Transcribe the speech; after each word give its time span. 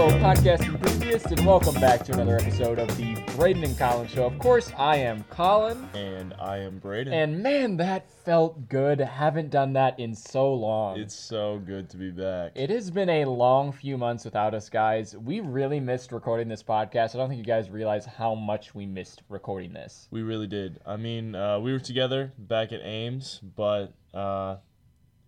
fellow 0.00 0.18
podcast 0.20 0.64
enthusiasts, 0.64 1.30
and 1.30 1.44
welcome 1.44 1.74
back 1.74 2.02
to 2.02 2.14
another 2.14 2.38
episode 2.38 2.78
of 2.78 2.88
the 2.96 3.16
Brayden 3.36 3.62
and 3.62 3.76
Colin 3.76 4.08
Show. 4.08 4.24
Of 4.24 4.38
course, 4.38 4.72
I 4.78 4.96
am 4.96 5.24
Colin, 5.24 5.86
And 5.92 6.32
I 6.40 6.56
am 6.56 6.80
Brayden. 6.80 7.12
and 7.12 7.42
man, 7.42 7.76
that 7.76 8.10
felt 8.10 8.66
good. 8.70 8.98
Haven't 8.98 9.50
done 9.50 9.74
that 9.74 10.00
in 10.00 10.14
so 10.14 10.54
long. 10.54 10.98
it's 10.98 11.14
so 11.14 11.58
good 11.58 11.90
to 11.90 11.98
be 11.98 12.10
back. 12.10 12.52
It 12.54 12.70
has 12.70 12.90
been 12.90 13.10
a 13.10 13.26
long 13.26 13.72
few 13.72 13.98
months 13.98 14.24
without 14.24 14.54
us, 14.54 14.70
guys. 14.70 15.14
We 15.18 15.40
really 15.40 15.80
missed 15.80 16.12
recording 16.12 16.48
this 16.48 16.62
podcast. 16.62 17.14
I 17.14 17.18
don't 17.18 17.28
think 17.28 17.36
you 17.36 17.44
guys 17.44 17.68
realize 17.68 18.06
how 18.06 18.34
much 18.34 18.74
we 18.74 18.86
missed 18.86 19.20
recording 19.28 19.74
this. 19.74 20.08
we 20.10 20.22
really 20.22 20.46
did. 20.46 20.80
I 20.86 20.96
mean, 20.96 21.34
uh, 21.34 21.60
we 21.60 21.72
were 21.72 21.78
together 21.78 22.32
back 22.38 22.72
at 22.72 22.80
Ames, 22.82 23.42
but 23.54 23.92
uh, 24.14 24.56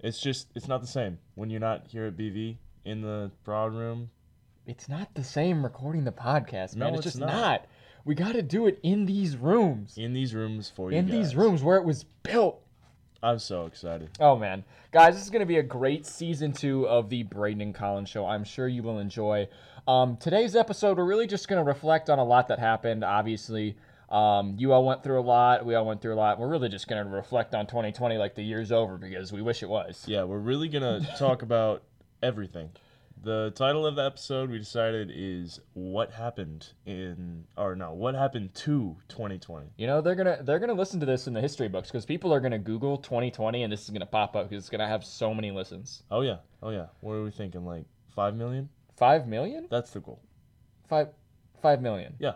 it's 0.01 0.19
just 0.19 0.49
it's 0.55 0.67
not 0.67 0.81
the 0.81 0.87
same 0.87 1.19
when 1.35 1.51
you're 1.51 1.61
not 1.61 1.89
here 1.89 2.07
at 2.07 2.17
BV 2.17 2.57
in 2.87 3.03
the 3.03 3.31
prod 3.45 3.75
room. 3.75 4.09
It's 4.67 4.89
not 4.89 5.15
the 5.15 5.25
same 5.25 5.65
recording 5.65 6.05
the 6.05 6.13
podcast, 6.13 6.77
man. 6.77 6.93
No, 6.93 6.99
it's 6.99 7.07
it's 7.07 7.17
just 7.17 7.19
not. 7.19 7.29
not. 7.29 7.67
We 8.05 8.15
got 8.15 8.33
to 8.33 8.43
do 8.43 8.67
it 8.67 8.79
in 8.83 9.07
these 9.07 9.37
rooms. 9.37 9.97
In 9.97 10.13
these 10.13 10.35
rooms 10.35 10.73
for 10.75 10.91
you. 10.91 10.99
In 10.99 11.07
these 11.07 11.35
rooms 11.35 11.63
where 11.63 11.77
it 11.77 11.85
was 11.85 12.05
built. 12.23 12.61
I'm 13.25 13.39
so 13.39 13.67
excited. 13.67 14.11
Oh 14.19 14.37
man, 14.37 14.65
guys, 14.91 15.15
this 15.15 15.23
is 15.23 15.31
gonna 15.31 15.47
be 15.47 15.59
a 15.59 15.63
great 15.63 16.07
season 16.07 16.53
two 16.53 16.89
of 16.89 17.09
the 17.09 17.23
Brayden 17.23 17.63
and 17.63 17.75
Colin's 17.75 18.09
show. 18.09 18.27
I'm 18.27 18.43
sure 18.43 18.67
you 18.67 18.83
will 18.83 18.99
enjoy. 18.99 19.49
Um, 19.87 20.17
today's 20.17 20.57
episode, 20.57 20.99
we're 20.99 21.05
really 21.05 21.29
just 21.29 21.47
gonna 21.47 21.63
reflect 21.63 22.11
on 22.11 22.19
a 22.19 22.25
lot 22.25 22.49
that 22.49 22.59
happened. 22.59 23.05
Obviously, 23.05 23.77
um, 24.11 24.57
you 24.59 24.73
all 24.73 24.85
went 24.85 25.05
through 25.05 25.21
a 25.21 25.23
lot. 25.23 25.65
We 25.65 25.77
all 25.77 25.87
went 25.87 26.03
through 26.03 26.15
a 26.15 26.17
lot. 26.17 26.41
We're 26.41 26.49
really 26.49 26.69
just 26.69 26.89
gonna 26.89 27.05
reflect 27.05 27.55
on 27.55 27.69
2020 27.69 28.17
like 28.19 28.35
the 28.35 28.43
year's 28.43 28.73
over 28.73 28.99
because 28.99 29.33
we 29.33 29.41
wish 29.41 29.63
it 29.63 29.69
was. 29.69 30.05
Yeah, 30.09 30.25
we're 30.25 30.39
really 30.39 30.69
gonna 30.69 31.07
talk 31.17 31.43
about 31.43 31.85
everything. 32.25 32.71
The 33.25 33.53
title 33.55 33.87
of 33.87 33.95
the 33.95 34.05
episode 34.05 34.51
we 34.51 34.59
decided 34.59 35.13
is 35.15 35.61
"What 35.75 36.11
Happened 36.11 36.73
in," 36.85 37.45
or 37.57 37.77
no, 37.77 37.93
"What 37.93 38.17
Happened 38.17 38.53
to 38.55 38.97
2020." 39.07 39.69
You 39.77 39.87
know 39.87 40.01
they're 40.01 40.17
gonna 40.17 40.43
they're 40.43 40.59
gonna 40.59 40.73
listen 40.73 40.99
to 40.99 41.07
this 41.07 41.29
in 41.29 41.33
the 41.33 41.41
history 41.41 41.69
books 41.69 41.89
because 41.89 42.05
people 42.05 42.35
are 42.35 42.41
gonna 42.41 42.59
Google 42.59 42.97
2020 42.97 43.63
and 43.63 43.73
this 43.73 43.85
is 43.85 43.91
gonna 43.91 44.07
pop 44.07 44.35
up 44.35 44.49
because 44.49 44.65
it's 44.65 44.71
gonna 44.71 44.89
have 44.89 45.05
so 45.05 45.33
many 45.33 45.53
listens. 45.53 46.03
Oh 46.11 46.23
yeah, 46.23 46.39
oh 46.65 46.71
yeah. 46.71 46.87
What 47.01 47.13
are 47.13 47.23
we 47.23 47.31
thinking? 47.31 47.65
Like 47.65 47.85
five 48.09 48.35
million? 48.35 48.69
Five 48.97 49.29
million? 49.29 49.69
That's 49.71 49.93
the 49.93 50.01
goal. 50.01 50.21
Five 50.89 51.11
five 51.61 51.81
million. 51.81 52.17
Yeah. 52.19 52.35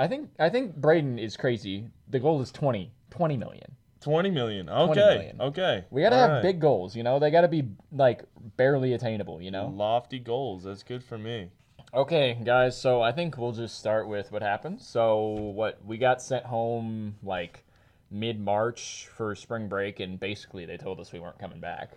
I 0.00 0.08
think 0.08 0.30
I 0.40 0.48
think 0.48 0.80
Brayden 0.80 1.16
is 1.16 1.36
crazy. 1.36 1.90
The 2.08 2.18
goal 2.18 2.40
is 2.40 2.50
20 2.50 2.90
20 3.10 3.36
million. 3.36 3.76
20 4.04 4.30
million. 4.30 4.68
Okay. 4.68 4.94
million. 5.00 5.40
Okay. 5.40 5.84
We 5.90 6.02
gotta 6.02 6.16
All 6.16 6.22
have 6.22 6.30
right. 6.32 6.42
big 6.42 6.60
goals, 6.60 6.94
you 6.94 7.02
know. 7.02 7.18
They 7.18 7.30
gotta 7.30 7.48
be 7.48 7.64
like 7.90 8.24
barely 8.56 8.92
attainable, 8.92 9.40
you 9.40 9.50
know. 9.50 9.72
lofty 9.74 10.18
goals. 10.18 10.64
That's 10.64 10.82
good 10.82 11.02
for 11.02 11.18
me. 11.18 11.50
Okay, 11.92 12.38
guys. 12.44 12.78
So 12.78 13.00
I 13.00 13.12
think 13.12 13.38
we'll 13.38 13.52
just 13.52 13.78
start 13.78 14.06
with 14.06 14.30
what 14.30 14.42
happened. 14.42 14.82
So 14.82 15.26
what 15.28 15.84
we 15.84 15.96
got 15.96 16.20
sent 16.20 16.44
home 16.44 17.16
like 17.22 17.64
mid 18.10 18.38
March 18.38 19.08
for 19.16 19.34
spring 19.34 19.68
break, 19.68 20.00
and 20.00 20.20
basically 20.20 20.66
they 20.66 20.76
told 20.76 21.00
us 21.00 21.12
we 21.12 21.20
weren't 21.20 21.38
coming 21.38 21.60
back. 21.60 21.92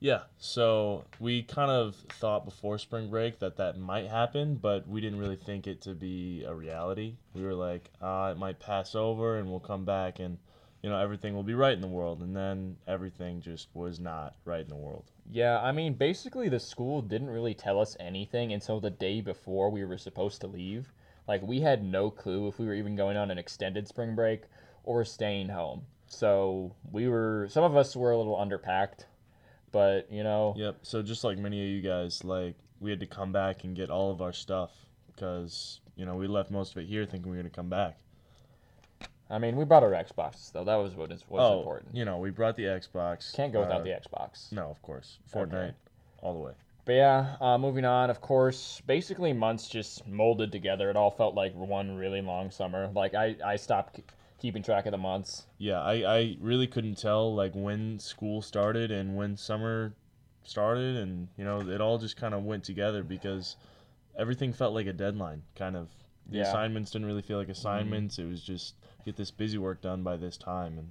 Yeah. 0.00 0.22
So 0.38 1.04
we 1.20 1.42
kind 1.42 1.70
of 1.70 1.96
thought 2.20 2.44
before 2.44 2.78
spring 2.78 3.08
break 3.08 3.38
that 3.38 3.56
that 3.56 3.78
might 3.78 4.08
happen, 4.08 4.56
but 4.56 4.86
we 4.86 5.00
didn't 5.00 5.18
really 5.18 5.36
think 5.36 5.66
it 5.66 5.80
to 5.82 5.94
be 5.94 6.44
a 6.44 6.54
reality. 6.54 7.14
We 7.34 7.42
were 7.42 7.54
like, 7.54 7.90
uh, 8.02 8.32
it 8.34 8.38
might 8.38 8.60
pass 8.60 8.94
over 8.94 9.38
and 9.38 9.48
we'll 9.48 9.60
come 9.60 9.84
back 9.84 10.18
and, 10.18 10.38
you 10.82 10.90
know, 10.90 10.98
everything 10.98 11.34
will 11.34 11.42
be 11.42 11.54
right 11.54 11.72
in 11.72 11.80
the 11.80 11.88
world. 11.88 12.20
And 12.20 12.36
then 12.36 12.76
everything 12.86 13.40
just 13.40 13.68
was 13.74 13.98
not 13.98 14.34
right 14.44 14.60
in 14.60 14.68
the 14.68 14.76
world. 14.76 15.10
Yeah, 15.30 15.60
I 15.60 15.72
mean, 15.72 15.94
basically 15.94 16.48
the 16.48 16.60
school 16.60 17.02
didn't 17.02 17.30
really 17.30 17.54
tell 17.54 17.80
us 17.80 17.96
anything 17.98 18.52
until 18.52 18.80
the 18.80 18.90
day 18.90 19.20
before 19.20 19.70
we 19.70 19.84
were 19.84 19.98
supposed 19.98 20.40
to 20.42 20.46
leave. 20.46 20.92
Like 21.26 21.42
we 21.42 21.60
had 21.60 21.82
no 21.82 22.10
clue 22.10 22.46
if 22.48 22.58
we 22.58 22.66
were 22.66 22.74
even 22.74 22.94
going 22.94 23.16
on 23.16 23.30
an 23.30 23.38
extended 23.38 23.88
spring 23.88 24.14
break 24.14 24.42
or 24.84 25.04
staying 25.04 25.48
home. 25.48 25.82
So 26.06 26.74
we 26.92 27.08
were 27.08 27.48
some 27.50 27.64
of 27.64 27.76
us 27.76 27.96
were 27.96 28.12
a 28.12 28.16
little 28.16 28.36
underpacked, 28.36 29.06
but 29.72 30.10
you 30.10 30.22
know, 30.22 30.54
Yep. 30.56 30.78
So 30.82 31.02
just 31.02 31.24
like 31.24 31.38
many 31.38 31.60
of 31.60 31.68
you 31.68 31.82
guys, 31.82 32.22
like 32.22 32.54
we 32.78 32.90
had 32.90 33.00
to 33.00 33.06
come 33.06 33.32
back 33.32 33.64
and 33.64 33.74
get 33.74 33.90
all 33.90 34.12
of 34.12 34.22
our 34.22 34.32
stuff 34.32 34.70
because, 35.08 35.80
you 35.96 36.06
know, 36.06 36.14
we 36.14 36.28
left 36.28 36.50
most 36.50 36.72
of 36.72 36.78
it 36.78 36.86
here 36.86 37.04
thinking 37.04 37.30
we 37.30 37.36
were 37.36 37.42
going 37.42 37.50
to 37.50 37.56
come 37.56 37.70
back. 37.70 37.98
I 39.28 39.38
mean, 39.38 39.56
we 39.56 39.64
brought 39.64 39.82
our 39.82 39.90
Xbox 39.90 40.52
though. 40.52 40.64
That 40.64 40.76
was 40.76 40.94
what 40.94 41.10
is 41.10 41.24
what's 41.28 41.42
oh, 41.42 41.58
important. 41.58 41.94
you 41.94 42.04
know, 42.04 42.18
we 42.18 42.30
brought 42.30 42.56
the 42.56 42.64
Xbox. 42.64 43.34
Can't 43.34 43.52
go 43.52 43.60
without 43.60 43.80
uh, 43.80 43.84
the 43.84 43.90
Xbox. 43.90 44.52
No, 44.52 44.70
of 44.70 44.80
course. 44.82 45.18
Fortnite, 45.32 45.74
all 46.22 46.32
the 46.32 46.40
way. 46.40 46.52
But 46.84 46.92
yeah, 46.92 47.36
uh, 47.40 47.58
moving 47.58 47.84
on. 47.84 48.10
Of 48.10 48.20
course, 48.20 48.80
basically 48.86 49.32
months 49.32 49.68
just 49.68 50.06
molded 50.06 50.52
together. 50.52 50.88
It 50.88 50.96
all 50.96 51.10
felt 51.10 51.34
like 51.34 51.52
one 51.54 51.96
really 51.96 52.22
long 52.22 52.52
summer. 52.52 52.88
Like 52.94 53.14
I, 53.14 53.34
I 53.44 53.56
stopped 53.56 54.00
keeping 54.38 54.62
track 54.62 54.86
of 54.86 54.92
the 54.92 54.98
months. 54.98 55.46
Yeah, 55.58 55.80
I, 55.80 56.18
I 56.18 56.36
really 56.40 56.68
couldn't 56.68 56.96
tell 56.96 57.34
like 57.34 57.52
when 57.54 57.98
school 57.98 58.40
started 58.40 58.92
and 58.92 59.16
when 59.16 59.36
summer 59.36 59.94
started, 60.44 60.96
and 60.96 61.26
you 61.36 61.44
know, 61.44 61.60
it 61.60 61.80
all 61.80 61.98
just 61.98 62.16
kind 62.16 62.34
of 62.34 62.44
went 62.44 62.62
together 62.62 63.02
because 63.02 63.56
everything 64.16 64.52
felt 64.52 64.72
like 64.72 64.86
a 64.86 64.92
deadline. 64.92 65.42
Kind 65.56 65.76
of, 65.76 65.88
the 66.28 66.36
Yeah. 66.38 66.44
Mm-hmm. 66.44 66.50
assignments 66.50 66.90
didn't 66.92 67.08
really 67.08 67.22
feel 67.22 67.38
like 67.38 67.48
assignments. 67.48 68.20
It 68.20 68.28
was 68.28 68.44
just 68.44 68.76
get 69.06 69.16
this 69.16 69.30
busy 69.30 69.56
work 69.56 69.80
done 69.80 70.02
by 70.02 70.16
this 70.16 70.36
time, 70.36 70.78
and 70.78 70.90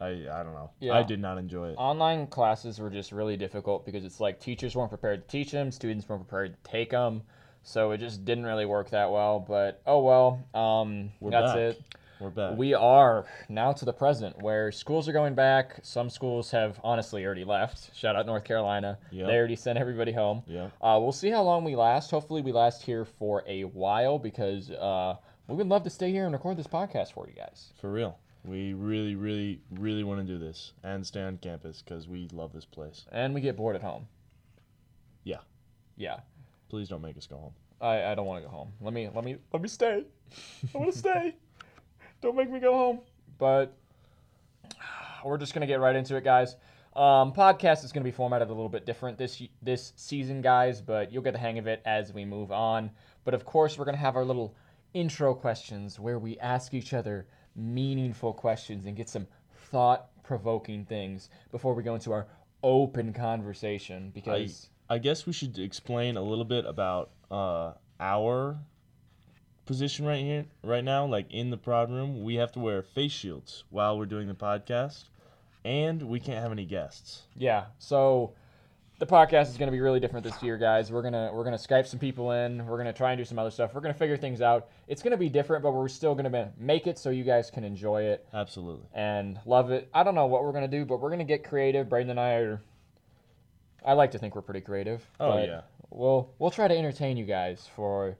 I, 0.00 0.40
I 0.40 0.42
don't 0.42 0.52
know. 0.52 0.70
Yeah. 0.80 0.94
I 0.94 1.02
did 1.04 1.20
not 1.20 1.38
enjoy 1.38 1.70
it. 1.70 1.74
Online 1.78 2.26
classes 2.26 2.78
were 2.78 2.90
just 2.90 3.12
really 3.12 3.36
difficult 3.36 3.86
because 3.86 4.04
it's 4.04 4.20
like 4.20 4.40
teachers 4.40 4.74
weren't 4.76 4.90
prepared 4.90 5.26
to 5.26 5.30
teach 5.30 5.52
them, 5.52 5.70
students 5.70 6.06
weren't 6.08 6.28
prepared 6.28 6.62
to 6.62 6.70
take 6.70 6.90
them, 6.90 7.22
so 7.62 7.92
it 7.92 7.98
just 7.98 8.24
didn't 8.24 8.44
really 8.44 8.66
work 8.66 8.90
that 8.90 9.10
well. 9.10 9.38
But 9.40 9.80
oh 9.86 10.00
well. 10.00 10.44
Um, 10.60 11.12
We're 11.20 11.30
that's 11.30 11.52
back. 11.52 11.58
it. 11.58 11.82
We're 12.18 12.28
back. 12.30 12.58
We 12.58 12.74
are 12.74 13.24
now 13.48 13.72
to 13.72 13.84
the 13.86 13.94
present 13.94 14.42
where 14.42 14.70
schools 14.72 15.08
are 15.08 15.12
going 15.12 15.34
back. 15.34 15.78
Some 15.82 16.10
schools 16.10 16.50
have 16.50 16.78
honestly 16.84 17.24
already 17.24 17.44
left. 17.44 17.96
Shout 17.96 18.14
out 18.14 18.26
North 18.26 18.44
Carolina. 18.44 18.98
Yep. 19.10 19.26
They 19.26 19.36
already 19.38 19.56
sent 19.56 19.78
everybody 19.78 20.12
home. 20.12 20.42
yeah. 20.46 20.66
Uh, 20.82 20.98
we'll 21.00 21.12
see 21.12 21.30
how 21.30 21.42
long 21.42 21.64
we 21.64 21.76
last. 21.76 22.10
Hopefully, 22.10 22.42
we 22.42 22.52
last 22.52 22.82
here 22.82 23.04
for 23.06 23.42
a 23.46 23.62
while 23.62 24.18
because 24.18 24.70
uh, 24.70 25.16
we 25.50 25.56
would 25.56 25.68
love 25.68 25.82
to 25.84 25.90
stay 25.90 26.10
here 26.12 26.24
and 26.24 26.32
record 26.32 26.56
this 26.56 26.66
podcast 26.66 27.12
for 27.12 27.26
you 27.26 27.34
guys. 27.34 27.72
For 27.80 27.90
real. 27.90 28.18
We 28.44 28.72
really, 28.72 29.16
really, 29.16 29.60
really 29.70 30.04
want 30.04 30.26
to 30.26 30.32
do 30.32 30.38
this 30.38 30.72
and 30.82 31.06
stay 31.06 31.22
on 31.22 31.36
campus 31.38 31.82
because 31.82 32.08
we 32.08 32.28
love 32.32 32.52
this 32.52 32.64
place. 32.64 33.04
And 33.12 33.34
we 33.34 33.40
get 33.40 33.56
bored 33.56 33.76
at 33.76 33.82
home. 33.82 34.06
Yeah. 35.24 35.40
Yeah. 35.96 36.20
Please 36.68 36.88
don't 36.88 37.02
make 37.02 37.18
us 37.18 37.26
go 37.26 37.36
home. 37.36 37.52
I, 37.80 38.12
I 38.12 38.14
don't 38.14 38.26
want 38.26 38.42
to 38.42 38.48
go 38.48 38.54
home. 38.54 38.72
Let 38.80 38.92
me 38.94 39.08
let 39.14 39.24
me 39.24 39.36
let 39.52 39.62
me 39.62 39.68
stay. 39.68 40.04
I 40.74 40.78
want 40.78 40.92
to 40.92 40.98
stay. 40.98 41.34
Don't 42.20 42.36
make 42.36 42.50
me 42.50 42.60
go 42.60 42.74
home. 42.74 43.00
But 43.38 43.74
we're 45.24 45.38
just 45.38 45.54
gonna 45.54 45.66
get 45.66 45.80
right 45.80 45.96
into 45.96 46.16
it, 46.16 46.24
guys. 46.24 46.56
Um, 46.94 47.32
podcast 47.32 47.84
is 47.84 47.92
gonna 47.92 48.04
be 48.04 48.10
formatted 48.10 48.48
a 48.48 48.52
little 48.52 48.68
bit 48.68 48.84
different 48.84 49.16
this 49.16 49.42
this 49.62 49.94
season, 49.96 50.42
guys, 50.42 50.82
but 50.82 51.10
you'll 51.10 51.22
get 51.22 51.32
the 51.32 51.38
hang 51.38 51.58
of 51.58 51.66
it 51.66 51.80
as 51.86 52.12
we 52.12 52.24
move 52.26 52.52
on. 52.52 52.90
But 53.24 53.32
of 53.32 53.46
course, 53.46 53.78
we're 53.78 53.86
gonna 53.86 53.96
have 53.96 54.16
our 54.16 54.24
little 54.24 54.54
intro 54.94 55.34
questions 55.34 55.98
where 55.98 56.18
we 56.18 56.38
ask 56.38 56.74
each 56.74 56.92
other 56.92 57.26
meaningful 57.54 58.32
questions 58.32 58.86
and 58.86 58.96
get 58.96 59.08
some 59.08 59.26
thought-provoking 59.70 60.84
things 60.84 61.30
before 61.50 61.74
we 61.74 61.82
go 61.82 61.94
into 61.94 62.12
our 62.12 62.26
open 62.62 63.12
conversation. 63.12 64.10
Because 64.14 64.68
I 64.88 64.98
guess 64.98 65.26
we 65.26 65.32
should 65.32 65.58
explain 65.58 66.16
a 66.16 66.22
little 66.22 66.44
bit 66.44 66.64
about 66.66 67.10
uh, 67.30 67.72
our 67.98 68.58
position 69.66 70.04
right 70.04 70.22
here, 70.22 70.46
right 70.64 70.84
now. 70.84 71.06
Like 71.06 71.30
in 71.30 71.50
the 71.50 71.56
prod 71.56 71.90
room, 71.90 72.22
we 72.22 72.34
have 72.36 72.52
to 72.52 72.58
wear 72.58 72.82
face 72.82 73.12
shields 73.12 73.64
while 73.70 73.96
we're 73.96 74.06
doing 74.06 74.26
the 74.26 74.34
podcast, 74.34 75.04
and 75.64 76.02
we 76.02 76.18
can't 76.18 76.42
have 76.42 76.52
any 76.52 76.64
guests. 76.64 77.22
Yeah. 77.36 77.66
So 77.78 78.34
the 79.00 79.06
podcast 79.06 79.48
is 79.48 79.56
going 79.56 79.66
to 79.66 79.72
be 79.72 79.80
really 79.80 79.98
different 79.98 80.24
this 80.24 80.40
year, 80.42 80.56
guys. 80.58 80.92
We're 80.92 81.00
gonna 81.02 81.30
we're 81.32 81.42
gonna 81.42 81.56
Skype 81.56 81.86
some 81.86 81.98
people 81.98 82.32
in. 82.32 82.64
We're 82.66 82.76
gonna 82.76 82.92
try 82.92 83.12
and 83.12 83.18
do 83.18 83.24
some 83.24 83.38
other 83.38 83.50
stuff. 83.50 83.74
We're 83.74 83.80
gonna 83.80 83.94
figure 83.94 84.16
things 84.18 84.42
out. 84.42 84.68
It's 84.88 85.02
gonna 85.02 85.16
be 85.16 85.30
different, 85.30 85.62
but 85.62 85.72
we're 85.72 85.88
still 85.88 86.14
gonna 86.14 86.52
make 86.58 86.86
it 86.86 86.98
so 86.98 87.08
you 87.10 87.24
guys 87.24 87.50
can 87.50 87.64
enjoy 87.64 88.02
it 88.02 88.28
Absolutely. 88.34 88.86
and 88.94 89.40
love 89.46 89.70
it. 89.70 89.88
I 89.94 90.02
don't 90.02 90.14
know 90.14 90.26
what 90.26 90.44
we're 90.44 90.52
gonna 90.52 90.68
do, 90.68 90.84
but 90.84 91.00
we're 91.00 91.10
gonna 91.10 91.24
get 91.24 91.42
creative. 91.44 91.88
Brayden 91.88 92.10
and 92.10 92.20
I 92.20 92.34
are. 92.34 92.62
I 93.84 93.94
like 93.94 94.10
to 94.10 94.18
think 94.18 94.34
we're 94.36 94.42
pretty 94.42 94.60
creative. 94.60 95.02
Oh, 95.18 95.38
yeah. 95.38 95.62
We'll 95.88 96.30
we'll 96.38 96.50
try 96.50 96.68
to 96.68 96.76
entertain 96.76 97.16
you 97.16 97.24
guys 97.24 97.68
for 97.74 98.18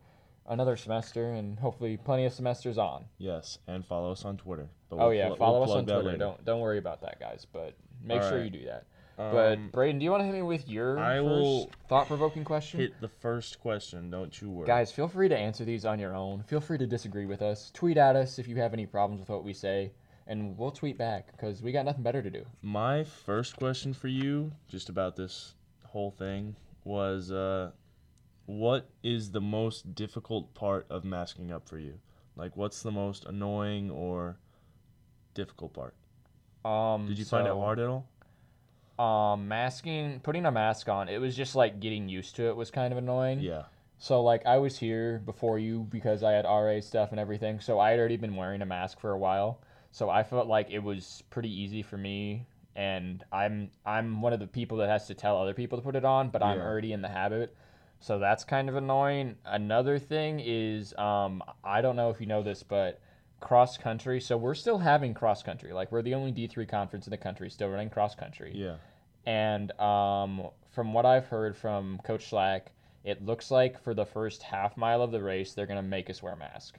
another 0.49 0.77
semester 0.77 1.33
and 1.33 1.59
hopefully 1.59 1.99
plenty 1.99 2.25
of 2.25 2.33
semesters 2.33 2.79
on. 2.79 3.05
Yes, 3.19 3.59
and 3.69 3.85
follow 3.85 4.11
us 4.13 4.25
on 4.25 4.39
Twitter. 4.39 4.69
But 4.89 4.97
Oh 4.97 5.09
we'll 5.09 5.15
yeah, 5.15 5.27
pl- 5.29 5.37
follow 5.37 5.61
we'll 5.61 5.73
us 5.73 5.77
on 5.77 5.85
Twitter. 5.85 6.03
later. 6.03 6.17
Don't 6.19 6.45
don't 6.47 6.61
worry 6.61 6.79
about 6.79 7.03
that, 7.03 7.21
guys. 7.21 7.47
But 7.53 7.75
make 8.03 8.23
All 8.23 8.29
sure 8.31 8.39
right. 8.39 8.45
you 8.45 8.51
do 8.51 8.65
that. 8.65 8.87
But 9.21 9.59
Um, 9.59 9.71
Brayden, 9.71 9.99
do 9.99 10.05
you 10.05 10.11
want 10.11 10.23
to 10.23 10.25
hit 10.25 10.35
me 10.35 10.41
with 10.41 10.67
your 10.67 10.99
I 10.99 11.19
first 11.19 11.69
thought-provoking 11.89 12.43
question? 12.45 12.81
hit 12.81 12.99
the 13.03 13.09
first 13.09 13.61
question. 13.61 14.11
Don't 14.11 14.41
you 14.41 14.51
worry. 14.51 14.67
Guys, 14.67 14.91
feel 14.91 15.09
free 15.09 15.29
to 15.29 15.37
answer 15.37 15.63
these 15.63 15.85
on 15.85 15.99
your 15.99 16.15
own. 16.17 16.43
Feel 16.45 16.61
free 16.61 16.79
to 16.79 16.87
disagree 16.87 17.27
with 17.27 17.43
us. 17.43 17.71
Tweet 17.75 17.99
at 17.99 18.17
us 18.17 18.39
if 18.39 18.49
you 18.49 18.57
have 18.57 18.73
any 18.73 18.87
problems 18.87 19.21
with 19.21 19.29
what 19.29 19.45
we 19.45 19.53
say, 19.53 19.93
and 20.27 20.57
we'll 20.57 20.71
tweet 20.71 20.97
back 20.97 21.33
because 21.33 21.61
we 21.61 21.71
got 21.71 21.85
nothing 21.85 22.03
better 22.03 22.23
to 22.23 22.31
do. 22.31 22.47
My 22.63 23.05
first 23.05 23.57
question 23.57 23.93
for 23.93 24.09
you, 24.09 24.53
just 24.69 24.89
about 24.89 25.17
this 25.17 25.55
whole 25.89 26.13
thing, 26.13 26.57
was 26.85 27.31
uh, 27.31 27.73
what 28.47 28.89
is 29.03 29.33
the 29.33 29.41
most 29.43 29.95
difficult 29.95 30.55
part 30.55 30.87
of 30.89 31.05
masking 31.05 31.53
up 31.53 31.69
for 31.69 31.79
you? 31.79 32.01
Like, 32.37 32.57
what's 32.57 32.83
the 32.83 32.91
most 32.91 33.27
annoying 33.27 33.91
or 33.91 34.39
difficult 35.35 35.75
part? 35.75 35.95
Um, 36.65 37.07
Did 37.07 37.19
you 37.19 37.27
find 37.27 37.47
it 37.47 37.53
hard 37.53 37.79
at 37.81 37.87
all? 37.87 38.07
Um, 39.01 39.49
masking, 39.49 40.21
putting 40.21 40.45
a 40.45 40.51
mask 40.51 40.89
on, 40.89 41.09
it 41.09 41.19
was 41.19 41.35
just 41.35 41.55
like 41.55 41.81
getting 41.81 42.09
used 42.09 42.37
to 42.37 42.49
it 42.49 42.57
was 42.57 42.71
kind 42.71 42.93
of 42.93 42.99
annoying. 42.99 43.41
Yeah. 43.41 43.63
So 43.99 44.23
like 44.23 44.45
I 44.47 44.59
was 44.59 44.79
here 44.79 45.23
before 45.25 45.59
you 45.59 45.87
because 45.91 46.23
I 46.23 46.33
had 46.33 46.45
RA 46.45 46.81
stuff 46.81 47.11
and 47.11 47.19
everything. 47.19 47.61
So 47.61 47.79
I 47.79 47.91
had 47.91 47.99
already 47.99 48.17
been 48.17 48.37
wearing 48.37 48.63
a 48.63 48.67
mask 48.67 49.01
for 49.01 49.13
a 49.13 49.19
while. 49.19 49.61
So 49.93 50.11
I 50.11 50.23
felt 50.23 50.49
like 50.49 50.71
it 50.71 50.81
was 50.83 51.23
pretty 51.31 51.51
easy 51.51 51.83
for 51.83 51.97
me 51.97 52.47
and 52.77 53.25
I'm 53.33 53.71
I'm 53.85 54.23
one 54.23 54.33
of 54.33 54.41
the 54.41 54.47
people 54.47 54.79
that 54.79 54.89
has 54.89 55.07
to 55.09 55.15
tell 55.15 55.37
other 55.37 55.55
people 55.55 55.79
to 55.79 55.83
put 55.83 55.97
it 55.97 56.05
on, 56.05 56.31
but 56.31 56.43
I'm 56.43 56.61
already 56.61 56.93
in 56.93 57.03
the 57.03 57.09
habit. 57.09 57.57
So 58.01 58.19
that's 58.19 58.45
kind 58.45 58.69
of 58.69 58.77
annoying. 58.77 59.37
Another 59.45 59.99
thing 59.99 60.41
is 60.41 60.95
um 60.97 61.43
I 61.65 61.81
don't 61.81 61.97
know 61.97 62.11
if 62.11 62.21
you 62.21 62.27
know 62.27 62.43
this, 62.43 62.63
but 62.63 63.01
cross 63.41 63.77
country. 63.77 64.21
So 64.21 64.37
we're 64.37 64.55
still 64.55 64.79
having 64.79 65.15
cross 65.15 65.43
country. 65.43 65.73
Like 65.73 65.91
we're 65.91 66.03
the 66.03 66.15
only 66.15 66.33
D3 66.33 66.69
conference 66.69 67.07
in 67.07 67.11
the 67.11 67.19
country 67.19 67.51
still 67.51 67.69
running 67.69 67.91
cross 67.91 68.15
country. 68.15 68.53
Yeah. 68.55 68.77
And 69.27 69.71
um, 69.81 70.49
from 70.71 70.93
what 70.93 71.07
I've 71.07 71.27
heard 71.27 71.57
from 71.57 72.01
Coach 72.05 72.29
Slack, 72.29 72.73
it 73.05 73.25
looks 73.25 73.51
like 73.51 73.83
for 73.83 73.95
the 73.95 74.05
first 74.07 74.43
half 74.43 74.77
mile 74.77 75.03
of 75.03 75.11
the 75.11 75.23
race, 75.23 75.53
they're 75.53 75.67
gonna 75.67 75.83
make 75.83 76.11
us 76.11 76.23
wear 76.23 76.33
a 76.35 76.37
mask. 76.37 76.79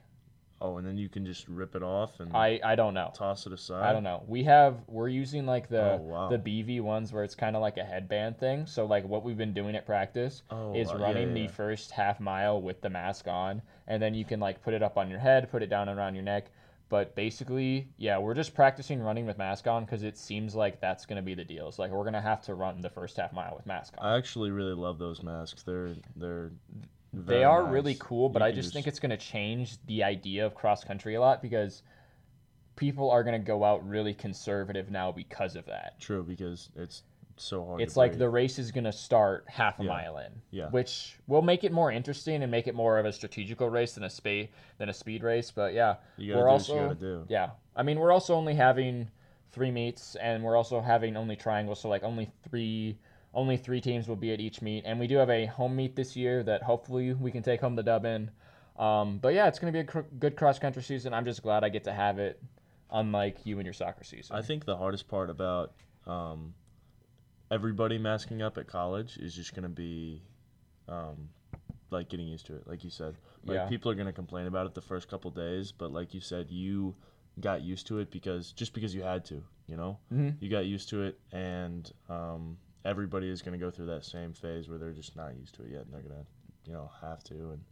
Oh, 0.64 0.78
and 0.78 0.86
then 0.88 0.96
you 0.96 1.10
can 1.10 1.26
just 1.26 1.48
rip 1.48 1.76
it 1.76 1.82
off 1.82 2.20
and 2.20 2.38
I, 2.38 2.60
I 2.64 2.76
don't 2.76 2.94
know. 2.94 3.12
toss 3.16 3.48
it 3.48 3.52
aside. 3.54 3.84
I 3.84 3.92
don't 3.94 4.04
know. 4.04 4.22
We 4.28 4.44
have 4.44 4.76
we're 4.88 5.08
using 5.08 5.48
like 5.48 5.70
the 5.70 5.94
Oh, 5.94 5.98
wow. 5.98 6.30
the 6.30 6.38
BV 6.38 6.82
ones 6.82 7.12
where 7.12 7.24
it's 7.24 7.34
kind 7.34 7.56
of 7.56 7.64
like 7.64 7.78
a 7.78 7.84
headband 7.84 8.38
thing. 8.40 8.68
So 8.68 8.86
like 8.86 9.04
what 9.04 9.24
we've 9.24 9.38
been 9.38 9.56
doing 9.56 9.76
at 9.76 9.88
practice 9.88 10.44
Oh, 10.52 10.76
is 10.76 10.90
uh, 10.92 10.98
yeah, 10.98 11.04
running 11.04 11.28
yeah, 11.30 11.34
the 11.34 11.48
first 11.48 11.90
half 11.90 12.20
mile 12.20 12.62
with 12.62 12.80
the 12.82 12.92
mask 12.92 13.28
on, 13.28 13.64
and 13.88 14.00
then 14.00 14.14
you 14.14 14.24
can 14.24 14.40
like 14.40 14.62
put 14.62 14.76
it 14.76 14.84
up 14.84 15.00
on 15.00 15.10
your 15.10 15.18
head, 15.18 15.50
put 15.50 15.64
it 15.64 15.68
down 15.68 15.90
around 15.90 16.14
your 16.14 16.24
neck. 16.24 16.52
But 16.92 17.16
basically, 17.16 17.88
yeah, 17.98 18.18
we're 18.18 18.34
just 18.34 18.54
practicing 18.54 19.02
running 19.02 19.26
with 19.26 19.38
mask 19.38 19.66
on 19.66 19.86
because 19.86 20.04
it 20.04 20.18
seems 20.18 20.56
like 20.56 20.82
that's 20.82 21.06
gonna 21.06 21.22
be 21.22 21.34
the 21.34 21.46
deal. 21.46 21.70
It's 21.70 21.80
like 21.80 21.90
we're 21.90 22.04
gonna 22.04 22.20
have 22.22 22.42
to 22.44 22.54
run 22.54 22.82
the 22.82 22.90
first 22.90 23.16
half 23.16 23.32
mile 23.32 23.56
with 23.56 23.66
mask 23.66 23.94
on. 23.98 24.06
I 24.06 24.18
actually 24.18 24.52
really 24.52 24.74
love 24.74 25.00
those 25.00 25.24
masks. 25.24 25.64
They're 25.64 25.96
they're 26.18 26.52
they 27.14 27.46
are 27.46 27.64
nice. 27.64 27.72
really 27.72 27.96
cool, 27.98 28.28
but 28.28 28.42
You 28.42 28.50
I 28.50 28.52
just 28.52 28.74
think 28.74 28.88
it's 28.88 29.00
going 29.00 29.10
to 29.10 29.18
change 29.18 29.78
the 29.86 30.04
idea 30.04 30.46
of 30.46 30.54
cross 30.56 30.84
country 30.84 31.16
a 31.16 31.22
lot 31.22 31.42
because 31.42 31.82
people 32.76 33.10
are 33.12 33.24
going 33.24 33.40
to 33.40 33.46
go 33.46 33.64
out 33.64 33.88
really 33.88 34.14
conservative 34.14 34.90
now 34.92 35.12
because 35.12 35.56
of 35.56 35.66
that. 35.68 36.00
true 36.00 36.24
because 36.24 36.70
it's 36.76 37.04
so 37.44 37.66
hard. 37.66 37.82
It's 37.82 37.96
like 37.98 38.12
breathe. 38.12 38.20
the 38.20 38.30
race 38.30 38.60
is 38.60 38.72
going 38.72 38.84
to 38.86 38.92
start 38.92 39.46
half 39.48 39.80
a 39.80 39.84
Yeah. 39.84 39.90
mile 39.90 40.18
in, 40.20 40.32
Yeah. 40.52 40.70
which 40.70 41.18
will 41.28 41.42
make 41.42 41.64
it 41.64 41.72
more 41.72 41.92
interesting 41.92 42.42
and 42.44 42.52
make 42.52 42.68
it 42.68 42.76
more 42.76 42.98
of 43.00 43.06
a 43.06 43.12
strategical 43.14 43.70
race 43.70 43.94
than 43.96 44.04
a 44.04 44.10
speed 44.10 44.50
than 44.78 44.90
a 44.90 44.94
speed 44.94 45.24
race. 45.24 45.52
But 45.52 45.74
yeah, 45.74 45.96
you 46.18 46.34
gotta 46.34 46.44
we're 46.44 46.48
do 46.50 46.52
also 46.52 46.74
what 46.76 46.82
you 46.82 46.88
gotta 46.88 47.00
do. 47.00 47.26
yeah. 47.30 47.50
I 47.76 47.84
mean, 47.84 48.00
we're 48.00 48.12
also 48.12 48.36
only 48.36 48.56
having 48.56 49.10
three 49.52 49.72
meets, 49.72 50.16
and 50.16 50.44
we're 50.44 50.56
also 50.56 50.80
having 50.82 51.18
only 51.18 51.36
triangles, 51.36 51.80
so 51.82 51.90
like 51.90 52.04
only 52.04 52.32
three. 52.50 52.98
Only 53.34 53.56
three 53.56 53.80
teams 53.80 54.10
will 54.10 54.18
be 54.18 54.34
at 54.34 54.42
each 54.42 54.62
meet, 54.62 54.84
and 54.86 55.00
we 55.00 55.08
do 55.08 55.16
have 55.16 55.30
a 55.30 55.46
home 55.46 55.74
meet 55.74 55.96
this 55.96 56.18
year 56.18 56.44
that 56.44 56.64
hopefully 56.64 57.14
we 57.14 57.32
can 57.32 57.42
take 57.42 57.62
home 57.62 57.78
the 57.78 57.82
dub 57.84 58.04
in. 58.04 58.30
Um, 58.78 59.20
but 59.20 59.34
yeah, 59.34 59.48
it's 59.48 59.58
going 59.58 59.72
to 59.72 59.78
be 59.78 59.80
a 59.80 59.86
cr- 59.86 60.10
good 60.20 60.36
cross 60.36 60.60
country 60.60 60.84
season. 60.84 61.14
I'm 61.14 61.24
just 61.24 61.42
glad 61.42 61.64
I 61.64 61.70
get 61.70 61.86
to 61.86 61.94
have 61.94 62.20
it, 62.20 62.42
unlike 62.92 63.46
you 63.46 63.58
and 63.58 63.66
your 63.66 63.72
soccer 63.74 64.04
season. 64.04 64.36
I 64.36 64.42
think 64.42 64.66
the 64.66 64.76
hardest 64.76 65.08
part 65.08 65.30
about 65.30 65.72
um, 66.06 66.54
everybody 67.56 67.98
masking 67.98 68.42
up 68.42 68.58
at 68.58 68.66
college 68.66 69.18
is 69.18 69.36
just 69.36 69.54
gonna 69.54 69.70
be 69.70 70.24
um, 70.88 71.30
like 71.92 72.10
getting 72.10 72.28
used 72.28 72.46
to 72.48 72.56
it. 72.56 72.66
Like 72.66 72.84
you 72.84 72.90
said, 72.90 73.16
like 73.46 73.56
Yeah. 73.56 73.68
people 73.68 73.92
are 73.92 73.96
gonna 73.96 74.14
complain 74.14 74.48
about 74.48 74.66
it 74.66 74.74
the 74.74 74.82
first 74.82 75.10
couple 75.10 75.30
days, 75.32 75.72
but 75.72 75.92
like 75.92 76.14
you 76.14 76.22
said, 76.22 76.50
you 76.50 76.96
got 77.40 77.62
used 77.62 77.88
to 77.88 78.00
it 78.00 78.10
because 78.10 78.52
just 78.54 78.74
because 78.74 78.96
you 78.96 79.04
had 79.04 79.26
to, 79.26 79.44
you 79.68 79.76
know, 79.76 80.00
Mhm. 80.12 80.38
you 80.40 80.50
got 80.50 80.66
used 80.66 80.90
to 80.90 81.04
it, 81.04 81.20
and 81.32 81.92
um, 82.10 82.58
everybody 82.86 83.30
is 83.30 83.42
gonna 83.42 83.58
go 83.58 83.70
through 83.70 83.88
that 83.88 84.06
same 84.06 84.34
phase 84.34 84.70
where 84.70 84.78
they're 84.78 84.94
just 84.94 85.16
not 85.16 85.36
used 85.36 85.54
to 85.56 85.64
it 85.64 85.72
yet, 85.72 85.82
and 85.86 85.94
they're 85.94 86.02
gonna, 86.02 86.26
you 86.66 86.72
know, 86.74 86.90
have 87.02 87.24
to 87.26 87.52
and 87.52 87.64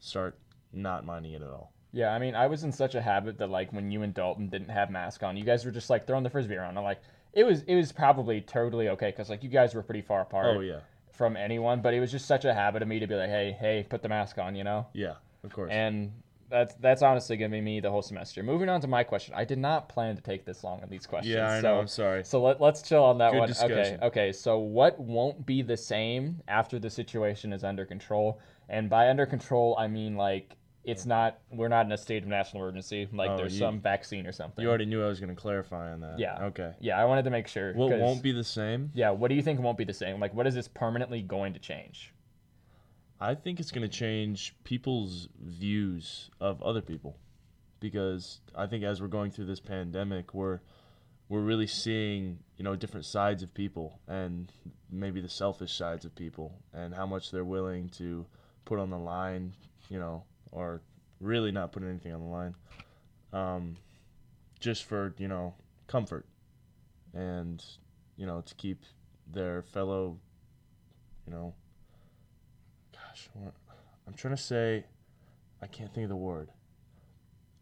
start 0.00 0.38
not 0.72 1.04
minding 1.04 1.32
it 1.32 1.40
at 1.42 1.48
all. 1.50 1.72
Yeah, 1.92 2.12
I 2.12 2.18
mean, 2.18 2.34
I 2.34 2.48
was 2.48 2.64
in 2.64 2.72
such 2.72 2.94
a 2.94 3.00
habit 3.00 3.38
that 3.38 3.48
like 3.48 3.72
when 3.72 3.90
you 3.90 4.02
and 4.02 4.12
Dalton 4.12 4.48
didn't 4.48 4.68
have 4.70 4.90
mask 4.90 5.22
on, 5.22 5.36
you 5.36 5.44
guys 5.44 5.64
were 5.64 5.70
just 5.70 5.88
like 5.88 6.06
throwing 6.06 6.24
the 6.24 6.30
frisbee 6.30 6.56
around. 6.56 6.76
I'm 6.76 6.82
like, 6.84 7.00
it 7.36 7.44
was 7.44 7.62
it 7.62 7.74
was 7.76 7.92
probably 7.92 8.40
totally 8.40 8.88
okay 8.90 9.10
because 9.10 9.30
like 9.30 9.42
you 9.42 9.48
guys 9.50 9.74
were 9.74 9.82
pretty 9.82 10.02
far 10.02 10.20
apart 10.22 10.46
Oh 10.56 10.60
yeah, 10.60 10.80
from 11.12 11.36
anyone, 11.36 11.80
but 11.80 11.94
it 11.94 12.00
was 12.00 12.10
just 12.10 12.26
such 12.26 12.44
a 12.44 12.52
habit 12.54 12.82
of 12.82 12.88
me 12.88 12.98
to 13.00 13.06
be 13.06 13.14
like, 13.14 13.30
hey, 13.30 13.56
hey, 13.58 13.86
put 13.88 14.02
the 14.02 14.08
mask 14.08 14.38
on, 14.38 14.54
you 14.54 14.64
know. 14.64 14.86
yeah, 14.92 15.14
of 15.44 15.52
course. 15.52 15.70
And 15.72 16.12
that's 16.50 16.74
that's 16.74 17.02
honestly 17.02 17.36
gonna 17.36 17.50
be 17.50 17.60
me 17.60 17.80
the 17.80 17.90
whole 17.90 18.02
semester. 18.02 18.42
Moving 18.42 18.68
on 18.68 18.80
to 18.82 18.86
my 18.86 19.02
question, 19.02 19.34
I 19.34 19.44
did 19.44 19.58
not 19.58 19.88
plan 19.88 20.14
to 20.16 20.22
take 20.22 20.44
this 20.44 20.62
long 20.62 20.82
on 20.82 20.88
these 20.90 21.06
questions. 21.06 21.34
yeah, 21.34 21.50
I 21.50 21.60
so, 21.60 21.62
know. 21.62 21.80
I'm 21.80 21.88
sorry. 21.88 22.24
So 22.24 22.42
let, 22.42 22.60
let's 22.60 22.82
chill 22.82 23.02
on 23.02 23.18
that 23.18 23.32
Good 23.32 23.38
one. 23.38 23.48
discussion. 23.48 23.76
Okay, 23.78 23.98
okay. 24.02 24.32
So 24.32 24.58
what 24.58 24.98
won't 25.00 25.44
be 25.46 25.62
the 25.62 25.76
same 25.76 26.40
after 26.46 26.78
the 26.78 26.90
situation 26.90 27.52
is 27.52 27.64
under 27.64 27.84
control? 27.84 28.40
And 28.68 28.88
by 28.88 29.08
under 29.08 29.26
control, 29.26 29.74
I 29.78 29.88
mean 29.88 30.16
like 30.16 30.56
it's 30.84 31.06
not 31.06 31.38
we're 31.50 31.68
not 31.68 31.86
in 31.86 31.92
a 31.92 31.96
state 31.96 32.22
of 32.22 32.28
national 32.28 32.62
emergency. 32.62 33.08
Like 33.12 33.30
Oh, 33.30 33.36
there's 33.38 33.54
you- 33.54 33.58
some 33.58 33.80
vaccine 33.80 34.26
or 34.26 34.32
something. 34.32 34.62
You 34.62 34.68
already 34.68 34.84
knew 34.86 35.02
I 35.02 35.08
was 35.08 35.18
gonna 35.20 35.34
clarify 35.34 35.92
on 35.92 36.00
that. 36.00 36.18
Yeah. 36.18 36.44
Okay. 36.46 36.72
yeah, 36.80 37.00
I 37.00 37.04
wanted 37.06 37.24
to 37.24 37.30
make 37.30 37.48
sure. 37.48 37.72
What 37.74 37.90
won't 37.98 38.22
be 38.22 38.32
the 38.32 38.44
same? 38.44 38.90
Yeah, 38.94 39.10
what 39.10 39.28
do 39.28 39.34
you 39.34 39.42
think 39.42 39.60
won't 39.60 39.78
be 39.78 39.84
the 39.84 39.94
same? 39.94 40.20
Like, 40.20 40.34
what 40.34 40.46
is 40.46 40.54
this 40.54 40.68
permanently 40.68 41.22
going 41.22 41.54
to 41.54 41.58
change? 41.58 42.12
I 43.20 43.34
think 43.34 43.60
it's 43.60 43.70
going 43.70 43.88
to 43.88 43.96
change 43.96 44.54
people's 44.64 45.28
views 45.40 46.30
of 46.40 46.62
other 46.62 46.82
people 46.82 47.16
because 47.80 48.40
I 48.54 48.66
think 48.66 48.84
as 48.84 49.00
we're 49.00 49.08
going 49.08 49.30
through 49.30 49.46
this 49.46 49.60
pandemic, 49.60 50.34
we're 50.34 50.60
we're 51.30 51.40
really 51.40 51.66
seeing 51.66 52.40
you 52.58 52.64
know 52.64 52.76
different 52.76 53.06
sides 53.06 53.42
of 53.42 53.54
people 53.54 54.00
and 54.06 54.52
maybe 54.90 55.20
the 55.22 55.28
selfish 55.28 55.72
sides 55.74 56.04
of 56.04 56.14
people 56.14 56.60
and 56.74 56.94
how 56.94 57.06
much 57.06 57.30
they're 57.30 57.44
willing 57.44 57.88
to 57.88 58.26
put 58.66 58.78
on 58.78 58.90
the 58.90 58.98
line, 58.98 59.54
you 59.88 59.98
know, 59.98 60.24
or 60.54 60.80
really 61.20 61.52
not 61.52 61.72
putting 61.72 61.90
anything 61.90 62.14
on 62.14 62.20
the 62.20 62.26
line, 62.26 62.54
um, 63.32 63.76
just 64.60 64.84
for 64.84 65.14
you 65.18 65.28
know 65.28 65.54
comfort 65.86 66.24
and 67.12 67.62
you 68.16 68.24
know 68.24 68.40
to 68.40 68.54
keep 68.54 68.84
their 69.30 69.62
fellow, 69.62 70.16
you 71.26 71.32
know, 71.32 71.54
gosh, 72.92 73.28
what, 73.34 73.52
I'm 74.06 74.14
trying 74.14 74.36
to 74.36 74.42
say, 74.42 74.84
I 75.60 75.66
can't 75.66 75.92
think 75.92 76.04
of 76.04 76.10
the 76.10 76.16
word. 76.16 76.48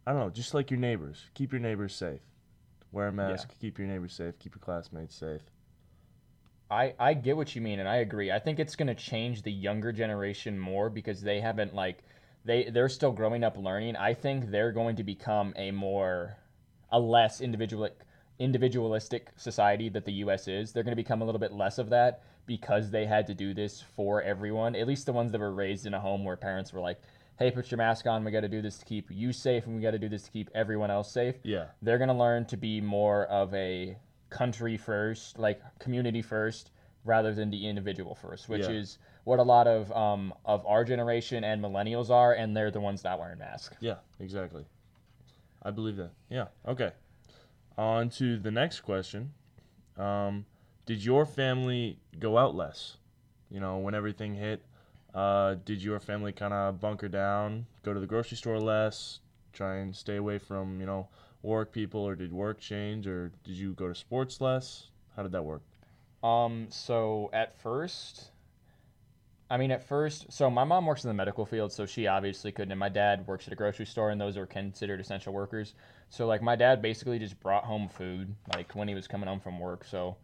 I 0.07 0.13
don't 0.13 0.21
know, 0.21 0.31
just 0.31 0.55
like 0.55 0.71
your 0.71 0.81
neighbors. 0.81 1.25
Keep 1.35 1.53
your 1.53 1.61
neighbors 1.61 1.95
safe. 1.95 2.21
Wear 2.91 3.09
a 3.09 3.13
mask, 3.13 3.55
keep 3.61 3.79
your 3.79 3.89
neighbors 3.89 4.13
safe, 4.13 4.39
keep 4.39 4.55
your 4.55 4.61
classmates 4.61 5.15
safe. 5.15 5.41
I, 6.71 6.95
I 6.99 7.15
get 7.15 7.37
what 7.37 7.55
you 7.55 7.61
mean 7.61 7.81
and 7.81 7.89
I 7.89 7.97
agree. 7.97 8.33
I 8.33 8.39
think 8.39 8.59
it's 8.59 8.77
going 8.77 8.89
to 8.89 8.95
change 8.95 9.43
the 9.43 9.53
younger 9.53 9.93
generation 9.93 10.59
more 10.59 10.89
because 10.89 11.21
they 11.21 11.39
haven't 11.41 11.75
like 11.75 12.03
they 12.45 12.65
they're 12.71 12.89
still 12.89 13.13
growing 13.13 13.45
up 13.45 13.57
learning. 13.57 13.97
I 13.97 14.15
think 14.15 14.51
they're 14.51 14.73
going 14.73 14.97
to 14.97 15.05
become 15.05 15.53
a 15.57 15.71
more 15.71 16.37
a 16.91 16.99
less 17.01 17.41
individual 17.41 17.89
individualistic 18.39 19.29
society 19.37 19.89
that 19.91 20.05
the 20.05 20.13
US 20.15 20.49
is. 20.49 20.73
They're 20.73 20.83
going 20.83 20.93
to 20.93 21.03
become 21.03 21.23
a 21.23 21.25
little 21.25 21.39
bit 21.39 21.53
less 21.53 21.79
of 21.79 21.91
that 21.91 22.23
because 22.47 22.91
they 22.91 23.07
had 23.07 23.27
to 23.29 23.35
do 23.35 23.55
this 23.55 23.81
for 23.81 24.21
everyone. 24.23 24.75
At 24.75 24.89
least 24.89 25.07
the 25.07 25.13
ones 25.13 25.31
that 25.33 25.41
were 25.41 25.55
raised 25.55 25.87
in 25.87 25.95
a 25.95 26.01
home 26.01 26.25
where 26.25 26.37
parents 26.37 26.73
were 26.73 26.81
like, 26.81 27.01
"Hey, 27.39 27.51
put 27.51 27.71
your 27.71 27.79
mask 27.79 28.07
on. 28.07 28.25
We 28.25 28.31
got 28.33 28.41
to 28.41 28.49
do 28.49 28.63
this 28.63 28.79
to 28.79 28.85
keep 28.85 29.11
you 29.11 29.33
safe 29.33 29.67
and 29.67 29.77
we 29.77 29.83
got 29.83 29.93
to 29.93 29.99
do 29.99 30.09
this 30.09 30.25
to 30.25 30.31
keep 30.31 30.51
everyone 30.55 30.91
else 30.91 31.11
safe." 31.13 31.37
Yeah, 31.45 31.67
they're 31.81 31.99
going 31.99 32.09
to 32.09 32.15
learn 32.15 32.47
to 32.47 32.57
be 32.57 32.81
more 32.81 33.27
of 33.27 33.55
a 33.55 33.97
country 34.31 34.77
first, 34.77 35.39
like 35.39 35.61
community 35.79 36.23
first, 36.23 36.71
rather 37.05 37.35
than 37.35 37.51
the 37.51 37.69
individual 37.69 38.15
first, 38.15 38.49
which 38.49 38.63
Yeah. 38.63 38.71
is 38.71 38.99
what 39.25 39.38
a 39.38 39.43
lot 39.43 39.67
of 39.67 39.93
um, 39.93 40.35
of 40.45 40.67
our 40.67 40.85
generation 40.85 41.45
and 41.45 41.62
millennials 41.62 42.11
are, 42.11 42.33
and 42.35 42.57
they're 42.57 42.71
the 42.71 42.81
ones 42.81 43.05
not 43.05 43.19
wearing 43.19 43.38
masks. 43.38 43.76
yeah, 43.81 43.97
exactly. 44.21 44.64
I 45.62 45.71
believe 45.71 45.97
that. 45.97 46.11
Yeah, 46.29 46.47
okay. 46.67 46.91
On 47.79 48.09
to 48.11 48.38
the 48.38 48.50
next 48.50 48.81
question. 48.81 49.33
Um, 49.97 50.45
did 50.87 51.05
your 51.05 51.25
family 51.25 51.99
go 52.19 52.37
out 52.37 52.55
less? 52.55 52.97
You 53.50 53.61
know, 53.61 53.79
when 53.79 53.95
everything 53.95 54.35
hit, 54.35 54.62
uh, 55.14 55.57
did 55.64 55.83
your 55.83 56.00
family 56.00 56.33
kind 56.33 56.52
of 56.52 56.81
bunker 56.81 57.09
down, 57.09 57.67
go 57.83 57.95
to 57.95 58.00
the 58.00 58.07
grocery 58.07 58.37
store 58.37 58.59
less, 58.59 59.21
try 59.52 59.76
and 59.76 59.95
stay 59.95 60.17
away 60.17 60.38
from, 60.38 60.81
you 60.81 60.87
know, 60.87 61.09
work 61.43 61.71
people, 61.71 62.00
or 62.00 62.17
did 62.17 62.33
work 62.33 62.59
change, 62.59 63.07
or 63.07 63.31
did 63.45 63.55
you 63.55 63.75
go 63.75 63.88
to 63.88 63.95
sports 63.95 64.41
less? 64.41 64.88
How 65.14 65.23
did 65.23 65.33
that 65.33 65.45
work? 65.45 65.62
Um, 66.25 66.67
so 66.71 67.31
at 67.33 67.61
first, 67.61 68.32
I 69.53 69.59
mean, 69.59 69.71
at 69.71 69.87
first, 69.87 70.33
so 70.33 70.49
my 70.49 70.65
mom 70.65 70.87
works 70.87 71.05
in 71.05 71.09
the 71.09 71.15
medical 71.15 71.45
field, 71.45 71.73
so 71.73 71.85
she 71.85 72.07
obviously 72.07 72.53
couldn't, 72.53 72.73
and 72.73 72.81
my 72.81 72.89
dad 72.89 73.27
works 73.27 73.47
at 73.47 73.53
a 73.53 73.57
grocery 73.57 73.85
store, 73.85 74.09
and 74.09 74.19
those 74.19 74.39
are 74.39 74.47
considered 74.47 74.99
essential 74.99 75.35
workers. 75.35 75.75
So 76.09 76.27
like 76.27 76.41
my 76.41 76.57
dad 76.57 76.81
basically 76.81 77.19
just 77.19 77.39
brought 77.39 77.65
home 77.65 77.87
food, 77.87 78.35
like 78.55 78.75
when 78.75 78.89
he 78.89 78.95
was 78.95 79.07
coming 79.07 79.29
home 79.29 79.41
from 79.41 79.61
work. 79.61 79.85
So 79.85 80.17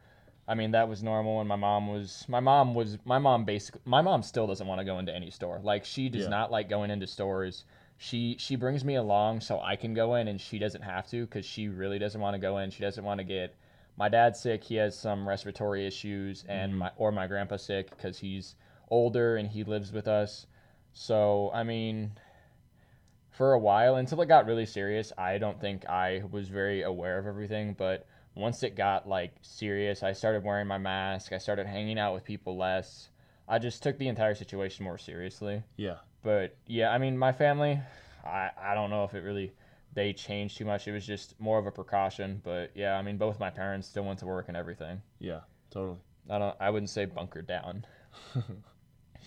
I 0.48 0.54
mean, 0.54 0.70
that 0.70 0.88
was 0.88 1.02
normal. 1.02 1.40
And 1.40 1.48
my 1.48 1.56
mom 1.56 1.88
was, 1.88 2.24
my 2.26 2.40
mom 2.40 2.74
was, 2.74 2.96
my 3.04 3.18
mom 3.18 3.44
basically, 3.44 3.82
my 3.84 4.00
mom 4.00 4.22
still 4.22 4.46
doesn't 4.46 4.66
want 4.66 4.80
to 4.80 4.84
go 4.86 4.98
into 4.98 5.14
any 5.14 5.30
store. 5.30 5.60
Like 5.62 5.84
she 5.84 6.08
does 6.08 6.22
Yeah. 6.22 6.30
not 6.30 6.50
like 6.50 6.70
going 6.70 6.90
into 6.90 7.06
stores. 7.06 7.64
She 7.98 8.36
she 8.38 8.56
brings 8.56 8.82
me 8.82 8.94
along 8.94 9.42
so 9.42 9.60
I 9.60 9.76
can 9.76 9.92
go 9.92 10.14
in, 10.14 10.28
and 10.28 10.40
she 10.40 10.58
doesn't 10.58 10.82
have 10.82 11.06
to 11.08 11.26
because 11.26 11.44
she 11.44 11.68
really 11.68 11.98
doesn't 11.98 12.20
want 12.20 12.32
to 12.32 12.38
go 12.38 12.56
in. 12.58 12.70
She 12.70 12.80
doesn't 12.80 13.04
want 13.04 13.18
to 13.18 13.24
get 13.24 13.54
my 13.98 14.08
dad's 14.08 14.40
sick. 14.40 14.64
He 14.64 14.76
has 14.76 14.98
some 14.98 15.28
respiratory 15.28 15.86
issues, 15.86 16.44
and 16.48 16.70
mm-hmm. 16.70 16.78
my 16.78 16.90
or 16.96 17.12
my 17.12 17.26
grandpa's 17.26 17.62
sick 17.62 17.90
because 17.90 18.18
he's 18.18 18.54
older 18.90 19.36
and 19.36 19.48
he 19.48 19.64
lives 19.64 19.92
with 19.92 20.08
us. 20.08 20.46
So 20.92 21.50
I 21.54 21.62
mean, 21.62 22.12
for 23.30 23.52
a 23.52 23.58
while 23.58 23.96
until 23.96 24.20
it 24.20 24.26
got 24.26 24.46
really 24.46 24.66
serious, 24.66 25.12
I 25.16 25.38
don't 25.38 25.60
think 25.60 25.86
I 25.88 26.22
was 26.30 26.48
very 26.48 26.82
aware 26.82 27.18
of 27.18 27.26
everything. 27.26 27.74
But 27.74 28.06
once 28.34 28.62
it 28.62 28.76
got 28.76 29.08
like 29.08 29.32
serious, 29.42 30.02
I 30.02 30.12
started 30.12 30.44
wearing 30.44 30.66
my 30.66 30.78
mask. 30.78 31.32
I 31.32 31.38
started 31.38 31.66
hanging 31.66 31.98
out 31.98 32.14
with 32.14 32.24
people 32.24 32.56
less. 32.56 33.10
I 33.48 33.58
just 33.58 33.82
took 33.82 33.98
the 33.98 34.08
entire 34.08 34.34
situation 34.34 34.84
more 34.84 34.98
seriously. 34.98 35.62
Yeah. 35.76 35.96
But 36.22 36.56
yeah, 36.66 36.90
I 36.90 36.98
mean, 36.98 37.16
my 37.16 37.32
family, 37.32 37.80
I, 38.24 38.50
I 38.60 38.74
don't 38.74 38.90
know 38.90 39.04
if 39.04 39.14
it 39.14 39.20
really 39.20 39.52
they 39.94 40.12
changed 40.12 40.58
too 40.58 40.64
much. 40.64 40.86
It 40.86 40.92
was 40.92 41.06
just 41.06 41.38
more 41.40 41.58
of 41.58 41.66
a 41.66 41.70
precaution. 41.70 42.40
But 42.44 42.72
yeah, 42.74 42.94
I 42.96 43.02
mean, 43.02 43.16
both 43.16 43.40
my 43.40 43.50
parents 43.50 43.88
still 43.88 44.04
went 44.04 44.18
to 44.20 44.26
work 44.26 44.48
and 44.48 44.56
everything. 44.56 45.00
Yeah. 45.18 45.40
Totally. 45.70 45.98
I 46.30 46.38
don't. 46.38 46.56
I 46.60 46.70
wouldn't 46.70 46.90
say 46.90 47.04
bunker 47.04 47.42
down. 47.42 47.84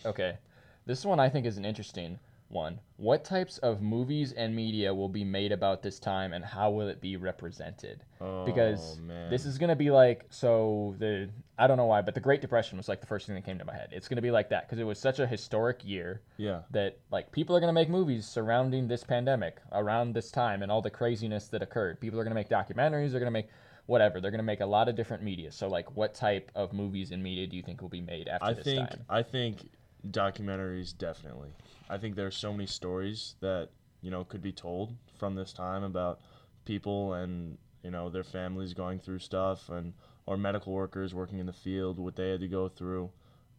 okay, 0.05 0.37
this 0.85 1.05
one 1.05 1.19
I 1.19 1.29
think 1.29 1.45
is 1.45 1.57
an 1.57 1.65
interesting 1.65 2.19
one. 2.51 2.79
What 2.97 3.23
types 3.23 3.57
of 3.59 3.81
movies 3.81 4.33
and 4.33 4.55
media 4.55 4.93
will 4.93 5.09
be 5.09 5.23
made 5.23 5.51
about 5.51 5.81
this 5.81 5.99
time, 5.99 6.33
and 6.33 6.43
how 6.43 6.69
will 6.69 6.87
it 6.87 7.01
be 7.01 7.15
represented? 7.15 8.03
Oh, 8.19 8.45
because 8.45 8.97
oh, 8.97 9.01
man. 9.01 9.29
This 9.29 9.45
is 9.45 9.57
gonna 9.57 9.75
be 9.75 9.91
like 9.91 10.25
so 10.29 10.95
the 10.99 11.29
I 11.57 11.67
don't 11.67 11.77
know 11.77 11.85
why, 11.85 12.01
but 12.01 12.15
the 12.15 12.19
Great 12.19 12.41
Depression 12.41 12.77
was 12.77 12.89
like 12.89 13.01
the 13.01 13.07
first 13.07 13.27
thing 13.27 13.35
that 13.35 13.45
came 13.45 13.57
to 13.59 13.65
my 13.65 13.73
head. 13.73 13.89
It's 13.91 14.07
gonna 14.07 14.21
be 14.21 14.31
like 14.31 14.49
that 14.49 14.67
because 14.67 14.79
it 14.79 14.83
was 14.83 14.99
such 14.99 15.19
a 15.19 15.27
historic 15.27 15.85
year 15.85 16.21
Yeah. 16.37 16.61
that 16.71 16.97
like 17.11 17.31
people 17.31 17.55
are 17.55 17.59
gonna 17.59 17.73
make 17.73 17.89
movies 17.89 18.25
surrounding 18.25 18.87
this 18.87 19.03
pandemic 19.03 19.61
around 19.71 20.13
this 20.13 20.31
time 20.31 20.63
and 20.63 20.71
all 20.71 20.81
the 20.81 20.89
craziness 20.89 21.47
that 21.47 21.61
occurred. 21.61 21.99
People 21.99 22.19
are 22.19 22.23
gonna 22.23 22.35
make 22.35 22.49
documentaries. 22.49 23.11
They're 23.11 23.19
gonna 23.19 23.31
make 23.31 23.49
whatever. 23.85 24.19
They're 24.19 24.31
gonna 24.31 24.43
make 24.43 24.61
a 24.61 24.65
lot 24.65 24.89
of 24.89 24.95
different 24.95 25.23
media. 25.23 25.51
So 25.51 25.67
like, 25.67 25.95
what 25.95 26.13
type 26.13 26.51
of 26.55 26.73
movies 26.73 27.11
and 27.11 27.21
media 27.21 27.47
do 27.47 27.55
you 27.55 27.63
think 27.63 27.81
will 27.81 27.89
be 27.89 28.01
made 28.01 28.27
after 28.27 28.45
I 28.45 28.53
this 28.53 28.65
think 28.65 28.89
time? 28.89 29.05
I 29.09 29.23
think 29.23 29.69
documentaries 30.09 30.97
definitely. 30.97 31.49
I 31.89 31.97
think 31.97 32.15
there's 32.15 32.35
so 32.35 32.51
many 32.51 32.65
stories 32.65 33.35
that 33.41 33.69
you 34.01 34.09
know 34.11 34.23
could 34.23 34.41
be 34.41 34.51
told 34.51 34.95
from 35.17 35.35
this 35.35 35.53
time 35.53 35.83
about 35.83 36.19
people 36.65 37.13
and 37.13 37.57
you 37.83 37.91
know 37.91 38.09
their 38.09 38.23
families 38.23 38.73
going 38.73 38.99
through 38.99 39.19
stuff 39.19 39.69
and 39.69 39.93
or 40.25 40.37
medical 40.37 40.73
workers 40.73 41.13
working 41.13 41.39
in 41.39 41.45
the 41.45 41.53
field 41.53 41.99
what 41.99 42.15
they 42.15 42.29
had 42.29 42.39
to 42.39 42.47
go 42.47 42.67
through. 42.67 43.09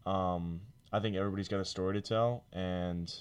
Um, 0.07 0.61
I 0.93 1.01
think 1.01 1.17
everybody's 1.17 1.49
got 1.49 1.61
a 1.61 1.65
story 1.65 1.95
to 1.95 2.01
tell 2.01 2.45
and 2.53 3.13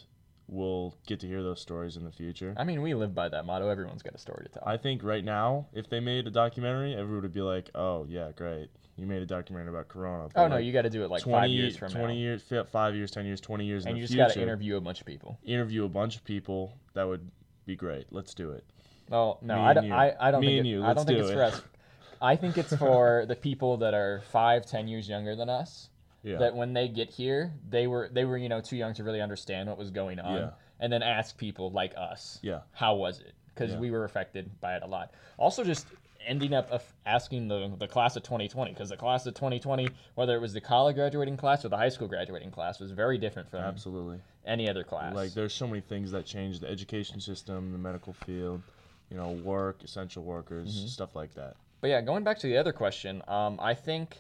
we'll 0.48 0.96
get 1.08 1.20
to 1.22 1.28
hear 1.28 1.42
those 1.42 1.62
stories 1.62 1.96
in 1.96 2.04
the 2.04 2.12
future. 2.12 2.54
I 2.58 2.66
mean, 2.66 2.82
we 2.82 2.94
live 2.94 3.16
by 3.16 3.30
that 3.30 3.46
motto. 3.46 3.70
Everyone's 3.70 4.04
got 4.04 4.14
a 4.14 4.18
story 4.20 4.44
to 4.46 4.50
tell. 4.50 4.64
I 4.66 4.78
think 4.78 5.04
right 5.04 5.24
now, 5.24 5.68
if 5.74 5.90
they 5.90 6.00
made 6.00 6.28
a 6.28 6.32
documentary, 6.32 6.94
everyone 6.94 7.22
would 7.22 7.34
be 7.34 7.42
like, 7.42 7.70
"Oh 7.74 8.06
yeah, 8.10 8.32
great, 8.36 8.70
you 9.02 9.08
made 9.08 9.22
a 9.22 9.26
documentary 9.26 9.70
about 9.70 9.88
Corona." 9.88 10.30
oh 10.36 10.48
no, 10.48 10.56
like, 10.56 10.66
you 10.66 10.72
got 10.72 10.84
to 10.84 10.90
do 10.90 11.04
it 11.04 11.10
like 11.10 11.24
20, 11.24 11.38
five 11.42 11.50
years 11.50 11.76
from 11.76 11.92
20 11.92 12.08
now, 12.08 12.14
years, 12.14 12.44
five 12.72 12.96
years, 12.96 13.12
ten 13.12 13.26
years, 13.26 13.42
twenty 13.42 13.66
years 13.66 13.86
and 13.86 13.98
you 13.98 14.04
just 14.04 14.16
got 14.16 14.32
to 14.32 14.42
interview 14.42 14.78
a 14.78 14.82
bunch 14.82 15.00
of 15.02 15.06
people. 15.08 15.38
interview 15.44 15.84
a 15.86 15.90
bunch 15.90 16.16
of 16.16 16.24
people. 16.24 16.74
That 16.94 17.08
would 17.08 17.30
be 17.66 17.76
great. 17.76 18.08
Let's 18.12 18.34
do 18.34 18.52
it. 18.52 18.64
Well, 19.10 19.40
no, 19.42 19.60
I 19.60 19.74
don't. 19.74 19.86
you. 19.86 19.94
I, 19.94 20.14
I 20.20 20.32
don't 20.32 20.42
Me 20.42 20.48
think. 20.48 20.58
and 20.60 20.68
it- 20.68 20.70
you, 20.70 20.84
I 20.84 20.88
let's 20.90 20.98
don't 21.00 21.06
think 21.08 21.18
do 21.18 21.24
it's 21.24 21.32
it. 21.32 21.36
for 21.36 21.44
us. 21.44 21.62
I 22.22 22.36
think 22.36 22.58
it's 22.58 22.76
for 22.76 23.26
the 23.28 23.36
people 23.36 23.78
that 23.78 23.94
are 23.96 24.22
five, 24.32 24.66
ten 24.66 24.88
years 24.88 25.10
younger 25.10 25.36
than 25.36 25.50
us. 25.50 25.90
Yeah. 26.24 26.38
That 26.38 26.56
when 26.56 26.74
they 26.74 26.88
get 26.88 27.10
here, 27.10 27.52
they 27.68 27.88
were 27.88 28.08
they 28.14 28.26
were 28.26 28.38
you 28.38 28.48
know 28.48 28.62
too 28.62 28.78
young 28.78 28.94
to 28.94 29.04
really 29.04 29.22
understand 29.22 29.68
what 29.68 29.78
was 29.80 29.90
going 29.90 30.20
on, 30.20 30.36
Yeah. 30.38 30.50
and 30.80 30.94
then 30.94 31.02
ask 31.02 31.36
people 31.36 31.72
like 31.72 31.94
us, 31.98 32.38
Yeah. 32.44 32.60
how 32.74 32.94
was 32.96 33.20
it? 33.22 33.34
Because 33.48 33.72
Yeah. 33.72 33.80
we 33.80 33.90
were 33.90 34.04
affected 34.06 34.52
by 34.62 34.76
it 34.76 34.84
a 34.84 34.88
lot. 34.88 35.12
Also, 35.40 35.64
just 35.64 35.88
ending 36.26 36.54
up 36.54 36.82
asking 37.06 37.48
the 37.48 37.72
the 37.78 37.88
class 37.88 38.16
of 38.16 38.24
2020, 38.24 38.72
because 38.72 38.90
the 38.90 38.98
class 38.98 39.26
of 39.26 39.34
2020, 39.34 39.90
whether 40.16 40.36
it 40.36 40.40
was 40.40 40.54
the 40.54 40.62
college 40.62 40.96
graduating 40.96 41.38
class 41.38 41.64
or 41.66 41.70
the 41.70 41.78
high 41.78 41.90
school 41.90 42.08
graduating 42.08 42.52
class, 42.52 42.80
was 42.80 42.92
very 42.92 43.18
different 43.18 43.50
from 43.50 43.62
Absolutely. 43.62 44.20
any 44.46 44.70
other 44.70 44.84
class. 44.84 45.14
Like 45.16 45.34
there's 45.34 45.54
so 45.54 45.68
many 45.68 45.82
things 45.82 46.12
that 46.12 46.26
change 46.26 46.60
the 46.60 46.70
education 46.70 47.20
system, 47.20 47.72
the 47.72 47.78
medical 47.78 48.14
field, 48.14 48.62
you 49.10 49.18
know, 49.18 49.32
work, 49.32 49.84
essential 49.84 50.24
workers, 50.24 50.68
Mm-hmm. 50.76 50.88
stuff 50.88 51.16
like 51.16 51.34
that. 51.36 51.56
But 51.82 51.90
yeah, 51.90 52.02
going 52.02 52.24
back 52.24 52.38
to 52.40 52.48
the 52.48 52.58
other 52.58 52.74
question, 52.74 53.24
um, 53.28 53.60
I 53.60 53.74
think 53.74 54.18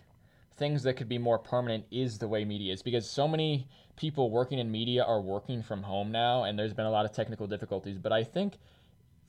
things 0.58 0.84
that 0.84 0.93
could 0.96 1.10
be 1.10 1.17
more 1.17 1.38
permanent 1.39 1.86
is 1.91 2.17
the 2.17 2.27
way 2.27 2.43
media 2.46 2.74
is 2.74 2.81
because 2.81 3.10
so 3.10 3.27
many 3.27 3.67
people 3.96 4.29
working 4.31 4.58
in 4.60 4.72
media 4.72 5.03
are 5.03 5.22
working 5.22 5.62
from 5.62 5.84
home 5.84 6.12
now, 6.12 6.43
and 6.43 6.58
there's 6.58 6.74
been 6.74 6.86
a 6.88 6.91
lot 6.91 7.05
of 7.05 7.12
technical 7.13 7.46
difficulties. 7.48 7.98
But 8.00 8.12
I 8.12 8.24
think 8.24 8.58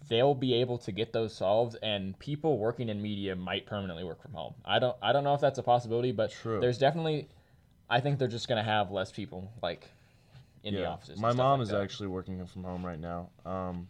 they'll 0.09 0.35
be 0.35 0.55
able 0.55 0.79
to 0.79 0.93
get 0.93 1.13
those 1.13 1.35
solved, 1.35 1.77
and 1.83 2.19
people 2.19 2.59
working 2.59 2.89
in 2.89 3.01
media 3.01 3.37
might 3.37 3.67
permanently 3.67 4.05
work 4.05 4.23
from 4.23 4.33
home. 4.33 4.55
I 4.65 4.79
don't, 4.79 4.97
I 5.03 5.13
don't 5.13 5.25
know 5.25 5.35
if 5.35 5.41
that's 5.41 5.59
a 5.59 5.63
possibility, 5.63 6.13
but 6.13 6.31
True. 6.31 6.61
there's 6.61 6.79
definitely. 6.79 7.29
I 7.91 8.01
think 8.01 8.19
they're 8.19 8.29
just 8.29 8.49
gonna 8.49 8.63
have 8.63 8.91
less 8.91 9.13
people 9.13 9.53
like 9.63 9.87
in 10.65 10.75
the 10.75 10.87
offices. 10.87 11.19
My 11.19 11.33
mom 11.33 11.59
like 11.59 11.65
is 11.65 11.71
that. 11.71 11.83
actually 11.83 12.09
working 12.09 12.45
from 12.47 12.65
home 12.65 12.85
right 12.85 12.99
now. 12.99 13.29
Um, 13.45 13.89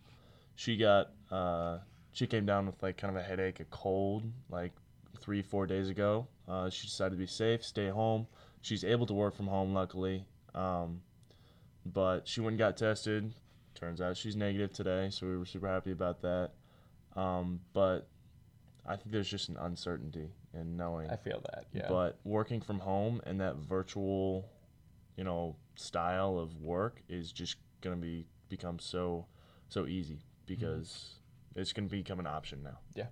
she 0.57 0.77
got 0.77 1.11
uh, 1.31 1.79
she 2.13 2.27
came 2.27 2.47
down 2.47 2.67
with 2.67 2.83
like 2.83 2.97
kind 2.97 3.17
of 3.17 3.23
a 3.23 3.25
headache, 3.25 3.61
a 3.61 3.65
cold, 3.65 4.25
like 4.51 4.73
three 5.21 5.43
four 5.43 5.67
days 5.67 5.89
ago. 5.89 6.27
Uh, 6.49 6.69
she 6.69 6.87
decided 6.87 7.13
to 7.13 7.17
be 7.17 7.27
safe, 7.27 7.65
stay 7.65 7.89
home. 7.89 8.27
She's 8.61 8.85
able 8.85 9.07
to 9.07 9.15
work 9.15 9.35
from 9.35 9.47
home, 9.47 9.73
luckily. 9.73 10.25
Um, 10.55 11.01
but 11.87 12.29
she 12.29 12.41
went 12.41 12.53
and 12.53 12.59
got 12.59 12.77
tested. 12.77 13.33
Turns 13.83 14.01
out 14.01 14.17
she's 14.17 14.37
negative 14.37 14.73
today, 14.73 15.09
so 15.11 15.27
we 15.27 15.37
were 15.37 15.45
super 15.45 15.67
happy 15.67 15.91
about 15.91 16.23
that. 16.23 16.51
Um, 17.17 17.59
but 17.73 18.07
I 18.87 18.95
think 18.95 19.11
there's 19.11 19.29
just 19.29 19.49
an 19.49 19.57
uncertainty 19.57 20.29
in 20.55 20.77
knowing. 20.77 21.11
I 21.11 21.17
feel 21.17 21.43
that. 21.51 21.65
Yeah. 21.73 21.87
But 21.89 22.21
working 22.23 22.61
from 22.61 22.79
home 22.79 23.21
and 23.27 23.41
that 23.41 23.57
virtual, 23.57 24.49
you 25.17 25.25
know, 25.25 25.57
style 25.75 26.39
of 26.39 26.61
work 26.61 27.03
is 27.09 27.33
just 27.33 27.57
gonna 27.81 27.97
be 27.97 28.25
become 28.49 28.79
so 28.79 29.27
so 29.69 29.89
easy 29.89 30.21
because 30.47 31.17
it's 31.57 31.73
gonna 31.73 31.89
become 31.89 32.21
an 32.21 32.29
option 32.29 32.63
now. 32.63 32.79
Yeah. 32.95 33.07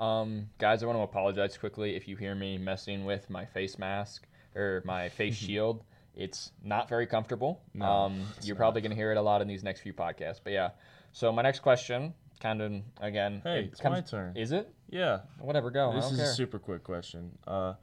Um, 0.00 0.48
guys, 0.56 0.82
I 0.82 0.86
want 0.86 0.98
to 0.98 1.02
apologize 1.02 1.58
quickly 1.58 1.94
if 1.94 2.08
you 2.08 2.16
hear 2.16 2.34
me 2.34 2.56
messing 2.56 3.04
with 3.04 3.28
my 3.28 3.44
face 3.44 3.78
mask 3.78 4.26
or 4.54 4.82
my 4.86 5.10
face 5.10 5.34
shield. 5.36 5.84
It's 6.16 6.50
not 6.64 6.88
very 6.88 7.06
comfortable. 7.06 7.60
No, 7.74 7.84
um, 7.84 8.22
you're 8.42 8.54
not. 8.56 8.60
probably 8.60 8.80
going 8.80 8.90
to 8.90 8.96
hear 8.96 9.12
it 9.12 9.16
a 9.18 9.22
lot 9.22 9.42
in 9.42 9.48
these 9.48 9.62
next 9.62 9.80
few 9.82 9.92
podcasts. 9.92 10.40
But 10.42 10.54
yeah, 10.54 10.70
so 11.12 11.30
my 11.30 11.42
next 11.42 11.60
question, 11.60 12.14
kind 12.40 12.62
of 12.62 12.72
again, 13.00 13.42
Hey, 13.44 13.58
it 13.60 13.64
it's 13.72 13.84
my 13.84 14.00
turn. 14.00 14.36
Is 14.36 14.50
it? 14.52 14.72
Yeah, 14.88 15.20
Whatever, 15.40 15.70
go. 15.70 15.92
this 15.94 16.04
is 16.06 16.10
don't 16.12 16.20
a 16.20 16.22
care. 16.24 16.32
super 16.32 16.58
quick 16.58 16.82
question. 16.84 17.36
Uh, 17.46 17.74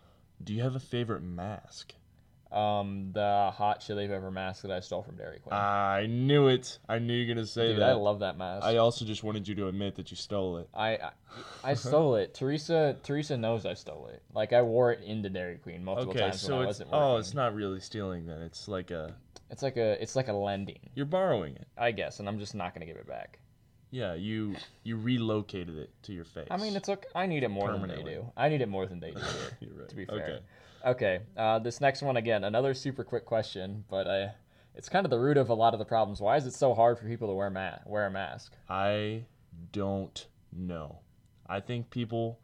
do 0.44 0.54
you 0.54 0.64
have 0.64 0.76
a 0.76 0.80
favorite 0.80 1.22
mask? 1.22 1.94
Um, 2.54 3.12
the 3.14 3.52
hot 3.54 3.82
chili 3.82 4.08
pepper 4.08 4.32
mask 4.32 4.62
that 4.62 4.72
I 4.72 4.80
stole 4.80 5.02
from 5.04 5.16
Dairy 5.16 5.40
Queen. 5.40 5.54
I 5.54 6.06
knew 6.08 6.48
it. 6.48 6.78
I 6.88 7.00
knew 7.00 7.14
you 7.14 7.28
were 7.28 7.34
gonna 7.36 7.48
say 7.48 7.70
Dude, 7.70 7.80
that. 7.82 7.90
I 7.90 7.94
love 7.94 8.20
that 8.20 8.38
mask. 8.38 8.66
I 8.66 8.78
also 8.78 9.06
just 9.06 9.24
wanted 9.24 9.48
you 9.48 9.56
to 9.56 9.68
admit 9.68 9.96
that 9.96 10.12
you 10.12 10.18
stole 10.18 10.58
it. 10.58 10.70
I, 10.74 10.90
I 10.98 11.12
I 11.64 11.74
stole 11.74 12.16
it. 12.16 12.34
Teresa 12.34 12.96
Teresa 13.04 13.38
knows 13.38 13.66
I 13.66 13.74
stole 13.74 14.08
it. 14.14 14.22
Like 14.34 14.54
I 14.54 14.62
wore 14.62 14.92
it 14.92 15.02
into 15.04 15.30
Dairy 15.30 15.58
Queen 15.58 15.84
multiple 15.84 16.12
Okay, 16.12 16.20
times 16.22 16.42
so 16.42 16.54
when 16.56 16.64
I 16.64 16.66
wasn't 16.68 16.90
working. 16.92 17.04
oh, 17.04 17.18
it's 17.18 17.34
not 17.34 17.56
really 17.56 17.80
stealing 17.80 18.28
then. 18.28 18.42
It's 18.42 18.68
like 18.68 18.92
a 18.92 19.16
It's 19.50 19.64
like 19.64 19.78
a 19.78 20.02
it's 20.02 20.16
like 20.16 20.28
a 20.28 20.34
lending, 20.34 20.90
you're 20.96 21.06
borrowing 21.06 21.56
it. 21.56 21.68
I 21.78 21.92
guess, 21.92 22.20
and 22.20 22.28
I'm 22.30 22.40
just 22.40 22.54
not 22.56 22.74
gonna 22.74 22.86
give 22.86 22.98
it 22.98 23.08
back. 23.08 23.40
Yeah, 23.90 24.16
you 24.16 24.56
you 24.84 24.98
relocated 24.98 25.78
it 25.78 25.92
to 26.04 26.14
your 26.14 26.26
face. 26.26 26.48
I 26.50 26.58
mean, 26.58 26.76
it's 26.76 26.90
okay. 26.90 27.08
I 27.14 27.28
need 27.28 27.44
it 27.44 27.50
more 27.50 27.72
than 27.72 27.88
they 27.88 28.02
do. 28.02 28.32
I 28.36 28.50
need 28.50 28.62
it 28.62 28.68
more 28.68 28.88
than 28.88 29.00
they 29.00 29.12
do. 29.12 29.20
Here, 29.20 29.58
You're 29.60 29.74
right. 29.80 29.90
to 29.90 29.96
be 29.96 30.06
fair. 30.06 30.16
Okay. 30.18 30.40
Okay. 30.86 31.22
Uh, 31.38 31.60
this 31.60 31.80
next 31.80 32.02
one 32.02 32.18
again, 32.18 32.44
another 32.44 32.74
super 32.74 33.04
quick 33.04 33.26
question, 33.26 33.86
but 33.90 34.06
uh, 34.08 34.28
it's 34.76 34.90
kind 34.90 35.06
of 35.06 35.10
the 35.10 35.20
root 35.20 35.38
of 35.38 35.50
a 35.50 35.54
lot 35.54 35.74
of 35.74 35.80
the 35.80 35.86
problems. 35.86 36.20
Why 36.20 36.36
is 36.36 36.46
it 36.46 36.54
so 36.54 36.74
hard 36.74 36.98
for 37.00 37.06
people 37.06 37.28
to 37.30 37.34
wear 37.34 37.50
ma- 37.50 37.78
wear 37.86 38.06
a 38.08 38.12
mask? 38.12 38.54
I 38.70 39.24
don't 39.72 40.28
know. 40.52 41.00
I 41.48 41.60
think 41.60 41.90
people 41.90 42.40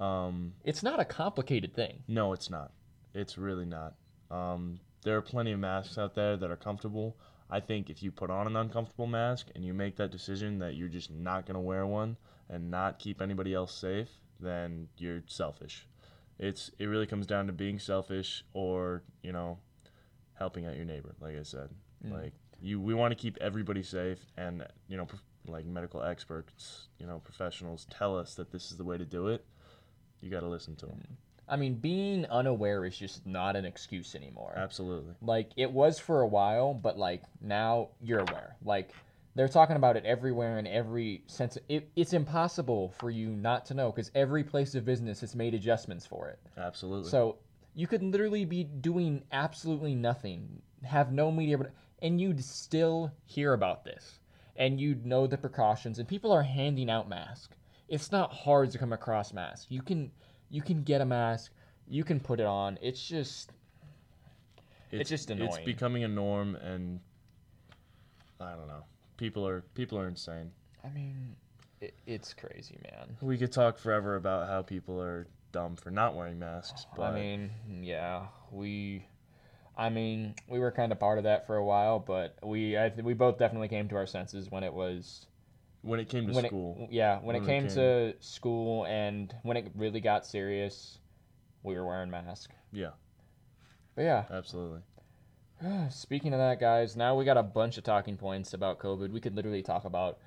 um 0.00 0.54
It's 0.64 0.82
not 0.82 0.98
a 1.00 1.04
complicated 1.04 1.74
thing. 1.74 2.02
no, 2.08 2.32
it's 2.32 2.50
not. 2.50 2.72
It's 3.14 3.36
really 3.38 3.66
not. 3.66 3.94
Um 4.30 4.80
there 5.02 5.16
are 5.16 5.22
plenty 5.22 5.52
of 5.52 5.58
masks 5.60 5.98
out 5.98 6.14
there 6.14 6.36
that 6.36 6.50
are 6.50 6.56
comfortable. 6.56 7.16
I 7.50 7.60
think 7.60 7.90
if 7.90 8.02
you 8.02 8.10
put 8.10 8.30
on 8.30 8.46
an 8.46 8.56
uncomfortable 8.56 9.06
mask 9.06 9.48
and 9.54 9.64
you 9.64 9.74
make 9.74 9.96
that 9.96 10.10
decision 10.10 10.58
that 10.60 10.74
you're 10.74 10.88
just 10.88 11.10
not 11.10 11.44
going 11.44 11.54
to 11.56 11.60
wear 11.60 11.86
one 11.86 12.16
and 12.48 12.70
not 12.70 12.98
keep 12.98 13.20
anybody 13.20 13.52
else 13.52 13.74
safe, 13.74 14.08
then 14.40 14.88
you're 14.96 15.22
selfish. 15.26 15.86
It's 16.42 16.72
it 16.80 16.86
really 16.86 17.06
comes 17.06 17.26
down 17.26 17.46
to 17.46 17.52
being 17.52 17.78
selfish 17.78 18.44
or, 18.52 19.04
you 19.22 19.30
know, 19.30 19.58
helping 20.34 20.66
out 20.66 20.74
your 20.74 20.84
neighbor, 20.84 21.14
like 21.20 21.38
I 21.38 21.44
said. 21.44 21.70
Like 22.04 22.32
you 22.60 22.80
we 22.80 22.94
want 22.94 23.12
to 23.12 23.14
keep 23.14 23.38
everybody 23.40 23.84
safe 23.84 24.18
and, 24.36 24.66
you 24.88 24.96
know, 24.96 25.06
like 25.46 25.64
medical 25.64 26.02
experts, 26.02 26.88
you 26.98 27.06
know, 27.06 27.20
professionals 27.20 27.86
tell 27.96 28.18
us 28.18 28.34
that 28.34 28.50
this 28.50 28.72
is 28.72 28.76
the 28.76 28.82
way 28.82 28.98
to 28.98 29.04
do 29.04 29.28
it. 29.28 29.44
You 30.20 30.30
got 30.30 30.40
to 30.40 30.48
listen 30.48 30.74
to 30.76 30.86
them. 30.86 31.00
I 31.48 31.54
mean, 31.54 31.74
being 31.74 32.26
unaware 32.26 32.84
is 32.84 32.96
just 32.96 33.24
not 33.24 33.54
an 33.54 33.64
excuse 33.64 34.16
anymore. 34.16 34.54
Absolutely. 34.56 35.14
Like 35.22 35.50
it 35.56 35.70
was 35.70 36.00
for 36.00 36.22
a 36.22 36.26
while, 36.26 36.74
but 36.74 36.98
like 36.98 37.22
now 37.40 37.90
you're 38.00 38.20
aware. 38.20 38.56
Like 38.64 38.90
they're 39.34 39.48
talking 39.48 39.76
about 39.76 39.96
it 39.96 40.04
everywhere 40.04 40.58
in 40.58 40.66
every 40.66 41.22
sense. 41.26 41.56
It, 41.68 41.90
it's 41.96 42.12
impossible 42.12 42.90
for 42.98 43.10
you 43.10 43.30
not 43.30 43.64
to 43.66 43.74
know 43.74 43.90
because 43.90 44.10
every 44.14 44.44
place 44.44 44.74
of 44.74 44.84
business 44.84 45.20
has 45.20 45.34
made 45.34 45.54
adjustments 45.54 46.04
for 46.06 46.28
it. 46.28 46.38
Absolutely. 46.58 47.10
So 47.10 47.38
you 47.74 47.86
could 47.86 48.02
literally 48.02 48.44
be 48.44 48.64
doing 48.64 49.22
absolutely 49.32 49.94
nothing, 49.94 50.60
have 50.84 51.12
no 51.12 51.30
media, 51.30 51.58
but- 51.58 51.72
and 52.02 52.20
you'd 52.20 52.42
still 52.44 53.12
hear 53.24 53.52
about 53.54 53.84
this, 53.84 54.18
and 54.56 54.80
you'd 54.80 55.06
know 55.06 55.26
the 55.26 55.38
precautions. 55.38 55.98
And 55.98 56.06
people 56.08 56.32
are 56.32 56.42
handing 56.42 56.90
out 56.90 57.08
masks. 57.08 57.56
It's 57.88 58.10
not 58.10 58.32
hard 58.32 58.70
to 58.72 58.78
come 58.78 58.92
across 58.92 59.32
masks. 59.32 59.66
You 59.70 59.82
can 59.82 60.10
you 60.50 60.60
can 60.62 60.82
get 60.82 61.00
a 61.00 61.04
mask. 61.06 61.52
You 61.88 62.04
can 62.04 62.20
put 62.20 62.40
it 62.40 62.46
on. 62.46 62.78
It's 62.82 63.06
just 63.06 63.50
it's 64.90 65.08
just 65.08 65.30
annoying. 65.30 65.48
It's 65.50 65.64
becoming 65.64 66.04
a 66.04 66.08
norm, 66.08 66.56
and 66.56 67.00
I 68.40 68.54
don't 68.54 68.66
know. 68.66 68.84
People 69.22 69.46
are 69.46 69.60
people 69.76 69.96
are 70.00 70.08
insane. 70.08 70.50
I 70.84 70.88
mean, 70.88 71.36
it, 71.80 71.94
it's 72.08 72.34
crazy, 72.34 72.76
man. 72.82 73.16
We 73.20 73.38
could 73.38 73.52
talk 73.52 73.78
forever 73.78 74.16
about 74.16 74.48
how 74.48 74.62
people 74.62 75.00
are 75.00 75.28
dumb 75.52 75.76
for 75.76 75.92
not 75.92 76.16
wearing 76.16 76.40
masks, 76.40 76.88
but 76.96 77.02
I 77.04 77.14
mean, 77.14 77.52
yeah, 77.82 78.26
we. 78.50 79.06
I 79.78 79.90
mean, 79.90 80.34
we 80.48 80.58
were 80.58 80.72
kind 80.72 80.90
of 80.90 80.98
part 80.98 81.18
of 81.18 81.24
that 81.24 81.46
for 81.46 81.54
a 81.54 81.64
while, 81.64 82.00
but 82.00 82.36
we 82.42 82.76
I 82.76 82.88
th- 82.88 83.04
we 83.04 83.14
both 83.14 83.38
definitely 83.38 83.68
came 83.68 83.88
to 83.90 83.94
our 83.94 84.08
senses 84.08 84.50
when 84.50 84.64
it 84.64 84.74
was 84.74 85.26
when 85.82 86.00
it 86.00 86.08
came 86.08 86.26
to 86.26 86.32
when 86.32 86.44
school, 86.46 86.76
It, 86.80 86.92
yeah, 86.92 87.20
when, 87.20 87.36
it 87.36 87.38
When 87.38 87.42
it 87.44 87.46
came 87.46 87.62
came- 87.68 87.74
to 87.76 88.14
school 88.18 88.86
and 88.86 89.32
when 89.44 89.56
it 89.56 89.70
really 89.76 90.00
got 90.00 90.26
serious, 90.26 90.98
we 91.62 91.76
were 91.76 91.86
wearing 91.86 92.10
masks. 92.10 92.48
yeah, 92.72 92.90
But 93.94 94.02
yeah, 94.02 94.24
absolutely. 94.32 94.80
speaking 95.90 96.32
of 96.32 96.38
that, 96.38 96.60
guys, 96.60 96.96
now 96.96 97.14
we 97.14 97.24
got 97.24 97.36
a 97.36 97.42
bunch 97.42 97.78
of 97.78 97.84
talking 97.84 98.16
points 98.16 98.54
about 98.54 98.78
COVID. 98.78 99.10
We 99.10 99.20
could 99.20 99.34
literally 99.34 99.62
talk 99.62 99.84
about 99.84 100.18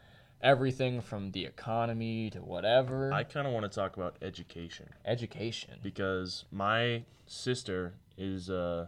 everything 0.42 1.02
from 1.02 1.32
the 1.32 1.46
economy 1.46 2.30
to 2.32 2.40
whatever. 2.40 3.12
I 3.12 3.24
kind 3.24 3.48
of 3.48 3.54
want 3.54 3.70
to 3.70 3.76
talk 3.76 3.96
about 3.96 4.18
education 4.22 4.90
Education. 5.06 5.80
because 5.82 6.46
my 6.52 7.04
sister 7.26 7.96
is 8.18 8.50
uh 8.50 8.88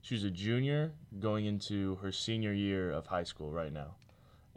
she's 0.00 0.24
a 0.24 0.30
junior 0.30 0.92
going 1.20 1.44
into 1.44 1.96
her 1.96 2.10
senior 2.10 2.52
year 2.52 2.90
of 2.90 3.06
high 3.06 3.24
school 3.24 3.50
right 3.50 3.72
now. 3.72 3.96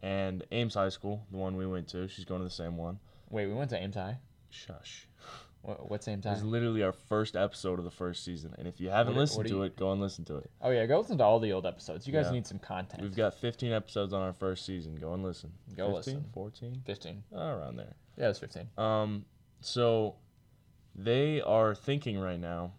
And 0.01 0.45
Ames 0.51 0.75
High 0.75 0.89
School, 0.89 1.25
the 1.29 1.37
one 1.37 1.57
we 1.57 1.67
went 1.67 1.89
to, 1.89 2.07
she's 2.07 2.23
going 2.23 2.39
to 2.39 2.45
the 2.45 2.49
same 2.49 2.77
one. 2.77 2.99
Wait, 3.29 3.47
we 3.47 3.53
went 3.53 3.69
to 3.71 3.77
Ames 3.77 3.95
High. 3.95 4.19
Shush. 4.49 5.07
What, 5.61 6.03
same 6.03 6.21
time? 6.21 6.31
It 6.31 6.35
was 6.37 6.43
literally 6.45 6.83
our 6.83 6.93
first 6.93 7.35
episode 7.35 7.79
of 7.79 7.85
the 7.85 7.91
first 7.91 8.23
season. 8.23 8.55
And 8.57 8.67
if 8.67 8.79
you 8.79 8.89
haven't 8.89 9.13
What- 9.15 9.19
listened 9.21 9.37
what 9.39 9.47
do 9.47 9.53
to 9.57 9.63
it, 9.63 9.75
go 9.75 9.91
and 9.91 9.99
listen 10.01 10.23
to 10.25 10.37
it. 10.37 10.49
Oh 10.61 10.69
yeah, 10.71 10.85
go 10.85 10.99
listen 10.99 11.17
to 11.17 11.23
all 11.23 11.39
the 11.39 11.51
old 11.51 11.65
episodes. 11.65 12.07
You 12.07 12.13
guys 12.13 12.27
Yeah. 12.27 12.31
need 12.31 12.47
some 12.47 12.59
content. 12.59 13.03
We've 13.03 13.15
got 13.15 13.33
15 13.33 13.71
episodes 13.73 14.13
on 14.13 14.21
our 14.21 14.33
first 14.33 14.65
season. 14.65 14.95
Go 14.95 15.13
and 15.13 15.21
listen. 15.21 15.51
Go 15.75 15.93
15, 15.93 16.15
listen. 16.15 16.29
14, 16.33 16.81
fifteen. 16.85 17.23
oh, 17.33 17.45
around 17.49 17.75
there. 17.75 17.93
Yeah, 18.17 18.29
it's 18.29 18.39
fifteen. 18.39 18.69
Um, 18.77 19.25
so 19.61 20.15
they 20.95 21.41
are 21.41 21.75
thinking 21.75 22.19
right 22.19 22.39
now 22.39 22.73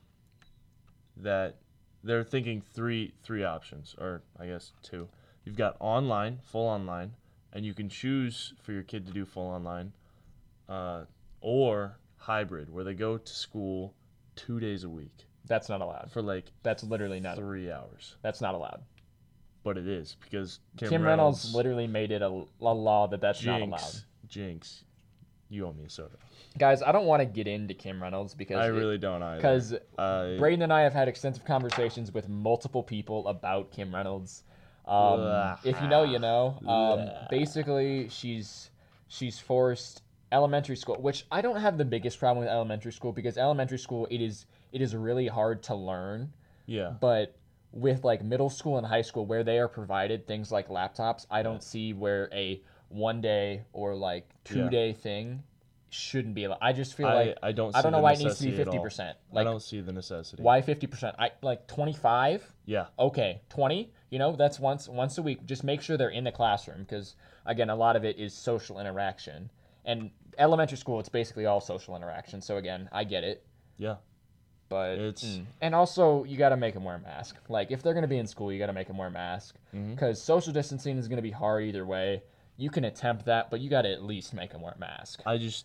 that 1.16 1.56
they're 2.02 2.24
thinking 2.24 2.60
three 2.62 3.12
three 3.22 3.44
options, 3.44 3.94
or 3.98 4.22
I 4.38 4.46
guess 4.46 4.72
two. 4.82 5.08
You've 5.44 5.56
got 5.56 5.76
online, 5.80 6.38
full 6.42 6.66
online, 6.66 7.14
and 7.52 7.64
you 7.64 7.74
can 7.74 7.88
choose 7.88 8.54
for 8.62 8.72
your 8.72 8.82
kid 8.82 9.06
to 9.06 9.12
do 9.12 9.24
full 9.24 9.46
online, 9.46 9.92
uh, 10.68 11.04
or 11.40 11.98
hybrid, 12.20 12.70
where 12.70 12.84
they 12.84 12.94
go 12.94 13.18
to 13.18 13.32
school 13.32 13.94
two 14.36 14.60
days 14.60 14.84
a 14.84 14.88
week 14.88 15.26
That's 15.46 15.68
not 15.68 15.80
allowed. 15.80 16.10
for 16.12 16.22
like 16.22 16.44
That's 16.62 16.84
literally 16.84 17.18
not. 17.20 17.36
three 17.36 17.70
hours. 17.72 18.16
That's 18.22 18.40
not 18.40 18.54
allowed. 18.54 18.82
But 19.64 19.76
it 19.76 19.88
is 19.88 20.16
because 20.22 20.60
Kim, 20.78 20.88
Kim, 20.88 21.02
Reynolds, 21.02 21.54
literally 21.54 21.86
made 21.86 22.12
it 22.12 22.22
a, 22.22 22.28
a 22.28 22.46
law 22.62 23.06
that 23.08 23.20
that's 23.20 23.44
not 23.44 23.60
allowed. 23.60 23.80
Jinx, 23.80 24.04
Jinx, 24.28 24.84
you 25.50 25.66
owe 25.66 25.72
me 25.72 25.84
a 25.84 25.90
soda. 25.90 26.16
Guys, 26.58 26.82
I 26.82 26.92
don't 26.92 27.06
want 27.06 27.20
to 27.20 27.26
get 27.26 27.46
into 27.46 27.74
Kim 27.74 28.02
Reynolds 28.02 28.34
because 28.34 28.56
I 28.56 28.66
really 28.66 28.96
don't 28.98 29.22
either. 29.22 29.36
because 29.36 29.74
I, 29.98 30.38
Brayden 30.40 30.62
and 30.62 30.72
I 30.72 30.80
have 30.82 30.94
had 30.94 31.08
extensive 31.08 31.44
conversations 31.44 32.12
with 32.12 32.28
multiple 32.28 32.82
people 32.82 33.28
about 33.28 33.70
Kim 33.70 33.94
Reynolds. 33.94 34.44
Um, 34.86 35.56
if 35.62 35.80
you 35.82 35.88
know, 35.88 36.04
you 36.04 36.18
know. 36.18 36.58
Um, 36.66 37.10
basically, 37.28 38.08
she's 38.08 38.70
she's 39.08 39.38
forced 39.38 40.02
elementary 40.32 40.76
school, 40.76 40.96
which 40.96 41.26
I 41.30 41.40
don't 41.40 41.60
have 41.60 41.78
the 41.78 41.84
biggest 41.84 42.18
problem 42.18 42.44
with 42.44 42.52
elementary 42.52 42.92
school 42.92 43.12
because 43.12 43.36
elementary 43.36 43.78
school 43.78 44.06
it 44.10 44.20
is 44.20 44.46
it 44.72 44.80
is 44.80 44.94
really 44.94 45.26
hard 45.26 45.62
to 45.64 45.74
learn, 45.74 46.32
yeah. 46.66 46.92
but 47.00 47.36
with 47.72 48.04
like 48.04 48.22
middle 48.22 48.50
school 48.50 48.78
and 48.78 48.86
high 48.86 49.02
school 49.02 49.26
where 49.26 49.44
they 49.44 49.58
are 49.58 49.68
provided 49.68 50.26
things 50.26 50.50
like 50.50 50.68
laptops, 50.68 51.26
I 51.30 51.42
don't 51.42 51.62
see 51.62 51.92
where 51.92 52.28
a 52.32 52.60
one 52.88 53.20
day 53.20 53.62
or 53.72 53.94
like 53.94 54.28
two 54.44 54.64
Yeah. 54.64 54.70
day 54.70 54.92
thing 54.92 55.42
shouldn't 55.90 56.34
be. 56.34 56.46
I 56.46 56.72
just 56.72 56.94
feel 56.94 57.06
I, 57.08 57.14
like 57.14 57.38
I 57.42 57.52
don't. 57.52 57.74
I 57.74 57.82
don't 57.82 57.92
know 57.92 58.00
why 58.00 58.12
it 58.12 58.20
needs 58.20 58.38
to 58.38 58.44
be 58.44 58.56
fifty 58.56 58.78
percent. 58.78 59.18
I 59.34 59.42
don't 59.44 59.60
see 59.60 59.80
the 59.80 59.92
necessity. 59.92 60.42
why 60.42 60.62
fifty 60.62 60.86
percent? 60.86 61.16
I 61.18 61.32
like 61.42 61.66
twenty 61.66 61.92
five. 61.92 62.44
Yeah, 62.64 62.86
Okay, 62.98 63.40
twenty. 63.48 63.92
You 64.10 64.18
know, 64.18 64.36
that's 64.36 64.58
once 64.60 64.88
once 64.88 65.18
a 65.18 65.22
week. 65.22 65.44
Just 65.46 65.64
make 65.64 65.82
sure 65.82 65.96
they're 65.96 66.08
in 66.10 66.24
the 66.24 66.32
classroom 66.32 66.80
because 66.80 67.16
again, 67.46 67.70
a 67.70 67.76
lot 67.76 67.96
of 67.96 68.04
it 68.04 68.18
is 68.18 68.32
social 68.32 68.78
interaction. 68.78 69.50
And 69.84 70.10
elementary 70.38 70.76
school, 70.78 71.00
it's 71.00 71.08
basically 71.08 71.46
all 71.46 71.60
social 71.60 71.96
interaction. 71.96 72.40
So 72.40 72.56
again, 72.56 72.88
I 72.92 73.04
get 73.04 73.24
it. 73.24 73.44
yeah, 73.76 73.96
But 74.68 74.98
It's- 74.98 75.24
mm. 75.38 75.46
and 75.60 75.74
also 75.74 76.24
you 76.24 76.36
got 76.36 76.50
to 76.50 76.56
make 76.56 76.74
them 76.74 76.84
wear 76.84 76.94
a 76.96 77.00
mask. 77.00 77.36
Like 77.48 77.70
if 77.70 77.82
they're 77.82 77.94
gonna 77.94 78.06
be 78.06 78.18
in 78.18 78.26
school, 78.26 78.52
you 78.52 78.58
got 78.58 78.66
to 78.66 78.72
make 78.72 78.86
them 78.88 78.98
wear 78.98 79.08
a 79.08 79.10
mask 79.10 79.56
because 79.72 80.22
social 80.22 80.52
distancing 80.52 80.96
is 80.98 81.08
gonna 81.08 81.22
be 81.22 81.30
hard 81.32 81.64
either 81.64 81.84
way. 81.86 82.22
You 82.56 82.70
can 82.70 82.84
attempt 82.84 83.24
that, 83.24 83.50
but 83.50 83.60
you 83.60 83.70
got 83.70 83.82
to 83.82 83.90
at 83.92 84.02
least 84.04 84.34
make 84.34 84.50
them 84.52 84.60
wear 84.60 84.74
a 84.76 84.78
mask. 84.78 85.22
I 85.24 85.38
just, 85.38 85.64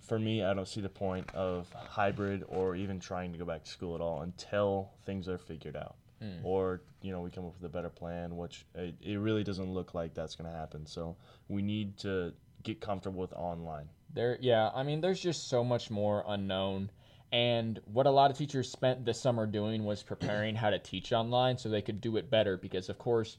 for 0.00 0.18
me, 0.20 0.42
I 0.44 0.54
don't 0.54 0.68
see 0.68 0.80
the 0.80 0.88
point 0.88 1.28
of 1.34 1.68
hybrid 1.72 2.44
or 2.48 2.76
even 2.76 3.00
trying 3.00 3.32
to 3.32 3.38
go 3.38 3.44
back 3.44 3.64
to 3.64 3.70
school 3.70 3.94
at 3.96 4.00
all 4.00 4.22
until 4.22 4.92
things 5.04 5.28
are 5.28 5.36
figured 5.38 5.76
out, 5.76 5.96
Mm. 6.22 6.44
or 6.44 6.80
you 7.02 7.10
know 7.12 7.20
we 7.20 7.30
come 7.30 7.44
up 7.44 7.54
with 7.54 7.64
a 7.64 7.72
better 7.72 7.90
plan. 7.90 8.36
Which 8.36 8.64
it, 8.74 8.94
it 9.02 9.16
really 9.16 9.42
doesn't 9.44 9.72
look 9.74 9.94
like 9.94 10.14
that's 10.14 10.36
going 10.36 10.48
to 10.50 10.56
happen. 10.56 10.86
So 10.86 11.16
we 11.48 11.60
need 11.60 11.96
to 11.98 12.32
get 12.62 12.80
comfortable 12.80 13.20
with 13.20 13.32
online. 13.34 13.88
There, 14.12 14.38
yeah. 14.40 14.70
I 14.74 14.82
mean, 14.82 15.00
there's 15.00 15.20
just 15.20 15.48
so 15.48 15.62
much 15.62 15.90
more 15.90 16.24
unknown. 16.26 16.90
And 17.30 17.80
what 17.84 18.06
a 18.06 18.10
lot 18.10 18.30
of 18.30 18.38
teachers 18.38 18.70
spent 18.70 19.04
this 19.04 19.20
summer 19.20 19.46
doing 19.46 19.84
was 19.84 20.02
preparing 20.02 20.54
how 20.54 20.70
to 20.70 20.78
teach 20.78 21.12
online 21.12 21.58
so 21.58 21.68
they 21.68 21.82
could 21.82 22.00
do 22.00 22.16
it 22.16 22.30
better. 22.30 22.56
Because, 22.56 22.88
of 22.88 22.98
course, 22.98 23.36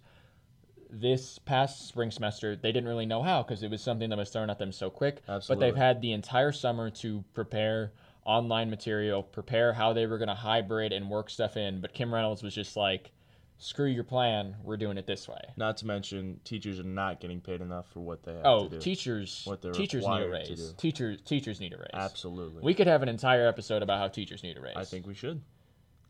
this 0.92 1.40
past 1.40 1.88
spring 1.88 2.12
semester, 2.12 2.56
they 2.56 2.72
didn't 2.72 2.88
really 2.88 3.08
know 3.08 3.24
how 3.24 3.42
because 3.42 3.64
it 3.64 3.72
was 3.72 3.82
something 3.82 4.10
that 4.10 4.18
was 4.18 4.30
thrown 4.30 4.50
at 4.50 4.60
them 4.60 4.72
so 4.72 4.90
quick. 4.90 5.22
Absolutely. 5.28 5.56
But 5.56 5.60
they've 5.60 5.76
had 5.76 6.02
the 6.02 6.12
entire 6.12 6.52
summer 6.52 6.90
to 6.92 7.24
prepare 7.34 7.94
online 8.26 8.70
material, 8.70 9.24
prepare 9.24 9.74
how 9.74 9.94
they 9.94 10.06
were 10.06 10.20
going 10.20 10.30
to 10.30 10.36
hybrid 10.36 10.94
and 10.94 11.10
work 11.10 11.32
stuff 11.32 11.58
in. 11.58 11.82
But 11.82 11.94
Kim 11.94 12.14
Reynolds 12.14 12.44
was 12.44 12.54
just 12.54 12.76
like, 12.76 13.12
screw 13.60 13.86
your 13.88 14.04
plan. 14.04 14.56
We're 14.64 14.78
doing 14.78 14.98
it 14.98 15.06
this 15.06 15.28
way. 15.28 15.40
Not 15.58 15.78
to 15.78 15.86
mention, 15.86 16.40
teachers 16.44 16.80
are 16.80 16.84
not 16.84 17.20
getting 17.20 17.40
paid 17.42 17.62
enough 17.62 17.88
for 17.92 18.00
what 18.00 18.24
they 18.24 18.34
have 18.34 18.46
Oh, 18.46 18.64
to 18.64 18.70
do. 18.70 18.80
teachers, 18.80 19.44
What 19.46 19.62
they're 19.62 19.72
teachers 19.74 20.08
need 20.08 20.22
a 20.24 20.30
raise. 20.30 20.74
Teachers, 20.78 21.22
teachers 21.22 21.60
need 21.60 21.74
a 21.74 21.78
raise. 21.78 21.90
Absolutely. 21.94 22.64
We 22.64 22.74
could 22.74 22.88
have 22.88 23.04
an 23.04 23.10
entire 23.10 23.48
episode 23.48 23.84
about 23.84 24.00
how 24.00 24.08
teachers 24.08 24.42
need 24.42 24.58
a 24.58 24.62
raise. 24.62 24.76
I 24.76 24.86
think 24.86 25.06
we 25.06 25.14
should. 25.14 25.42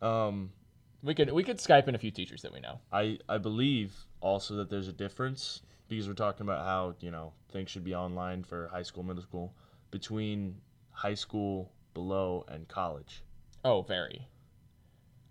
Um, 0.02 0.52
we 1.04 1.14
could 1.14 1.32
we 1.32 1.44
could 1.44 1.58
Skype 1.58 1.88
in 1.88 1.96
a 1.96 1.98
few 1.98 2.12
teachers 2.12 2.42
that 2.44 2.54
we 2.54 2.60
know. 2.60 2.80
I 2.92 3.20
I 3.28 3.38
believe 3.38 3.96
also 4.22 4.56
that 4.58 4.70
there's 4.70 4.88
a 4.88 4.94
difference 4.94 5.62
because 5.88 6.08
we're 6.08 6.14
talking 6.14 6.46
about 6.46 6.66
how 6.66 6.96
you 7.00 7.12
know 7.12 7.34
things 7.52 7.70
should 7.70 7.84
be 7.84 7.96
online 7.96 8.44
for 8.44 8.68
high 8.68 8.84
school, 8.84 9.04
middle 9.04 9.24
school, 9.24 9.54
between 9.92 10.58
high 10.92 11.14
school 11.16 11.72
below 11.94 12.46
and 12.48 12.68
college. 12.68 13.24
Oh, 13.66 13.82
very. 13.82 14.28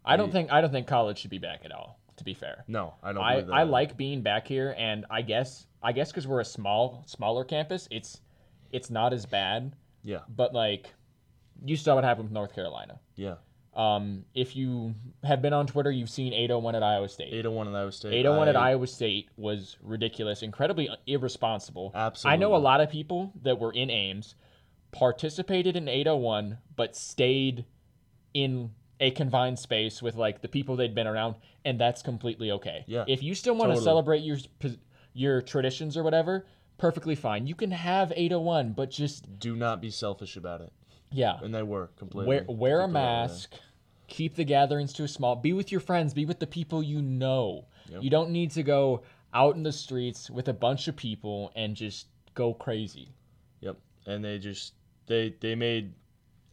I 0.05 0.17
don't 0.17 0.33
think 0.33 0.51
I 0.51 0.61
don't 0.63 0.73
think 0.73 0.87
college 0.87 1.19
should 1.19 1.31
be 1.31 1.39
back 1.39 1.63
at 1.65 1.73
all. 1.73 1.99
To 2.19 2.25
be 2.25 2.35
fair, 2.35 2.65
No, 2.69 2.95
I 3.03 3.13
don't. 3.13 3.23
I, 3.23 3.61
I 3.61 3.63
like 3.63 3.97
being 3.97 4.23
back 4.23 4.47
here, 4.47 4.75
and 4.77 5.07
I 5.11 5.23
guess 5.23 5.67
I 5.83 5.93
guess 5.93 6.11
because 6.11 6.27
we're 6.27 6.41
a 6.41 6.45
small 6.45 7.05
smaller 7.07 7.45
campus, 7.45 7.89
it's 7.91 8.21
it's 8.73 8.91
not 8.91 9.13
as 9.13 9.25
bad. 9.27 9.75
Yeah. 10.05 10.21
But 10.29 10.53
like, 10.53 10.93
you 11.65 11.77
saw 11.77 11.95
what 11.95 12.05
happened 12.05 12.25
with 12.27 12.33
North 12.33 12.55
Carolina. 12.55 13.01
Yeah, 13.17 13.37
Um, 13.75 14.25
if 14.35 14.55
you 14.57 14.95
have 15.25 15.41
been 15.43 15.53
on 15.53 15.67
Twitter, 15.67 15.91
you've 15.91 16.11
seen 16.11 16.33
801 16.33 16.75
at 16.75 16.83
Iowa 16.83 17.09
State. 17.09 17.33
801 17.33 17.69
at 17.69 17.75
Iowa 17.75 17.93
State. 17.93 18.13
801 18.15 18.49
at 18.49 18.57
Iowa 18.57 18.87
State 18.87 19.29
was 19.37 19.77
ridiculous, 19.83 20.43
incredibly 20.43 20.89
irresponsible. 21.07 21.93
Absolutely. 21.95 22.35
I 22.35 22.37
know 22.37 22.55
a 22.55 22.59
lot 22.59 22.81
of 22.81 22.91
people 22.91 23.33
that 23.43 23.59
were 23.59 23.73
in 23.73 23.91
Ames 23.91 24.35
participated 24.91 25.77
in 25.77 25.87
801 25.89 26.59
but 26.75 26.97
stayed 26.97 27.65
in 28.35 28.71
a 29.01 29.11
confined 29.13 29.59
space 29.59 30.03
with 30.03 30.17
like 30.17 30.41
the 30.43 30.49
people 30.49 30.77
they'd 30.77 30.95
been 30.95 31.07
around 31.07 31.37
and 31.65 31.79
that's 31.81 32.03
completely 32.03 32.51
okay. 32.53 32.85
Yeah, 32.87 33.05
If 33.07 33.23
you 33.23 33.35
still 33.35 33.55
want 33.55 33.71
to 33.71 33.75
totally. 33.75 33.85
celebrate 33.85 34.19
your 34.21 34.39
your 35.13 35.41
traditions 35.43 35.97
or 35.97 36.03
whatever, 36.03 36.47
perfectly 36.79 37.15
fine. 37.15 37.47
You 37.47 37.55
can 37.55 37.71
have 37.71 38.13
801 38.15 38.73
but 38.73 38.91
just 38.91 39.39
Do 39.39 39.57
not 39.57 39.81
be 39.81 39.91
selfish 39.91 40.37
about 40.37 40.61
it. 40.61 40.73
Yeah. 41.11 41.39
and 41.43 41.55
they 41.55 41.63
were 41.63 41.91
completely. 41.97 42.29
Wear, 42.29 42.45
wear 42.49 42.81
a 42.81 42.89
mask. 42.89 43.55
Keep 44.09 44.37
the 44.37 44.45
gatherings 44.45 44.93
to 44.95 45.05
a 45.05 45.09
small. 45.09 45.37
Be 45.37 45.53
with 45.53 45.71
your 45.71 45.81
friends. 45.81 46.15
Be 46.15 46.25
with 46.25 46.39
the 46.39 46.47
people 46.47 46.83
you 46.83 47.03
know. 47.03 47.67
Yep. 47.91 48.03
You 48.03 48.11
don't 48.11 48.31
need 48.31 48.51
to 48.53 48.63
go 48.63 49.03
out 49.35 49.55
in 49.55 49.63
the 49.63 49.73
streets 49.73 50.31
with 50.31 50.49
a 50.49 50.53
bunch 50.55 50.89
of 50.89 50.97
people 50.97 51.53
and 51.55 51.75
just 51.77 52.07
go 52.35 52.55
crazy. 52.55 53.13
Yep, 53.61 53.77
and 54.07 54.25
they 54.25 54.39
just 54.39 54.73
they 55.07 55.35
they 55.41 55.55
made. 55.55 55.93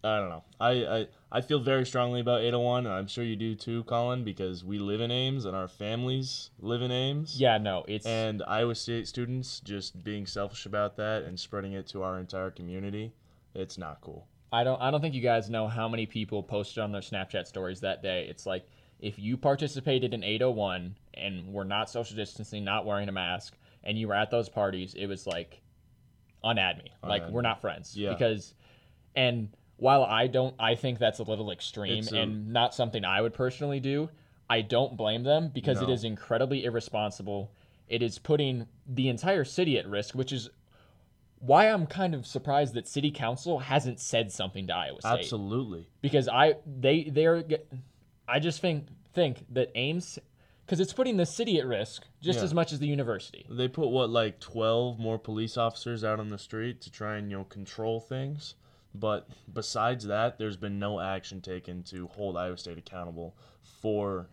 I 0.05 0.19
don't 0.19 0.29
know. 0.29 0.43
I, 0.59 0.69
I 0.69 1.07
I 1.31 1.41
feel 1.41 1.59
very 1.59 1.85
strongly 1.85 2.21
about 2.21 2.41
801, 2.41 2.85
and 2.85 2.93
I'm 2.93 3.07
sure 3.07 3.23
you 3.23 3.35
do 3.35 3.55
too, 3.55 3.83
Colin, 3.85 4.23
because 4.23 4.63
we 4.63 4.77
live 4.77 5.01
in 5.01 5.09
Ames 5.09 5.45
and 5.45 5.55
our 5.55 5.67
families 5.67 6.51
live 6.59 6.81
in 6.81 6.91
Ames. 6.91 7.39
Yeah, 7.39 7.57
no, 7.57 7.83
it's 7.87 8.05
And 8.05 8.43
Iowa 8.47 8.75
State 8.75 9.07
students 9.07 9.59
just 9.59 10.03
being 10.03 10.27
selfish 10.27 10.65
about 10.65 10.95
that 10.97 11.23
and 11.23 11.39
spreading 11.39 11.73
it 11.73 11.87
to 11.87 12.03
our 12.03 12.19
entire 12.19 12.51
community, 12.51 13.13
it's 13.55 13.77
not 13.77 13.99
cool. 14.01 14.27
I 14.53 14.63
don't 14.63 14.79
I 14.81 14.91
don't 14.91 15.01
think 15.01 15.15
you 15.15 15.21
guys 15.21 15.49
know 15.49 15.67
how 15.67 15.89
many 15.89 16.05
people 16.05 16.43
posted 16.43 16.83
on 16.83 16.91
their 16.91 17.01
Snapchat 17.01 17.47
stories 17.47 17.81
that 17.81 18.03
day. 18.03 18.27
It's 18.29 18.45
like 18.45 18.67
if 18.99 19.17
you 19.17 19.37
participated 19.37 20.13
in 20.13 20.23
801 20.23 20.95
and 21.15 21.51
were 21.51 21.65
not 21.65 21.89
social 21.89 22.15
distancing, 22.15 22.63
not 22.63 22.85
wearing 22.85 23.09
a 23.09 23.11
mask, 23.11 23.57
and 23.83 23.97
you 23.97 24.07
were 24.07 24.13
at 24.13 24.29
those 24.29 24.49
parties, 24.49 24.93
it 24.93 25.07
was 25.07 25.25
like 25.25 25.61
unadd 26.43 26.77
me. 26.77 26.91
Like 27.03 27.23
Unadd 27.23 27.31
we're 27.31 27.41
not 27.41 27.59
friends. 27.59 27.97
Yeah. 27.97 28.13
Because 28.13 28.53
and 29.15 29.49
while 29.77 30.03
I 30.03 30.27
don't 30.27 30.55
I 30.59 30.75
think 30.75 30.99
that's 30.99 31.19
a 31.19 31.23
little 31.23 31.51
extreme 31.51 32.03
a- 32.11 32.15
and 32.15 32.31
um, 32.47 32.51
not 32.53 32.73
something 32.73 33.03
I 33.05 33.21
would 33.21 33.33
personally 33.33 33.79
do, 33.79 34.09
I 34.49 34.61
don't 34.61 34.95
blame 34.97 35.23
them 35.23 35.49
because 35.53 35.81
it 35.81 35.88
No. 35.88 35.93
is 35.93 36.03
incredibly 36.03 36.63
irresponsible. 36.65 37.51
It 37.88 38.01
is 38.01 38.17
putting 38.19 38.67
the 38.88 39.09
entire 39.09 39.43
city 39.43 39.77
at 39.77 39.88
risk, 39.88 40.15
which 40.15 40.31
is 40.31 40.49
why 41.39 41.67
I'm 41.69 41.85
kind 41.85 42.15
of 42.15 42.25
surprised 42.25 42.73
that 42.75 42.88
city 42.88 43.11
council 43.11 43.59
hasn't 43.59 43.99
said 43.99 44.31
something 44.31 44.67
to 44.67 44.73
Iowa 44.75 45.01
State 45.01 45.19
Absolutely. 45.19 45.88
because 46.01 46.27
I 46.27 46.55
they 46.65 47.03
they're 47.03 47.43
I 48.27 48.39
just 48.39 48.61
think 48.61 48.88
think 49.13 49.45
that 49.51 49.71
Ames 49.75 50.17
because 50.65 50.79
it's 50.79 50.93
putting 50.93 51.17
the 51.17 51.25
city 51.27 51.59
at 51.59 51.67
risk 51.67 52.07
just 52.21 52.39
Yeah. 52.39 52.45
as 52.45 52.53
much 52.53 52.73
as 52.73 52.79
the 52.79 52.88
university. 52.88 53.45
They 53.49 53.67
put 53.67 53.89
what 53.89 54.09
like 54.09 54.39
12 54.39 54.97
more 54.97 55.19
police 55.19 55.57
officers 55.57 56.03
out 56.03 56.19
on 56.19 56.29
the 56.29 56.39
street 56.39 56.81
to 56.81 56.91
try 56.91 57.17
and 57.17 57.29
you 57.29 57.38
know 57.38 57.43
control 57.43 57.99
things. 57.99 58.55
But 58.99 59.27
besides 59.51 60.05
that, 60.08 60.38
there's 60.38 60.58
been 60.58 60.79
no 60.79 60.99
action 60.99 61.41
taken 61.41 61.84
to 61.84 62.08
hold 62.08 62.38
Iowa 62.38 62.58
State 62.58 62.77
accountable 62.77 63.36
for 63.81 64.27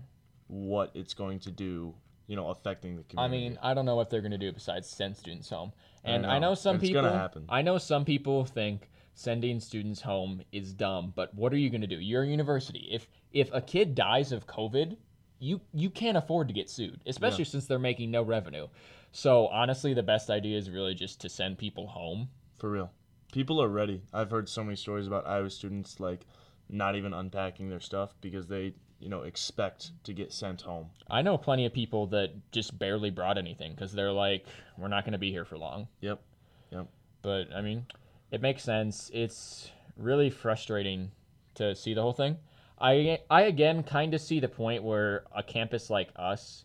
what 0.48 0.90
it's 0.94 1.14
going 1.14 1.40
to 1.40 1.50
do, 1.50 1.94
you 2.26 2.36
know, 2.36 2.48
affecting 2.48 2.96
the 2.96 3.02
community. 3.04 3.36
I 3.36 3.40
mean, 3.40 3.58
I 3.62 3.74
don't 3.74 3.86
know 3.86 3.96
what 3.96 4.10
they're 4.10 4.20
going 4.20 4.32
to 4.32 4.38
do 4.38 4.52
besides 4.52 4.88
send 4.88 5.16
students 5.16 5.48
home. 5.48 5.72
And 6.04 6.26
I 6.26 6.38
know. 6.38 6.50
know, 6.50 6.54
some 6.54 6.76
It's 6.76 6.86
people 6.86 7.02
gonna 7.02 7.16
happen. 7.16 7.44
I 7.48 7.62
know 7.62 7.78
some 7.78 8.04
people 8.04 8.44
think 8.44 8.90
sending 9.14 9.60
students 9.60 10.00
home 10.00 10.42
is 10.52 10.72
dumb, 10.72 11.12
but 11.14 11.34
what 11.34 11.52
are 11.52 11.58
you 11.58 11.70
going 11.70 11.82
to 11.82 11.86
do? 11.86 11.96
You're 11.96 12.22
a 12.22 12.26
university. 12.26 12.88
If 12.90 13.08
if 13.32 13.50
a 13.52 13.60
kid 13.60 13.94
dies 13.94 14.32
of 14.32 14.46
COVID, 14.46 14.96
you 15.38 15.60
you 15.72 15.90
can't 15.90 16.16
afford 16.16 16.48
to 16.48 16.54
get 16.54 16.70
sued, 16.70 17.00
especially 17.06 17.44
since 17.44 17.66
they're 17.66 17.78
making 17.78 18.10
no 18.10 18.22
revenue. 18.22 18.68
So, 19.12 19.48
honestly, 19.48 19.92
the 19.92 20.02
best 20.02 20.30
idea 20.30 20.56
is 20.56 20.70
really 20.70 20.94
just 20.94 21.20
to 21.20 21.28
send 21.28 21.58
people 21.58 21.86
home. 21.86 22.28
For 22.58 22.70
real. 22.70 22.90
People 23.32 23.62
are 23.62 23.68
ready. 23.68 24.02
I've 24.12 24.30
heard 24.30 24.48
so 24.48 24.62
many 24.62 24.76
stories 24.76 25.06
about 25.06 25.26
Iowa 25.26 25.50
students 25.50 25.98
like 25.98 26.26
not 26.68 26.96
even 26.96 27.12
unpacking 27.14 27.70
their 27.70 27.80
stuff 27.80 28.14
because 28.20 28.46
they, 28.46 28.74
you 29.00 29.08
know, 29.08 29.22
expect 29.22 29.90
to 30.04 30.12
get 30.12 30.32
sent 30.32 30.60
home. 30.60 30.90
I 31.10 31.22
know 31.22 31.38
plenty 31.38 31.66
of 31.66 31.72
people 31.72 32.06
that 32.08 32.30
just 32.52 32.78
barely 32.78 33.10
brought 33.10 33.38
anything 33.38 33.72
because 33.72 33.92
they're 33.92 34.12
like, 34.12 34.46
we're 34.76 34.88
not 34.88 35.04
going 35.04 35.12
to 35.12 35.18
be 35.18 35.30
here 35.30 35.46
for 35.46 35.56
long. 35.56 35.88
Yep. 36.02 36.20
Yep. 36.70 36.86
But 37.22 37.52
I 37.54 37.62
mean, 37.62 37.86
it 38.30 38.42
makes 38.42 38.62
sense. 38.62 39.10
It's 39.14 39.70
really 39.96 40.28
frustrating 40.28 41.10
to 41.54 41.74
see 41.74 41.94
the 41.94 42.02
whole 42.02 42.12
thing. 42.12 42.36
I 42.78 43.18
I 43.30 43.42
again 43.42 43.82
kind 43.82 44.12
of 44.12 44.20
see 44.20 44.40
the 44.40 44.48
point 44.48 44.82
where 44.82 45.24
a 45.34 45.42
campus 45.42 45.88
like 45.88 46.10
us, 46.16 46.64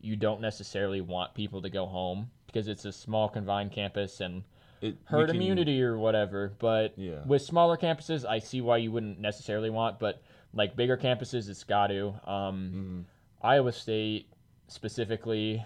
you 0.00 0.16
don't 0.16 0.40
necessarily 0.40 1.00
want 1.00 1.34
people 1.34 1.62
to 1.62 1.70
go 1.70 1.86
home 1.86 2.30
because 2.46 2.66
it's 2.66 2.86
a 2.86 2.92
small 2.92 3.28
confined 3.28 3.70
campus 3.72 4.20
and 4.20 4.42
It 4.80 4.96
herd 5.04 5.26
can- 5.28 5.36
immunity 5.36 5.82
or 5.82 5.98
whatever. 5.98 6.52
But 6.58 6.96
Yeah. 6.98 7.24
with 7.24 7.42
smaller 7.42 7.76
campuses, 7.76 8.24
I 8.24 8.38
see 8.38 8.60
why 8.60 8.76
you 8.78 8.92
wouldn't 8.92 9.18
necessarily 9.20 9.70
want. 9.70 9.98
But 9.98 10.22
like 10.52 10.76
bigger 10.76 10.96
campuses, 10.96 11.48
it's 11.48 11.64
got 11.64 11.88
to. 11.88 12.14
Um, 12.30 13.06
Mhm. 13.42 13.44
Iowa 13.46 13.72
State 13.72 14.30
specifically, 14.68 15.64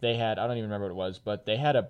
they 0.00 0.16
had 0.16 0.38
I 0.38 0.46
don't 0.46 0.56
even 0.56 0.70
remember 0.70 0.86
what 0.86 0.92
it 0.92 1.08
was, 1.08 1.18
but 1.18 1.44
they 1.46 1.56
had 1.56 1.76
a 1.76 1.88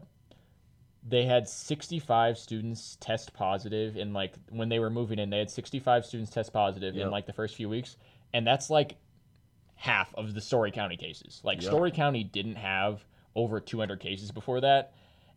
they 1.02 1.24
had 1.24 1.48
65 1.48 2.36
students 2.36 2.96
test 3.00 3.32
positive 3.32 3.96
in 3.96 4.12
like 4.12 4.34
when 4.50 4.68
they 4.68 4.78
were 4.78 4.90
moving 4.90 5.18
in 5.18 5.30
they 5.30 5.38
had 5.38 5.48
65 5.48 6.04
students 6.04 6.30
test 6.30 6.52
positive 6.52 6.94
in 6.94 7.10
like 7.10 7.24
the 7.24 7.32
first 7.32 7.54
few 7.56 7.70
weeks 7.70 7.96
and 8.34 8.46
that's 8.46 8.68
like 8.68 8.96
half 9.76 10.14
of 10.14 10.34
the 10.34 10.42
Story 10.42 10.70
County 10.70 10.98
cases. 10.98 11.40
Like 11.42 11.62
Yep. 11.62 11.70
Story 11.70 11.90
County 11.90 12.22
didn't 12.22 12.56
have 12.56 13.06
over 13.34 13.60
200 13.60 13.98
cases 14.00 14.30
before 14.30 14.60
that 14.60 14.92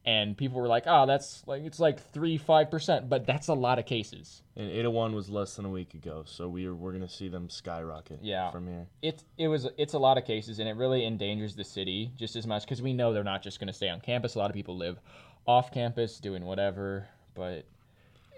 and 0.06 0.36
people 0.38 0.60
were 0.60 0.68
like, 0.68 0.84
"Oh, 0.86 1.06
that's 1.06 1.44
like 1.48 1.63
it's 1.63 1.80
like 1.80 2.00
3 2.12 2.38
5%, 2.38 3.10
but 3.10 3.26
that's 3.26 3.48
a 3.48 3.54
lot 3.54 3.80
of 3.80 3.86
cases." 3.86 4.42
And 4.56 4.70
801 4.70 5.16
was 5.16 5.30
less 5.30 5.56
than 5.56 5.66
a 5.66 5.70
week 5.70 5.94
ago, 5.94 6.24
so 6.26 6.48
we're 6.48 6.76
we're 6.76 6.92
gonna 6.92 7.10
see 7.10 7.30
them 7.30 7.50
skyrocket. 7.50 8.20
Yeah. 8.22 8.52
From 8.52 8.68
here. 8.68 8.88
It 9.02 9.24
it 9.38 9.48
was 9.48 9.68
it's 9.78 9.94
a 9.94 10.00
lot 10.00 10.18
of 10.18 10.26
cases 10.26 10.60
and 10.60 10.68
it 10.68 10.76
really 10.76 11.06
endangers 11.06 11.56
the 11.56 11.63
city 11.63 12.12
just 12.18 12.36
as 12.36 12.46
much 12.46 12.63
because 12.63 12.82
we 12.82 12.94
know 12.94 13.13
they're 13.13 13.24
not 13.24 13.42
just 13.42 13.60
going 13.60 13.68
to 13.68 13.74
stay 13.74 13.89
on 13.89 14.02
campus. 14.02 14.36
A 14.36 14.39
lot 14.39 14.50
of 14.50 14.54
people 14.54 14.76
live 14.76 15.00
off 15.46 15.72
campus 15.72 16.20
doing 16.20 16.46
whatever, 16.46 17.08
but 17.34 17.66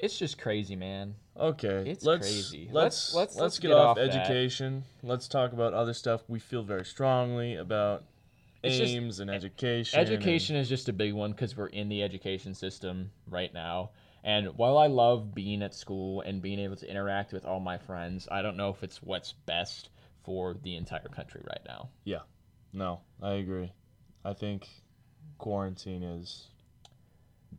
it's 0.02 0.18
just 0.18 0.38
crazy, 0.38 0.76
man. 0.76 1.16
Okay. 1.38 1.84
It's 1.90 2.06
let's, 2.06 2.22
crazy. 2.28 2.70
Let's 2.72 3.14
Let's- 3.14 3.16
let's- 3.16 3.36
let's, 3.36 3.60
get, 3.60 3.70
get 3.70 3.78
off, 3.78 3.98
off 3.98 4.04
education. 4.04 4.84
Let's 5.04 5.28
talk 5.28 5.54
about 5.54 5.74
other 5.74 5.94
stuff 5.94 6.24
we 6.28 6.40
feel 6.40 6.64
very 6.64 6.86
strongly 6.86 7.56
about 7.56 8.04
It's 8.66 8.78
just- 8.78 8.94
Ames 8.94 9.20
and 9.20 9.30
education. 9.30 10.00
and- 10.00 10.08
Education 10.10 10.56
is 10.56 10.68
just 10.70 10.90
a 10.90 10.94
big 10.94 11.14
one 11.14 11.32
because 11.32 11.56
we're 11.56 11.68
in 11.68 11.90
the 11.90 12.04
education 12.04 12.54
system 12.54 13.12
right 13.28 13.54
now. 13.54 13.92
And 14.24 14.48
while 14.58 14.78
I 14.78 14.88
love 14.88 15.36
being 15.36 15.62
at 15.62 15.74
school 15.76 16.22
and 16.22 16.42
being 16.42 16.58
able 16.60 16.76
to 16.78 16.90
interact 16.90 17.32
with 17.32 17.46
all 17.46 17.60
my 17.60 17.78
friends, 17.78 18.28
I 18.32 18.42
don't 18.42 18.58
know 18.58 18.70
if 18.70 18.84
it's 18.84 19.02
what's 19.04 19.34
best 19.34 19.90
for 20.24 20.56
the 20.56 20.76
entire 20.76 21.08
country 21.10 21.42
right 21.48 21.62
now. 21.68 21.90
Yeah. 22.06 22.22
No, 22.74 23.02
I 23.22 23.34
agree. 23.34 23.72
I 24.24 24.34
think 24.34 24.68
quarantine 25.38 26.02
is 26.02 26.48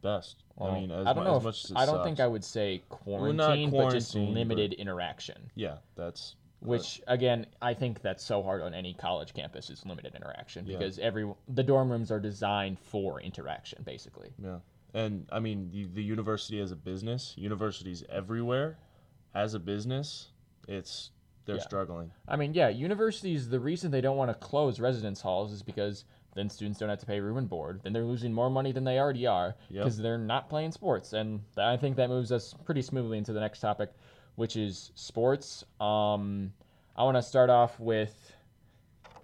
best. 0.02 0.42
Well, 0.56 0.72
I 0.72 0.80
mean, 0.80 0.90
as, 0.90 1.06
I 1.06 1.12
don't 1.12 1.24
know. 1.24 1.36
as 1.36 1.44
much 1.44 1.64
as 1.66 1.72
I 1.76 1.86
don't 1.86 1.96
sucks. 1.96 2.04
think 2.04 2.20
I 2.20 2.26
would 2.26 2.44
say 2.44 2.82
quarantine, 2.88 3.36
not 3.70 3.78
but 3.78 3.92
just 3.92 4.12
quarantine, 4.12 4.34
but- 4.34 4.38
limited 4.38 4.72
interaction. 4.74 5.50
Yeah, 5.54 5.78
that's 5.94 6.34
Uh, 6.62 6.68
which 6.68 7.02
again, 7.06 7.46
I 7.60 7.74
think 7.74 8.00
that's 8.02 8.24
so 8.24 8.42
hard 8.42 8.62
on 8.62 8.72
any 8.74 8.94
college 8.94 9.34
campus 9.34 9.68
is 9.70 9.84
limited 9.84 10.14
interaction 10.14 10.66
Yeah. 10.66 10.78
because 10.78 10.98
every 10.98 11.30
the 11.48 11.62
dorm 11.62 11.90
rooms 11.90 12.10
are 12.10 12.20
designed 12.20 12.78
for 12.78 13.20
interaction, 13.20 13.82
basically. 13.84 14.30
Yeah. 14.42 14.58
And 14.94 15.26
I 15.30 15.40
mean, 15.40 15.70
the, 15.70 15.84
the 15.84 16.02
university 16.02 16.60
as 16.60 16.72
a 16.72 16.76
business, 16.76 17.34
universities 17.36 18.04
everywhere 18.08 18.78
as 19.34 19.52
a 19.54 19.58
business, 19.58 20.28
it's 20.66 21.10
they're 21.44 21.56
Yeah. 21.56 21.62
struggling. 21.62 22.10
I 22.26 22.36
mean, 22.36 22.54
yeah, 22.54 22.68
universities. 22.70 23.48
The 23.48 23.60
reason 23.60 23.90
they 23.90 24.00
don't 24.00 24.16
want 24.16 24.30
to 24.30 24.34
close 24.34 24.80
residence 24.80 25.20
halls 25.20 25.52
is 25.52 25.62
because 25.62 26.04
then 26.34 26.50
students 26.50 26.78
don't 26.80 26.88
have 26.88 26.98
to 26.98 27.06
pay 27.06 27.20
room 27.20 27.36
and 27.38 27.48
board. 27.48 27.80
Then 27.82 27.92
they're 27.92 28.04
losing 28.04 28.32
more 28.32 28.50
money 28.50 28.72
than 28.72 28.84
they 28.84 28.98
already 28.98 29.26
are 29.26 29.54
Yep. 29.70 29.84
because 29.84 29.96
they're 29.98 30.18
not 30.18 30.48
playing 30.50 30.72
sports. 30.72 31.12
And 31.12 31.40
th- 31.54 31.64
I 31.64 31.76
think 31.76 31.96
that 31.96 32.08
moves 32.08 32.32
us 32.32 32.54
pretty 32.64 32.82
smoothly 32.82 33.16
into 33.18 33.32
the 33.32 33.40
next 33.40 33.60
topic, 33.60 33.90
which 34.36 34.56
is 34.56 34.92
sports. 34.94 35.64
Um, 35.80 36.52
I 36.96 37.02
want 37.02 37.16
to 37.16 37.22
start 37.22 37.50
off 37.50 37.78
with 37.80 38.32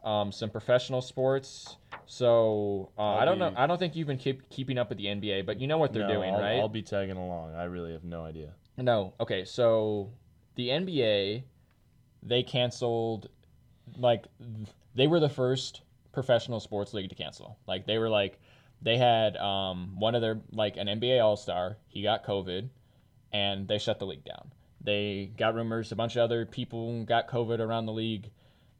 um, 0.04 0.32
some 0.32 0.50
professional 0.50 1.00
sports. 1.00 1.76
So 2.06 2.90
uh, 2.98 3.14
I 3.14 3.24
don't 3.24 3.38
know. 3.38 3.52
I 3.56 3.66
don't 3.66 3.78
think 3.78 3.94
you've 3.96 4.08
been 4.08 4.18
keep, 4.18 4.48
keeping 4.50 4.78
up 4.78 4.88
with 4.88 4.98
the 4.98 5.06
NBA, 5.06 5.46
but 5.46 5.60
you 5.60 5.66
know 5.66 5.78
what 5.78 5.92
they're 5.92 6.06
No, 6.06 6.14
doing, 6.14 6.34
I'll, 6.34 6.40
right? 6.40 6.58
I'll 6.58 6.68
be 6.68 6.82
tagging 6.82 7.16
along. 7.16 7.54
I 7.54 7.64
really 7.64 7.92
have 7.92 8.04
no 8.04 8.24
idea. 8.24 8.50
No. 8.76 9.14
Okay. 9.20 9.44
So 9.44 10.10
the 10.56 10.68
NBA, 10.68 11.44
they 12.22 12.42
canceled, 12.42 13.28
like, 13.96 14.24
they 14.94 15.06
were 15.06 15.20
the 15.20 15.28
first 15.28 15.82
professional 16.12 16.60
sports 16.60 16.92
league 16.92 17.08
to 17.08 17.14
cancel. 17.14 17.58
Like, 17.66 17.86
they 17.86 17.98
were 17.98 18.10
like, 18.10 18.40
they 18.82 18.98
had 18.98 19.36
um, 19.36 19.94
one 19.98 20.14
of 20.14 20.20
their, 20.20 20.40
like, 20.52 20.76
an 20.76 20.88
NBA 20.88 21.22
All 21.22 21.36
Star. 21.36 21.78
He 21.88 22.02
got 22.02 22.24
COVID, 22.26 22.68
and 23.32 23.68
they 23.68 23.78
shut 23.78 23.98
the 23.98 24.06
league 24.06 24.24
down. 24.24 24.50
They 24.84 25.30
got 25.36 25.54
rumors, 25.54 25.92
a 25.92 25.96
bunch 25.96 26.16
of 26.16 26.22
other 26.22 26.44
people 26.44 27.04
got 27.04 27.28
COVID 27.28 27.60
around 27.60 27.86
the 27.86 27.92
league. 27.92 28.30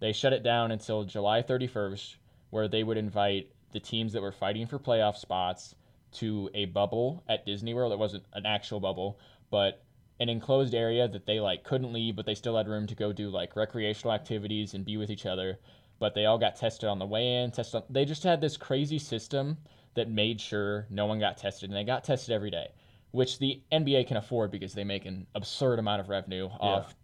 They 0.01 0.13
shut 0.13 0.33
it 0.33 0.43
down 0.43 0.73
until 0.73 1.05
July 1.05 1.43
31st, 1.43 2.17
where 2.51 2.67
they 2.67 2.83
would 2.83 2.97
invite 2.97 3.51
the 3.73 3.81
teams 3.81 4.13
that 4.13 4.23
were 4.23 4.33
fighting 4.33 4.67
for 4.67 4.79
playoff 4.79 5.17
spots 5.17 5.77
to 6.13 6.51
a 6.55 6.67
bubble 6.67 7.23
at 7.29 7.47
Disney 7.47 7.73
World. 7.73 7.93
It 7.93 7.99
wasn't 7.99 8.25
an 8.33 8.47
actual 8.47 8.81
bubble, 8.81 9.19
but 9.51 9.83
an 10.21 10.29
enclosed 10.29 10.75
area 10.75 11.09
that 11.09 11.27
they 11.27 11.41
like 11.41 11.65
couldn't 11.65 11.93
leave, 11.93 12.17
but 12.17 12.27
they 12.27 12.35
still 12.35 12.57
had 12.57 12.69
room 12.69 12.87
to 12.87 12.95
go 12.95 13.13
do 13.13 13.31
like 13.31 13.57
recreational 13.57 14.13
activities 14.13 14.75
and 14.75 14.85
be 14.85 14.97
with 14.97 15.11
each 15.11 15.27
other. 15.27 15.59
But 15.99 16.15
they 16.15 16.27
all 16.27 16.39
got 16.39 16.57
tested 16.57 16.89
on 16.89 16.99
the 16.99 17.07
way 17.07 17.43
in. 17.43 17.53
Tested. 17.53 17.83
On, 17.83 17.85
they 17.89 18.05
just 18.05 18.25
had 18.25 18.41
this 18.41 18.57
crazy 18.57 18.99
system 18.99 19.59
that 19.95 20.11
made 20.11 20.41
sure 20.41 20.87
no 20.91 21.07
one 21.07 21.21
got 21.21 21.37
tested, 21.37 21.71
and 21.71 21.77
they 21.77 21.85
got 21.85 22.05
tested 22.05 22.35
every 22.35 22.51
day. 22.51 22.73
Which 23.13 23.39
the 23.39 23.61
NBA 23.71 24.07
can 24.09 24.17
afford 24.17 24.51
because 24.51 24.75
they 24.75 24.85
make 24.85 25.05
an 25.07 25.27
absurd 25.35 25.79
amount 25.79 26.01
of 26.01 26.09
revenue 26.09 26.49
off 26.61 26.95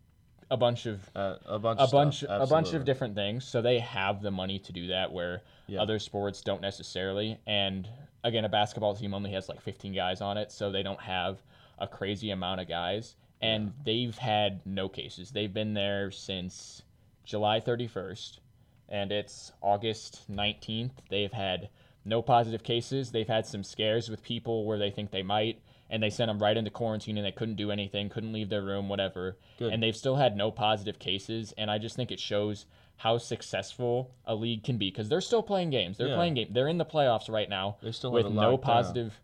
a 0.51 0.57
bunch 0.57 0.87
of 0.87 1.09
Uh, 1.14 1.37
a 1.47 1.59
bunch. 1.59 1.79
a 1.81 1.87
bunch 1.87 2.23
a 2.23 2.47
bunch 2.47 2.73
of 2.73 2.85
different 2.85 3.14
things. 3.14 3.44
So 3.44 3.61
they 3.62 3.79
have 3.79 4.23
the 4.23 4.31
money 4.31 4.59
to 4.61 4.73
do 4.73 4.87
that 4.88 5.12
where 5.12 5.42
Yeah. 5.66 5.83
other 5.83 5.99
sports 5.99 6.40
don't 6.42 6.62
necessarily. 6.62 7.38
And 7.47 7.88
again 8.25 8.44
a 8.44 8.49
basketball 8.49 8.94
team 8.97 9.14
only 9.14 9.31
has 9.33 9.49
like 9.49 9.61
15 9.61 9.92
guys 9.92 10.21
on 10.21 10.37
it 10.38 10.51
so 10.51 10.71
they 10.73 10.83
don't 10.83 11.01
have 11.01 11.42
a 11.79 11.87
crazy 11.87 12.31
amount 12.31 12.61
of 12.62 12.68
guys. 12.68 13.14
And 13.40 13.73
they've 13.85 14.16
had 14.18 14.64
no 14.66 14.88
cases. 14.88 15.31
They've 15.31 15.53
been 15.53 15.75
there 15.75 16.11
since 16.11 16.83
July 17.25 17.61
31st 17.61 18.40
and 18.88 19.12
it's 19.12 19.53
August 19.61 20.25
19th 20.31 20.92
they've 21.11 21.33
had 21.33 21.68
no 22.07 22.23
positive 22.23 22.62
cases. 22.62 23.12
They've 23.12 23.29
had 23.29 23.44
some 23.44 23.62
scares 23.62 24.09
with 24.09 24.23
people 24.23 24.64
where 24.64 24.79
they 24.79 24.90
think 24.90 25.11
they 25.11 25.23
might 25.23 25.61
and 25.90 26.03
they 26.03 26.11
sent 26.11 26.29
them 26.29 26.38
right 26.38 26.57
into 26.57 26.70
quarantine 26.70 27.16
and 27.16 27.27
they 27.27 27.33
couldn't 27.33 27.55
do 27.57 27.70
anything 27.70 28.09
couldn't 28.09 28.33
leave 28.33 28.48
their 28.48 28.62
room 28.62 28.88
whatever 28.88 29.37
Good. 29.59 29.72
and 29.72 29.83
they've 29.83 29.96
still 29.96 30.16
had 30.16 30.37
no 30.37 30.51
positive 30.51 30.98
cases 30.98 31.53
and 31.57 31.70
i 31.70 31.79
just 31.79 31.96
think 31.96 32.11
it 32.11 32.20
shows 32.20 32.66
how 32.96 33.16
successful 33.18 34.11
a 34.27 34.35
league 34.35 34.64
can 34.64 34.77
be 34.77 34.90
because 34.90 35.09
they're 35.09 35.20
still 35.20 35.42
playing 35.42 35.70
games 35.70 35.96
they're 35.98 36.09
Yeah. 36.09 36.16
playing 36.16 36.35
game 36.35 36.48
they're 36.51 36.68
in 36.68 36.79
the 36.79 36.85
playoffs 36.85 37.31
right 37.31 37.48
now 37.48 37.77
They 37.83 37.92
still 37.92 38.12
with 38.12 38.27
no 38.27 38.51
locked 38.53 38.64
down. 38.66 38.74
positive 38.74 39.20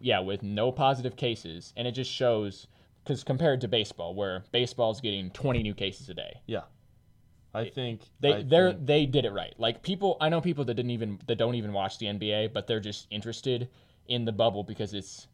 yeah 0.00 0.20
with 0.20 0.42
no 0.42 0.72
positive 0.72 1.16
cases 1.16 1.72
and 1.76 1.86
it 1.86 1.92
just 1.92 2.10
shows 2.10 2.66
because 3.04 3.22
compared 3.24 3.60
to 3.62 3.68
baseball 3.68 4.14
where 4.14 4.44
baseball's 4.52 5.00
getting 5.00 5.30
20 5.30 5.62
new 5.62 5.74
cases 5.74 6.08
a 6.08 6.14
day 6.14 6.40
Yeah. 6.46 6.62
I 7.54 7.70
think 7.70 8.02
they 8.20 8.42
they 8.42 8.76
they 8.78 9.06
did 9.06 9.24
it 9.24 9.32
right 9.32 9.54
like 9.58 9.82
people 9.82 10.16
i 10.20 10.28
know 10.28 10.40
people 10.40 10.64
that 10.66 10.74
didn't 10.74 10.90
even 10.90 11.18
that 11.26 11.36
don't 11.36 11.54
even 11.54 11.72
watch 11.72 11.98
the 11.98 12.06
nba 12.06 12.52
but 12.52 12.66
they're 12.66 12.78
just 12.80 13.06
interested 13.10 13.68
in 14.06 14.24
the 14.24 14.32
bubble 14.32 14.62
because 14.62 14.92
it's 14.94 15.26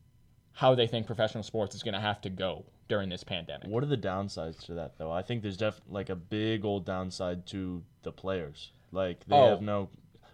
how 0.54 0.74
they 0.74 0.86
think 0.86 1.06
professional 1.06 1.42
sports 1.42 1.74
is 1.74 1.82
going 1.82 1.94
to 1.94 2.00
have 2.00 2.20
to 2.22 2.30
go 2.30 2.64
during 2.88 3.08
this 3.08 3.24
pandemic 3.24 3.68
What 3.68 3.82
are 3.82 3.86
the 3.86 3.96
downsides 3.96 4.64
to 4.66 4.74
that 4.74 4.98
though? 4.98 5.10
I 5.12 5.22
think 5.22 5.42
there's 5.42 5.56
def 5.56 5.80
like 5.88 6.08
a 6.10 6.16
big 6.16 6.64
old 6.64 6.84
downside 6.86 7.46
to 7.46 7.82
the 8.02 8.12
players. 8.12 8.72
Like 8.92 9.24
they 9.26 9.36
Oh. 9.36 9.50
have 9.50 9.62
no 9.62 9.88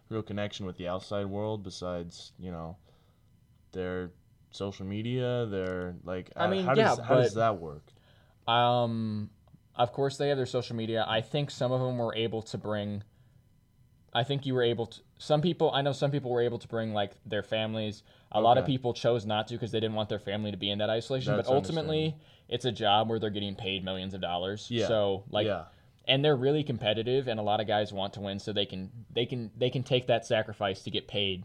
real 0.08 0.22
connection 0.22 0.66
with 0.66 0.76
the 0.76 0.88
outside 0.88 1.26
world 1.26 1.62
besides 1.62 2.32
you 2.38 2.50
know 2.50 2.76
their 3.72 4.10
social 4.50 4.84
media. 4.86 5.46
Their 5.46 5.94
like. 6.04 6.30
I 6.36 6.48
mean, 6.48 6.64
how 6.64 6.74
yeah, 6.74 6.88
does, 6.88 6.98
how 6.98 7.14
does 7.16 7.34
that 7.34 7.58
work? 7.58 7.84
Um, 8.48 9.30
of 9.76 9.92
course 9.92 10.16
they 10.16 10.28
have 10.28 10.36
their 10.36 10.46
social 10.46 10.76
media. 10.76 11.04
I 11.08 11.20
think 11.20 11.50
some 11.50 11.72
of 11.72 11.80
them 11.80 11.98
were 11.98 12.14
able 12.14 12.42
to 12.42 12.58
bring. 12.58 13.02
I 14.12 14.24
think 14.24 14.46
you 14.46 14.54
were 14.54 14.62
able 14.62 14.86
to. 14.86 15.00
Some 15.18 15.40
people, 15.42 15.70
I 15.72 15.82
know 15.82 15.92
some 15.92 16.10
people 16.10 16.30
were 16.30 16.40
able 16.42 16.58
to 16.58 16.68
bring 16.68 16.92
like 16.92 17.12
their 17.26 17.42
families. 17.42 18.02
A 18.32 18.40
lot 18.40 18.58
of 18.58 18.66
people 18.66 18.94
chose 18.94 19.26
not 19.26 19.48
to 19.48 19.54
because 19.54 19.72
they 19.72 19.80
didn't 19.80 19.96
want 19.96 20.08
their 20.08 20.18
family 20.18 20.50
to 20.50 20.56
be 20.56 20.70
in 20.70 20.78
that 20.78 20.90
isolation. 20.90 21.36
That's 21.36 21.48
but 21.48 21.54
ultimately, 21.54 22.16
it's 22.48 22.64
a 22.64 22.72
job 22.72 23.08
where 23.08 23.18
they're 23.18 23.30
getting 23.30 23.54
paid 23.54 23.84
millions 23.84 24.14
of 24.14 24.20
dollars. 24.20 24.66
Yeah. 24.70 24.88
So 24.88 25.24
like, 25.30 25.46
yeah. 25.46 25.64
and 26.08 26.24
they're 26.24 26.36
really 26.36 26.64
competitive, 26.64 27.28
and 27.28 27.38
a 27.38 27.42
lot 27.42 27.60
of 27.60 27.66
guys 27.66 27.92
want 27.92 28.14
to 28.14 28.20
win, 28.20 28.38
so 28.38 28.52
they 28.52 28.66
can 28.66 28.90
they 29.12 29.26
can 29.26 29.50
they 29.56 29.70
can 29.70 29.82
take 29.82 30.06
that 30.08 30.24
sacrifice 30.26 30.82
to 30.82 30.90
get 30.90 31.06
paid. 31.06 31.44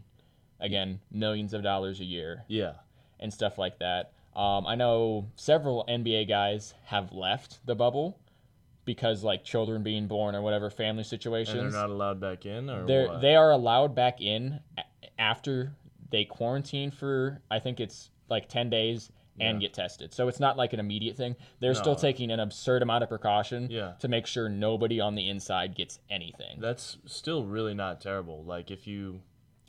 Again, 0.58 1.00
millions 1.10 1.52
of 1.52 1.62
dollars 1.62 2.00
a 2.00 2.04
year 2.04 2.44
Yeah. 2.48 2.72
and 3.20 3.32
stuff 3.32 3.58
like 3.58 3.78
that. 3.80 4.12
Um, 4.34 4.66
I 4.66 4.74
know 4.74 5.26
several 5.36 5.84
NBA 5.86 6.28
guys 6.28 6.74
have 6.84 7.12
left 7.12 7.58
the 7.66 7.74
bubble 7.74 8.18
because 8.86 9.22
like 9.22 9.44
children 9.44 9.82
being 9.82 10.06
born 10.06 10.34
or 10.34 10.40
whatever 10.40 10.70
family 10.70 11.00
And 11.00 11.06
situations. 11.06 11.72
they're 11.72 11.82
not 11.82 11.90
allowed 11.90 12.18
back 12.20 12.46
in, 12.46 12.70
or 12.70 12.86
They're 12.86 13.08
what? 13.08 13.20
they 13.20 13.36
are 13.36 13.50
allowed 13.50 13.94
back 13.94 14.22
in 14.22 14.60
after 15.18 15.74
they 16.10 16.24
quarantine 16.24 16.90
for 16.90 17.42
I 17.50 17.58
think 17.58 17.80
it's 17.80 18.10
like 18.30 18.48
ten 18.48 18.70
days 18.70 19.10
and 19.38 19.60
Yeah. 19.60 19.66
get 19.68 19.74
tested. 19.74 20.14
So 20.14 20.28
it's 20.28 20.40
not 20.40 20.56
like 20.56 20.72
an 20.72 20.80
immediate 20.80 21.14
thing. 21.16 21.36
They're 21.60 21.74
still 21.74 21.94
taking 21.96 22.30
an 22.30 22.40
absurd 22.40 22.80
amount 22.80 23.02
of 23.02 23.10
precaution 23.10 23.68
Yeah. 23.70 23.92
to 23.98 24.08
make 24.08 24.26
sure 24.26 24.48
nobody 24.48 24.98
on 24.98 25.14
the 25.14 25.28
inside 25.28 25.74
gets 25.74 25.98
anything. 26.08 26.58
That's 26.58 26.96
still 27.04 27.44
really 27.44 27.74
not 27.74 28.00
terrible. 28.00 28.44
Like 28.44 28.70
if 28.70 28.86
you, 28.86 29.20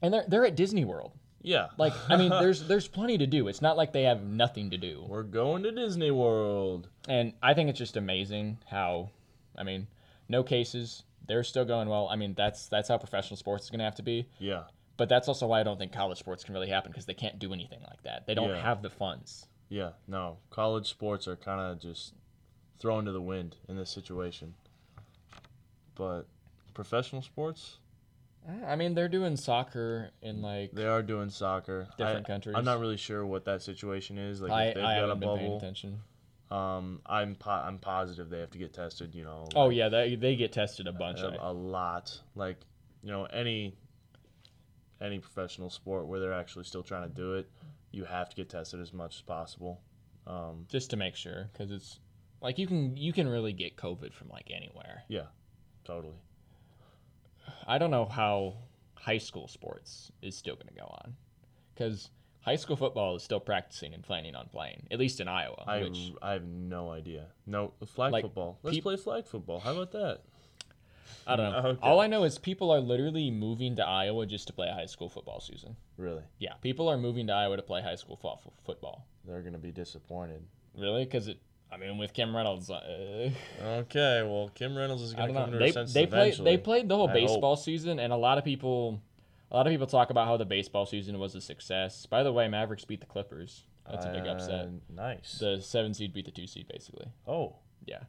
And 0.02 0.14
they're 0.14 0.24
they're 0.28 0.46
at 0.46 0.56
Disney 0.56 0.86
World. 0.86 1.12
Yeah. 1.48 1.68
Like 1.78 1.94
I 2.10 2.18
mean, 2.18 2.30
there's 2.42 2.68
there's 2.68 2.88
plenty 2.88 3.18
to 3.18 3.28
do. 3.28 3.48
It's 3.48 3.62
not 3.62 3.78
like 3.78 3.94
they 3.94 4.04
have 4.04 4.22
nothing 4.24 4.70
to 4.72 4.78
do. 4.78 5.06
we're 5.08 5.24
going 5.24 5.64
to 5.64 5.72
Disney 5.72 6.12
World. 6.12 6.90
And 7.08 7.34
I 7.42 7.54
think 7.54 7.70
it's 7.70 7.80
just 7.80 7.96
amazing 7.98 8.58
how, 8.70 9.10
I 9.58 9.64
mean, 9.64 9.88
no 10.30 10.44
cases. 10.44 11.04
They're 11.28 11.44
still 11.44 11.66
going 11.66 11.90
well. 11.90 12.08
I 12.10 12.16
mean, 12.16 12.34
that's 12.38 12.68
that's 12.68 12.90
how 12.90 12.98
professional 12.98 13.38
sports 13.38 13.66
is 13.66 13.70
going 13.70 13.80
to 13.80 13.86
have 13.86 13.96
to 13.96 14.04
be. 14.04 14.28
Yeah. 14.40 14.64
But 14.98 15.10
that's 15.10 15.28
also 15.28 15.46
why 15.48 15.60
I 15.60 15.64
don't 15.64 15.78
think 15.78 15.92
college 15.94 16.18
sports 16.18 16.44
can 16.44 16.54
really 16.54 16.70
happen 16.70 16.92
because 16.92 17.06
they 17.06 17.14
can't 17.14 17.38
do 17.38 17.54
anything 17.54 17.80
like 17.88 18.02
that. 18.04 18.26
They 18.28 18.34
don't 18.34 18.50
Yeah. 18.50 18.62
have 18.62 18.82
the 18.82 18.90
funds. 18.90 19.46
Yeah, 19.70 19.92
no. 20.08 20.38
College 20.50 20.88
sports 20.90 21.28
are 21.28 21.36
kind 21.36 21.60
of 21.62 21.80
just 21.80 22.14
thrown 22.80 23.06
to 23.06 23.12
the 23.12 23.22
wind 23.22 23.58
in 23.70 23.76
this 23.78 23.90
situation. 23.92 24.54
But 25.96 26.24
professional 26.74 27.22
sports, 27.22 27.78
I 28.66 28.76
mean, 28.76 28.94
they're 28.94 29.10
doing 29.10 29.36
soccer 29.36 30.12
in 30.22 30.42
like 30.42 30.72
they 30.72 30.86
are 30.86 31.02
doing 31.02 31.30
soccer. 31.30 31.88
Different 31.98 32.26
I, 32.26 32.28
countries. 32.28 32.56
I'm 32.58 32.66
not 32.66 32.80
really 32.80 32.98
sure 32.98 33.26
what 33.26 33.46
that 33.46 33.62
situation 33.62 34.18
is. 34.18 34.42
Like 34.42 34.52
I, 34.52 34.64
if 34.66 34.76
they've 34.76 34.84
I 34.84 34.96
got 34.96 35.04
a 35.04 35.08
haven't 35.08 35.20
been 35.20 35.30
paying 35.38 35.46
bubble, 35.48 35.58
attention. 35.58 36.00
um, 36.50 37.02
I'm 37.06 37.36
po- 37.36 37.52
I'm 37.52 37.78
positive 37.78 38.30
they 38.30 38.40
have 38.40 38.52
to 38.52 38.58
get 38.58 38.74
tested. 38.74 39.14
You 39.14 39.26
know. 39.26 39.48
Oh 39.56 39.70
yeah, 39.70 39.90
they 39.90 40.16
they 40.16 40.36
get 40.36 40.54
tested 40.54 40.88
a 40.88 40.94
bunch. 40.94 41.20
a, 41.20 41.28
I- 41.28 41.50
a 41.50 41.52
lot. 41.52 42.20
Like 42.36 42.58
you 43.04 43.12
know 43.12 43.26
any 43.26 43.76
any 45.02 45.20
professional 45.20 45.70
sport 45.70 46.08
where 46.08 46.20
they're 46.20 46.34
actually 46.34 46.64
still 46.66 46.84
trying 46.84 47.08
to 47.08 47.14
do 47.14 47.34
it, 47.34 47.50
you 47.92 48.06
have 48.06 48.30
to 48.30 48.36
get 48.36 48.50
tested 48.50 48.80
as 48.80 48.94
much 48.94 49.18
as 49.18 49.22
possible. 49.22 49.82
Um, 50.26 50.66
just 50.70 50.90
to 50.92 50.98
make 50.98 51.16
sure 51.16 51.50
because 51.54 51.72
it's 51.72 52.00
like 52.42 52.58
you 52.58 52.68
can 52.68 52.96
you 52.96 53.14
can 53.14 53.28
really 53.28 53.54
get 53.54 53.76
COVID 53.76 54.14
from 54.14 54.30
like 54.30 54.52
anywhere. 54.54 55.04
Yeah, 55.08 55.28
totally. 55.84 56.16
I 57.68 57.78
don't 57.78 57.92
know 57.92 58.06
how 58.06 58.56
high 58.96 59.18
school 59.18 59.48
sports 59.48 60.12
is 60.22 60.36
still 60.38 60.56
going 60.56 60.68
to 60.68 60.74
go 60.74 60.86
on 60.86 61.16
because 61.74 62.10
high 62.42 62.56
school 62.56 62.76
football 62.76 63.16
is 63.16 63.24
still 63.24 63.40
practicing 63.40 63.94
and 63.94 64.04
planning 64.04 64.36
on 64.36 64.48
playing, 64.48 64.88
at 64.92 65.00
least 65.00 65.20
in 65.20 65.28
Iowa. 65.28 65.64
I, 65.68 65.82
which 65.84 66.12
I 66.22 66.32
have 66.34 66.46
no 66.46 66.90
idea. 66.92 67.28
No 67.46 67.74
flag 67.86 68.12
Like, 68.14 68.24
football. 68.24 68.60
Let's 68.64 68.78
peop- 68.78 68.84
play 68.84 68.98
flag 68.98 69.26
football. 69.28 69.60
How 69.60 69.72
about 69.74 69.92
that? 69.92 70.22
I 71.26 71.36
don't 71.36 71.52
know. 71.52 71.58
Okay. 71.72 71.80
All 71.82 72.00
I 72.00 72.08
know 72.08 72.24
is 72.24 72.38
people 72.38 72.72
are 72.72 72.80
literally 72.80 73.30
moving 73.32 73.76
to 73.78 73.86
Iowa 73.86 74.26
just 74.26 74.48
to 74.48 74.54
play 74.54 74.70
a 74.70 74.74
high 74.74 74.86
school 74.86 75.10
football 75.10 75.42
season. 75.42 75.76
Really? 75.98 76.24
Yeah, 76.40 76.54
people 76.62 76.88
are 76.88 76.98
moving 76.98 77.28
to 77.28 77.34
Iowa 77.34 77.58
to 77.58 77.62
play 77.64 77.82
high 77.82 77.96
school 77.96 78.16
fo- 78.16 78.38
fo- 78.42 78.54
football. 78.64 79.06
They're 79.26 79.42
gonna 79.42 79.58
be 79.58 79.72
disappointed. 79.72 80.44
Really? 80.78 81.04
Because 81.04 81.28
it. 81.28 81.40
I 81.72 81.78
mean, 81.78 81.98
with 81.98 82.14
Kim 82.14 82.36
Reynolds, 82.36 82.70
uh, 82.70 83.30
Okay, 83.62 84.24
well, 84.24 84.50
Kim 84.56 84.78
Reynolds 84.78 85.02
is 85.04 85.14
I 85.14 85.18
gonna 85.18 85.34
come 85.34 85.52
know. 85.52 85.60
to 85.60 85.64
They 85.66 85.72
senses 85.72 85.94
they 85.94 86.06
played 86.08 86.38
they 86.44 86.58
played 86.58 86.88
the 86.90 86.96
whole 86.96 87.10
I 87.10 87.14
baseball 87.14 87.56
season, 87.58 88.00
and 88.00 88.14
a 88.14 88.18
lot 88.18 88.38
of 88.38 88.44
people, 88.46 89.02
a 89.52 89.58
lot 89.58 89.68
of 89.68 89.72
people 89.72 89.88
talk 89.88 90.10
about 90.10 90.28
how 90.28 90.38
the 90.38 90.46
baseball 90.46 90.86
season 90.86 91.20
was 91.20 91.36
a 91.36 91.42
success. 91.42 92.06
By 92.06 92.24
the 92.24 92.32
way, 92.32 92.48
Mavericks 92.48 92.86
beat 92.86 93.02
the 93.02 93.06
Clippers. 93.06 93.64
That's 93.90 94.06
a 94.06 94.12
big 94.12 94.28
upset. 94.28 94.66
Uh, 94.66 94.70
Nice. 94.94 95.40
The 95.40 95.62
seven 95.62 95.94
seed 95.94 96.14
beat 96.14 96.26
the 96.26 96.32
two 96.32 96.48
seed, 96.48 96.68
basically. 96.68 97.08
oh, 97.28 97.56
Yeah. 97.86 98.04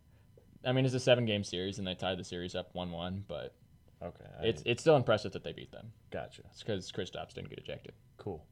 I 0.64 0.72
mean, 0.72 0.84
it's 0.84 0.94
a 0.94 0.98
seven 1.00 1.24
game 1.24 1.44
series, 1.44 1.78
and 1.78 1.86
they 1.86 1.94
tied 1.94 2.18
the 2.18 2.24
series 2.24 2.56
up 2.56 2.74
one 2.74 2.90
one, 2.90 3.24
but 3.28 3.54
okay. 4.02 4.24
I 4.40 4.44
it's 4.46 4.62
it's 4.66 4.82
still 4.82 4.96
impressive 4.96 5.32
that 5.32 5.44
they 5.44 5.52
beat 5.52 5.70
them. 5.72 5.92
gotcha. 6.10 6.42
It's 6.50 6.62
because 6.62 6.90
Kristaps 6.90 7.34
didn't 7.34 7.50
get 7.50 7.58
ejected. 7.60 7.92
Cool. 8.16 8.44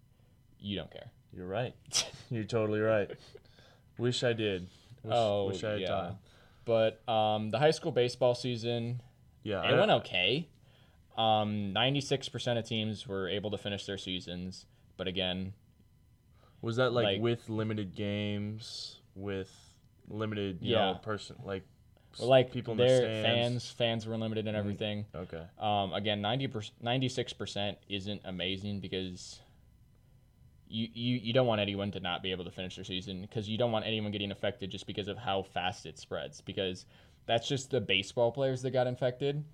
You 0.61 0.77
don't 0.77 0.90
care. 0.90 1.11
You're 1.33 1.47
right. 1.49 1.75
You're 2.31 2.45
totally 2.45 2.81
right. 2.81 3.11
Wish 3.99 4.23
I 4.23 4.33
did. 4.33 4.69
Wish, 5.07 5.14
Oh, 5.16 5.47
wish 5.47 5.64
I 5.64 5.71
had 5.73 5.81
yeah. 5.81 5.88
time. 5.88 6.19
But 6.64 7.09
um, 7.09 7.51
the 7.51 7.59
high 7.59 7.71
school 7.71 7.92
baseball 7.92 8.35
season, 8.35 9.01
Yeah. 9.45 9.62
it 9.62 9.75
I- 9.75 9.79
went 9.79 9.90
okay. 9.92 10.49
Um, 11.16 11.73
96% 11.73 12.59
of 12.59 12.66
teams 12.66 13.07
were 13.07 13.29
able 13.29 13.51
to 13.53 13.59
finish 13.59 13.87
their 13.87 13.97
seasons. 13.99 14.66
But 14.97 15.07
again, 15.09 15.53
Was 16.62 16.77
that 16.77 16.92
like, 16.92 17.05
like- 17.05 17.21
with 17.21 17.49
limited 17.49 17.95
games, 17.95 18.99
with 19.14 19.51
limited, 20.09 20.59
you 20.61 20.73
Yeah. 20.75 20.92
know, 20.92 20.99
person 20.99 21.37
like, 21.45 21.62
s- 22.14 22.21
like 22.21 22.51
people 22.53 22.73
in 22.73 22.79
the 22.79 22.85
their 22.85 22.99
stands? 22.99 23.25
fans, 23.25 23.71
fans 23.71 24.07
were 24.07 24.16
limited 24.16 24.47
and 24.49 24.57
everything. 24.57 25.07
Okay. 25.14 25.42
Um, 25.59 25.92
again, 25.92 26.21
90 26.21 26.49
96% 26.83 27.79
isn't 27.88 28.21
amazing 28.25 28.81
because 28.81 29.40
you, 30.68 30.88
you, 30.92 31.20
you 31.22 31.33
don't 31.33 31.46
want 31.46 31.61
anyone 31.61 31.90
to 31.92 32.00
not 32.00 32.22
be 32.22 32.31
able 32.33 32.44
to 32.44 32.50
finish 32.50 32.76
their 32.76 32.85
season 32.85 33.22
because 33.22 33.48
you 33.48 33.57
don't 33.59 33.72
want 33.72 33.87
anyone 33.87 34.11
getting 34.12 34.31
affected 34.33 34.70
just 34.70 34.87
because 34.87 35.09
of 35.09 35.16
how 35.18 35.42
fast 35.42 35.87
it 35.87 35.98
spreads 35.98 36.40
because 36.40 36.87
that's 37.26 37.48
just 37.48 37.70
the 37.70 37.81
baseball 37.81 38.33
players 38.33 38.62
that 38.62 38.70
got 38.70 38.87
infected 38.87 39.44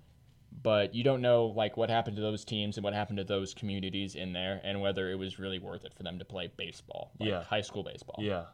but 0.61 0.93
you 0.93 1.03
don't 1.03 1.21
know 1.21 1.47
like 1.47 1.77
what 1.77 1.89
happened 1.89 2.15
to 2.15 2.21
those 2.21 2.45
teams 2.45 2.77
and 2.77 2.83
what 2.83 2.93
happened 2.93 3.17
to 3.17 3.23
those 3.23 3.53
communities 3.53 4.15
in 4.15 4.33
there 4.33 4.61
and 4.63 4.79
whether 4.81 5.09
it 5.11 5.15
was 5.15 5.39
really 5.39 5.59
worth 5.59 5.83
it 5.83 5.93
for 5.95 6.03
them 6.03 6.19
to 6.19 6.25
play 6.25 6.51
baseball 6.57 7.11
like 7.19 7.29
Yeah. 7.29 7.43
high 7.43 7.61
school 7.61 7.83
baseball 7.83 8.17
Yeah. 8.19 8.45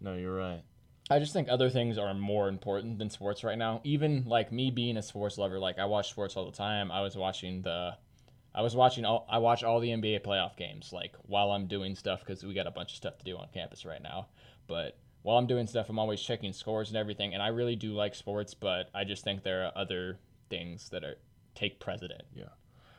No, 0.00 0.14
you're 0.14 0.36
right. 0.36 0.62
I 1.08 1.18
just 1.20 1.32
think 1.32 1.48
other 1.48 1.70
things 1.70 1.98
are 1.98 2.12
more 2.14 2.48
important 2.48 2.98
than 2.98 3.10
sports 3.10 3.44
right 3.44 3.56
now. 3.56 3.80
Even 3.84 4.24
like 4.26 4.50
me 4.50 4.70
being 4.70 4.96
a 4.96 5.02
sports 5.02 5.38
lover, 5.38 5.58
like 5.58 5.78
I 5.78 5.84
watch 5.84 6.10
sports 6.10 6.36
all 6.36 6.44
the 6.44 6.56
time. 6.56 6.90
I 6.90 7.00
was 7.00 7.16
watching 7.16 7.62
the 7.62 7.96
I 8.56 8.62
was 8.62 8.74
watching 8.74 9.04
all 9.04 9.26
I 9.28 9.36
watch 9.38 9.62
all 9.62 9.80
the 9.80 9.90
NBA 9.90 10.24
playoff 10.24 10.56
games 10.56 10.90
like 10.90 11.14
while 11.26 11.52
I'm 11.52 11.66
doing 11.66 11.94
stuff 11.94 12.20
because 12.20 12.42
we 12.42 12.54
got 12.54 12.66
a 12.66 12.70
bunch 12.70 12.92
of 12.92 12.96
stuff 12.96 13.18
to 13.18 13.24
do 13.24 13.36
on 13.36 13.48
campus 13.52 13.84
right 13.84 14.02
now. 14.02 14.28
But 14.66 14.96
while 15.22 15.36
I'm 15.36 15.46
doing 15.46 15.66
stuff, 15.66 15.90
I'm 15.90 15.98
always 15.98 16.22
checking 16.22 16.54
scores 16.54 16.88
and 16.88 16.96
everything. 16.96 17.34
And 17.34 17.42
I 17.42 17.48
really 17.48 17.76
do 17.76 17.92
like 17.92 18.14
sports, 18.14 18.54
but 18.54 18.88
I 18.94 19.04
just 19.04 19.24
think 19.24 19.42
there 19.42 19.66
are 19.66 19.72
other 19.76 20.18
things 20.48 20.88
that 20.88 21.04
are 21.04 21.16
take 21.54 21.78
precedent. 21.80 22.22
Yeah, 22.34 22.44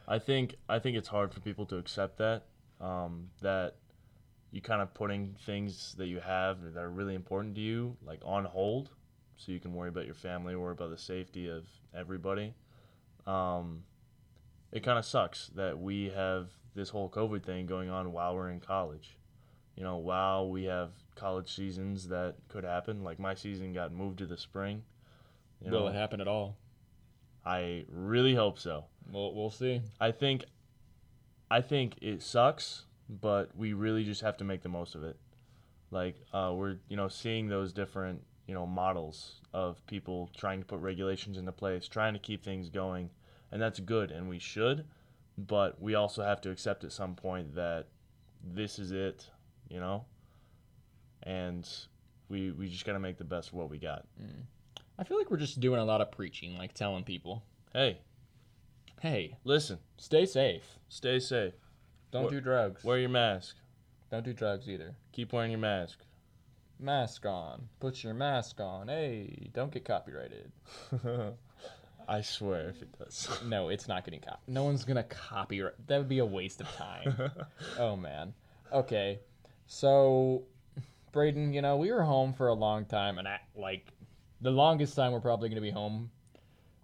I 0.08 0.20
think 0.20 0.56
I 0.70 0.78
think 0.78 0.96
it's 0.96 1.08
hard 1.08 1.34
for 1.34 1.40
people 1.40 1.66
to 1.68 1.78
accept 1.78 2.20
that 2.20 2.44
um, 2.80 3.30
that 3.42 3.78
you 4.52 4.62
kind 4.62 4.84
of 4.84 4.94
putting 4.94 5.36
things 5.44 5.96
that 5.98 6.06
you 6.06 6.20
have 6.20 6.62
that 6.62 6.80
are 6.80 6.90
really 6.90 7.16
important 7.16 7.56
to 7.56 7.62
you 7.62 7.98
like 8.06 8.20
on 8.24 8.46
hold, 8.46 8.92
so 9.38 9.52
you 9.52 9.60
can 9.60 9.74
worry 9.74 9.90
about 9.90 10.06
your 10.06 10.16
family, 10.16 10.56
worry 10.56 10.74
about 10.74 10.92
the 10.92 10.98
safety 11.00 11.50
of 11.50 11.66
everybody. 11.96 12.54
Um, 13.26 13.84
it 14.72 14.84
kind 14.84 15.00
of 15.00 15.06
sucks 15.06 15.50
that 15.56 15.80
we 15.80 16.10
have 16.10 16.50
this 16.76 16.90
whole 16.90 17.10
COVID 17.10 17.44
thing 17.44 17.66
going 17.66 17.90
on 17.90 18.12
while 18.12 18.36
we're 18.36 18.50
in 18.50 18.60
college. 18.60 19.18
You 19.76 19.84
know, 19.84 19.98
while 19.98 20.50
we 20.50 20.64
have 20.66 20.92
college 21.16 21.54
seasons 21.54 22.08
that 22.08 22.36
could 22.50 22.64
happen, 22.64 23.04
like 23.04 23.20
my 23.20 23.36
season 23.36 23.74
got 23.74 23.92
moved 23.92 24.20
to 24.20 24.26
the 24.26 24.38
spring. 24.38 24.84
You 25.64 25.72
Will 25.72 25.82
know, 25.82 25.88
it 25.88 25.96
happen 25.96 26.22
at 26.22 26.28
all? 26.28 26.58
I 27.46 27.86
really 27.90 28.36
hope 28.36 28.60
so. 28.60 28.86
We'll, 29.12 29.34
we'll 29.34 29.50
see. 29.50 29.82
I 30.00 30.12
think 30.12 30.46
I 31.50 31.62
think 31.62 31.96
it 32.02 32.22
sucks, 32.22 32.84
but 33.10 33.56
we 33.56 33.74
really 33.74 34.04
just 34.04 34.22
have 34.22 34.38
to 34.38 34.44
make 34.44 34.62
the 34.62 34.70
most 34.70 34.96
of 34.96 35.04
it. 35.04 35.18
Like 35.92 36.18
uh, 36.34 36.54
we're 36.56 36.78
you 36.90 36.98
know 36.98 37.08
seeing 37.08 37.48
those 37.48 37.72
different 37.72 38.22
you 38.48 38.54
know 38.54 38.66
models 38.66 39.42
of 39.54 39.86
people 39.88 40.30
trying 40.36 40.60
to 40.60 40.66
put 40.66 40.80
regulations 40.80 41.38
into 41.38 41.52
place, 41.52 41.88
trying 41.88 42.14
to 42.14 42.20
keep 42.20 42.44
things 42.44 42.70
going, 42.70 43.10
and 43.52 43.62
that's 43.62 43.80
good, 43.80 44.12
and 44.12 44.28
we 44.30 44.40
should. 44.40 44.86
But 45.38 45.80
we 45.82 45.94
also 45.96 46.24
have 46.24 46.42
to 46.42 46.50
accept 46.52 46.84
at 46.84 46.92
some 46.92 47.14
point 47.16 47.54
that 47.56 47.88
this 48.44 48.80
is 48.80 48.92
it, 48.92 49.30
you 49.70 49.80
know, 49.80 50.06
and 51.24 51.68
we 52.30 52.52
we 52.52 52.68
just 52.70 52.86
gotta 52.86 53.00
make 53.00 53.18
the 53.18 53.24
best 53.24 53.50
of 53.50 53.54
what 53.56 53.70
we 53.70 53.78
got. 53.78 54.06
Mm. 54.22 54.44
I 55.00 55.04
feel 55.04 55.18
like 55.18 55.30
we're 55.30 55.38
just 55.38 55.60
doing 55.60 55.80
a 55.80 55.86
lot 55.86 56.02
of 56.02 56.12
preaching, 56.12 56.58
like 56.58 56.74
telling 56.74 57.04
people, 57.04 57.44
Hey, 57.74 58.00
"Hey, 59.00 59.38
listen, 59.44 59.78
stay 59.98 60.26
safe. 60.26 60.80
stay 60.90 61.20
safe, 61.20 61.54
Don't 62.12 62.24
Wha- 62.26 62.30
do 62.32 62.42
drugs. 62.42 62.84
wear 62.84 62.98
your 62.98 63.10
mask, 63.10 63.58
Don't 64.10 64.24
do 64.26 64.34
drugs 64.34 64.68
either. 64.68 64.96
keep 65.12 65.34
wearing 65.34 65.52
your 65.52 65.60
mask." 65.60 66.00
Mask 66.80 67.26
on. 67.26 67.70
Put 67.80 68.04
your 68.04 68.14
mask 68.14 68.60
on. 68.60 68.88
Hey, 68.88 69.50
don't 69.54 69.72
get 69.72 69.84
copyrighted. 69.86 70.52
I 72.08 72.22
swear 72.22 72.70
if 72.70 72.82
it 72.82 72.98
does. 72.98 73.28
No, 73.46 73.70
it's 73.70 73.88
not 73.88 74.06
getting 74.06 74.22
cop. 74.22 74.42
No 74.48 74.64
one's 74.64 74.86
gonna 74.86 75.04
copyright. 75.04 75.88
That 75.88 75.98
would 75.98 76.10
be 76.10 76.20
a 76.20 76.26
waste 76.26 76.62
of 76.62 76.68
time. 76.76 77.32
oh 77.80 77.96
man. 77.96 78.34
Okay, 78.72 79.20
so 79.66 80.44
Brayden, 81.14 81.54
you 81.54 81.62
know 81.62 81.78
we 81.78 81.92
were 81.92 82.04
home 82.04 82.34
for 82.34 82.48
a 82.48 82.54
long 82.54 82.86
time, 82.86 83.18
and 83.18 83.28
I, 83.28 83.40
like 83.56 83.92
the 84.42 84.52
longest 84.52 84.96
time 84.96 85.12
we're 85.12 85.20
probably 85.20 85.50
gonna 85.50 85.62
be 85.62 85.72
home. 85.72 86.12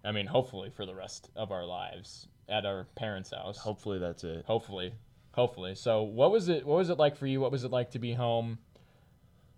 I 0.04 0.12
mean, 0.12 0.26
hopefully 0.26 0.70
for 0.70 0.84
the 0.84 0.94
rest 0.94 1.30
of 1.34 1.50
our 1.50 1.64
lives 1.64 2.28
at 2.48 2.66
our 2.66 2.86
parents' 2.94 3.30
house. 3.30 3.58
Hopefully 3.58 3.98
that's 3.98 4.24
it. 4.24 4.44
Hopefully, 4.46 4.92
hopefully. 5.32 5.74
So, 5.74 6.02
what 6.02 6.30
was 6.30 6.48
it? 6.48 6.66
What 6.66 6.76
was 6.76 6.90
it 6.90 6.98
like 6.98 7.16
for 7.16 7.26
you? 7.26 7.40
What 7.40 7.52
was 7.52 7.64
it 7.64 7.70
like 7.70 7.90
to 7.92 7.98
be 7.98 8.12
home? 8.12 8.58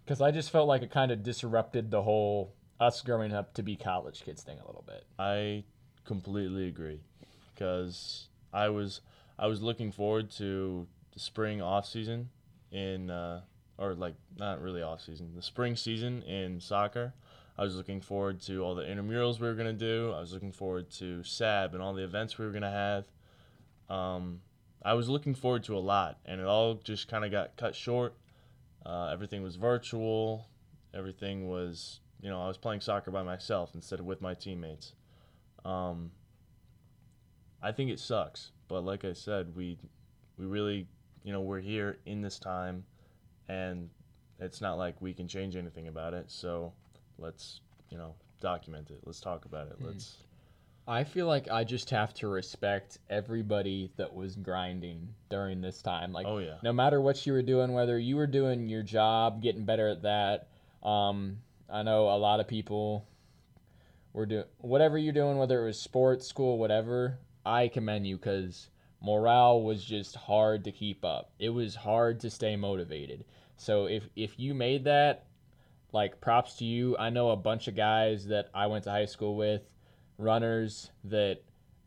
Because 0.05 0.21
I 0.21 0.31
just 0.31 0.51
felt 0.51 0.69
like 0.69 0.83
it 0.83 0.91
kind 0.91 1.11
of 1.11 1.25
disrupted 1.25 1.91
the 1.91 2.03
whole 2.03 2.55
us 2.81 3.01
growing 3.03 3.33
up 3.33 3.55
to 3.55 3.63
be 3.63 3.77
college 3.77 4.23
kids 4.25 4.43
thing 4.43 4.59
a 4.59 4.67
little 4.67 4.85
bit. 4.87 5.05
I 5.19 5.65
completely 6.05 6.69
agree 6.69 7.01
because 7.55 8.29
I 8.53 8.69
was 8.69 9.01
I 9.39 9.47
was 9.47 9.63
looking 9.63 9.93
forward 9.93 10.31
to 10.33 10.87
the 11.13 11.21
spring 11.21 11.61
off 11.61 11.87
season 11.87 12.31
in 12.71 13.11
uh, 13.11 13.43
or 13.79 13.95
like 13.95 14.15
not 14.39 14.61
really 14.61 14.83
off 14.83 15.03
season 15.03 15.33
the 15.35 15.43
spring 15.43 15.77
season 15.77 16.23
in 16.23 16.61
soccer. 16.61 17.15
I 17.59 17.63
was 17.63 17.75
looking 17.75 18.03
forward 18.03 18.41
to 18.43 18.63
all 18.63 18.75
the 18.75 18.83
intramurals 18.83 19.41
we 19.41 19.47
were 19.49 19.55
gonna 19.55 19.73
do. 19.73 20.13
I 20.15 20.21
was 20.21 20.33
looking 20.33 20.53
forward 20.53 20.91
to 20.93 21.23
SAB 21.23 21.73
and 21.73 21.83
all 21.83 21.95
the 21.95 22.05
events 22.05 22.39
we 22.39 22.45
were 22.45 22.53
gonna 22.53 22.71
have. 22.71 23.07
Um, 23.89 24.41
I 24.83 24.95
was 24.95 25.09
looking 25.09 25.35
forward 25.35 25.65
to 25.65 25.77
a 25.77 25.81
lot, 25.81 26.19
and 26.27 26.41
it 26.41 26.47
all 26.47 26.75
just 26.75 27.09
kind 27.09 27.25
of 27.25 27.31
got 27.31 27.57
cut 27.57 27.75
short. 27.75 28.15
Uh, 28.85 29.09
everything 29.13 29.43
was 29.43 29.57
virtual. 29.57 30.47
Everything 30.95 31.49
was, 31.49 32.01
you 32.27 32.33
know, 32.33 32.43
I 32.43 32.49
was 32.49 32.57
playing 32.59 32.81
soccer 32.81 33.13
by 33.13 33.23
myself 33.23 33.71
instead 33.77 34.01
of 34.01 34.05
with 34.05 34.21
my 34.21 34.35
teammates. 34.35 34.95
Um, 35.65 36.11
I 37.63 37.71
think 37.71 37.89
it 37.93 38.01
sucks, 38.01 38.51
but 38.67 38.81
like 38.81 39.05
I 39.05 39.13
said, 39.13 39.55
we 39.55 39.79
we 40.37 40.45
really, 40.45 40.89
you 41.23 41.33
know, 41.33 41.41
we're 41.41 41.61
here 41.61 41.99
in 42.05 42.23
this 42.23 42.41
time, 42.41 42.85
and 43.49 43.89
it's 44.41 44.61
not 44.61 44.77
like 44.77 45.01
we 45.01 45.15
can 45.15 45.29
change 45.29 45.55
anything 45.55 45.87
about 45.87 46.15
it. 46.15 46.29
So 46.29 46.73
let's, 47.17 47.61
you 47.91 47.97
know, 47.97 48.17
document 48.41 48.91
it. 48.91 48.99
Let's 49.05 49.21
talk 49.21 49.45
about 49.45 49.69
it. 49.69 49.81
Mhm. 49.81 49.87
Let's. 49.87 50.17
I 50.89 51.05
feel 51.05 51.29
like 51.29 51.49
I 51.49 51.63
just 51.63 51.91
have 51.91 52.13
to 52.15 52.27
respect 52.29 52.99
everybody 53.09 53.93
that 53.99 54.13
was 54.13 54.35
grinding 54.35 55.15
during 55.29 55.61
this 55.61 55.81
time. 55.81 56.13
Like, 56.13 56.27
Oh 56.27 56.39
yeah. 56.39 56.57
no 56.65 56.73
matter 56.73 57.01
what 57.01 57.25
you 57.25 57.33
were 57.35 57.43
doing, 57.43 57.73
whether 57.73 57.97
you 58.01 58.17
were 58.17 58.27
doing 58.27 58.69
your 58.69 58.83
job, 58.83 59.41
getting 59.43 59.65
better 59.65 59.87
at 59.89 60.03
that. 60.03 60.49
Um, 60.83 61.39
I 61.69 61.83
know 61.83 62.09
a 62.09 62.19
lot 62.19 62.41
of 62.41 62.49
people 62.49 63.07
were 64.13 64.27
doing 64.27 64.45
whatever 64.59 64.99
you're 64.99 65.13
doing, 65.13 65.37
whether 65.39 65.63
it 65.63 65.67
was 65.67 65.79
sports, 65.79 66.27
school, 66.27 66.59
whatever. 66.59 67.19
I 67.45 67.69
commend 67.69 68.07
you 68.07 68.17
because 68.17 68.69
morale 69.01 69.63
was 69.63 69.85
just 69.85 70.17
hard 70.17 70.65
to 70.65 70.73
keep 70.73 71.05
up. 71.05 71.33
It 71.39 71.51
was 71.51 71.75
hard 71.75 72.21
to 72.21 72.31
stay 72.31 72.57
motivated. 72.57 73.25
So 73.57 73.87
if 73.87 74.09
if 74.17 74.39
you 74.39 74.55
made 74.55 74.85
that, 74.85 75.27
like 75.93 76.21
props 76.21 76.57
to 76.57 76.65
you. 76.65 76.97
I 76.99 77.11
know 77.11 77.31
a 77.31 77.37
bunch 77.37 77.69
of 77.69 77.77
guys 77.77 78.27
that 78.27 78.51
I 78.55 78.67
went 78.67 78.85
to 78.85 78.91
high 78.91 79.07
school 79.07 79.37
with, 79.37 79.63
runners 80.19 80.91
that 81.05 81.43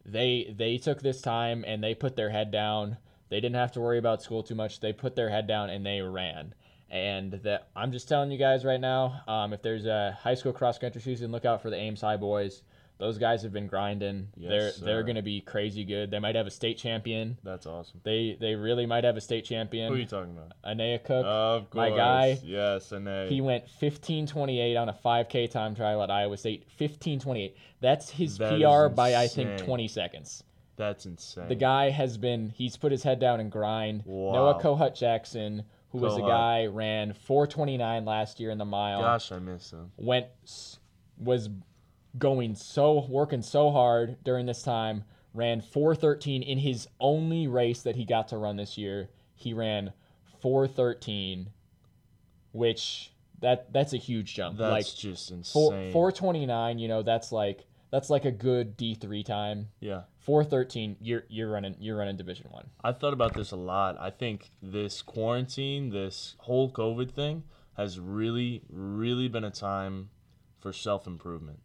they 0.06 0.54
they 0.58 0.78
took 0.78 1.02
this 1.02 1.22
time 1.22 1.64
and 1.68 1.84
they 1.84 1.94
put 1.94 2.16
their 2.16 2.30
head 2.30 2.52
down. 2.52 2.98
They 3.30 3.40
didn't 3.40 3.58
have 3.58 3.72
to 3.74 3.82
worry 3.82 4.00
about 4.00 4.24
school 4.24 4.42
too 4.42 4.56
much. 4.56 4.80
They 4.80 4.94
put 4.94 5.16
their 5.16 5.30
head 5.30 5.48
down 5.48 5.70
and 5.70 5.86
they 5.86 6.02
ran. 6.02 6.56
And 6.92 7.34
that 7.44 7.70
I'm 7.76 7.92
just 7.92 8.08
telling 8.10 8.32
you 8.32 8.38
guys 8.38 8.66
right 8.66 8.80
now, 8.82 9.22
um, 9.28 9.54
if 9.54 9.62
there's 9.62 9.86
a 9.86 10.18
high 10.22 10.34
school 10.36 10.54
cross 10.54 10.78
country 10.78 11.02
season, 11.02 11.32
look 11.32 11.46
out 11.46 11.62
for 11.62 11.70
the 11.70 11.76
Ames 11.76 12.02
High 12.02 12.18
boys. 12.18 12.64
Those 12.98 13.18
guys 13.18 13.44
have 13.44 13.54
been 13.54 13.68
grinding. 13.68 14.28
Yes, 14.36 14.50
they're 14.50 14.72
sir. 14.72 14.86
they're 14.86 15.04
gonna 15.04 15.22
be 15.22 15.40
crazy 15.40 15.86
good. 15.86 16.12
They 16.12 16.20
might 16.20 16.36
have 16.36 16.48
a 16.48 16.52
state 16.52 16.78
champion. 16.78 17.38
That's 17.44 17.66
awesome. 17.66 18.02
They 18.04 18.36
they 18.42 18.56
really 18.56 18.86
might 18.86 19.06
have 19.06 19.16
a 19.16 19.22
state 19.22 19.46
champion. 19.46 19.88
Who 19.88 19.96
are 19.96 20.00
you 20.00 20.06
talking 20.06 20.32
about? 20.36 20.52
Anea 20.66 21.00
Cook. 21.00 21.24
Of 21.26 21.74
my 21.74 21.92
guy, 21.92 22.40
Yes, 22.44 22.90
they. 22.90 23.28
he 23.30 23.40
went 23.40 23.66
15:28 23.82 24.76
on 24.78 24.90
a 24.90 24.94
5K 24.94 25.50
time 25.50 25.76
trial 25.76 26.04
at 26.04 26.12
Iowa 26.12 26.36
State. 26.36 26.68
15:28. 26.78 27.54
That's 27.80 28.10
his 28.10 28.38
That 28.38 28.60
PR 28.60 28.94
by 28.94 29.16
I 29.16 29.28
think 29.28 29.60
20 29.60 29.88
seconds. 29.88 30.44
That's 30.76 31.06
insane. 31.06 31.48
The 31.48 31.56
guy 31.56 31.92
has 31.92 32.18
been 32.18 32.50
he's 32.50 32.76
put 32.76 32.92
his 32.92 33.04
head 33.04 33.20
down 33.20 33.40
and 33.40 33.50
grind. 33.52 34.04
Wow. 34.06 34.34
Noah 34.34 34.62
Kohut 34.62 34.98
Jackson, 34.98 35.64
who 35.92 36.00
was 36.00 36.18
a 36.18 36.22
guy 36.22 36.68
ran 36.68 37.14
429 37.14 38.06
last 38.06 38.40
year 38.40 38.52
in 38.52 38.58
the 38.58 38.66
mile. 38.66 39.02
Gosh, 39.02 39.32
I 39.32 39.40
miss 39.40 39.72
him. 39.72 39.92
Went 39.98 40.28
was 41.18 41.50
going 42.18 42.56
so 42.56 43.06
working 43.10 43.42
so 43.42 43.72
hard 43.72 44.18
during 44.24 44.46
this 44.46 44.64
time. 44.64 45.04
Ran 45.34 45.62
413 45.62 46.42
in 46.42 46.58
his 46.58 46.88
only 47.00 47.48
race 47.48 47.82
that 47.84 47.96
he 47.96 48.06
got 48.06 48.30
to 48.30 48.38
run 48.38 48.56
this 48.56 48.78
year. 48.78 49.10
He 49.36 49.54
ran 49.54 49.94
413, 50.42 51.50
which 52.52 53.12
that 53.42 53.72
that's 53.72 53.94
a 53.94 53.98
huge 53.98 54.34
jump. 54.34 54.58
That's 54.58 54.72
like 54.72 54.96
just 54.96 55.30
four, 55.52 55.74
insane. 55.74 55.92
429, 55.92 56.80
you 56.80 56.88
know, 56.88 57.04
that's 57.04 57.32
like 57.32 57.66
that's 57.92 58.10
like 58.10 58.26
a 58.26 58.32
good 58.32 58.78
D3 58.78 59.26
time. 59.26 59.70
Yeah. 59.80 60.04
413, 60.20 60.98
you're 61.02 61.24
you're 61.30 61.50
running 61.50 61.76
you're 61.80 61.98
running 61.98 62.18
Division 62.18 62.48
1. 62.52 62.70
I've 62.84 63.00
thought 63.00 63.14
about 63.14 63.34
this 63.34 63.52
a 63.52 63.56
lot. 63.56 63.98
I 64.00 64.10
think 64.10 64.52
this 64.62 65.02
quarantine, 65.02 65.90
this 65.90 66.36
whole 66.40 66.72
COVID 66.72 67.12
thing, 67.12 67.44
has 67.78 68.00
really, 68.00 68.64
really 68.70 69.28
been 69.28 69.44
a 69.44 69.52
time 69.52 70.10
for 70.60 70.74
self 70.74 71.08
improvement. 71.08 71.60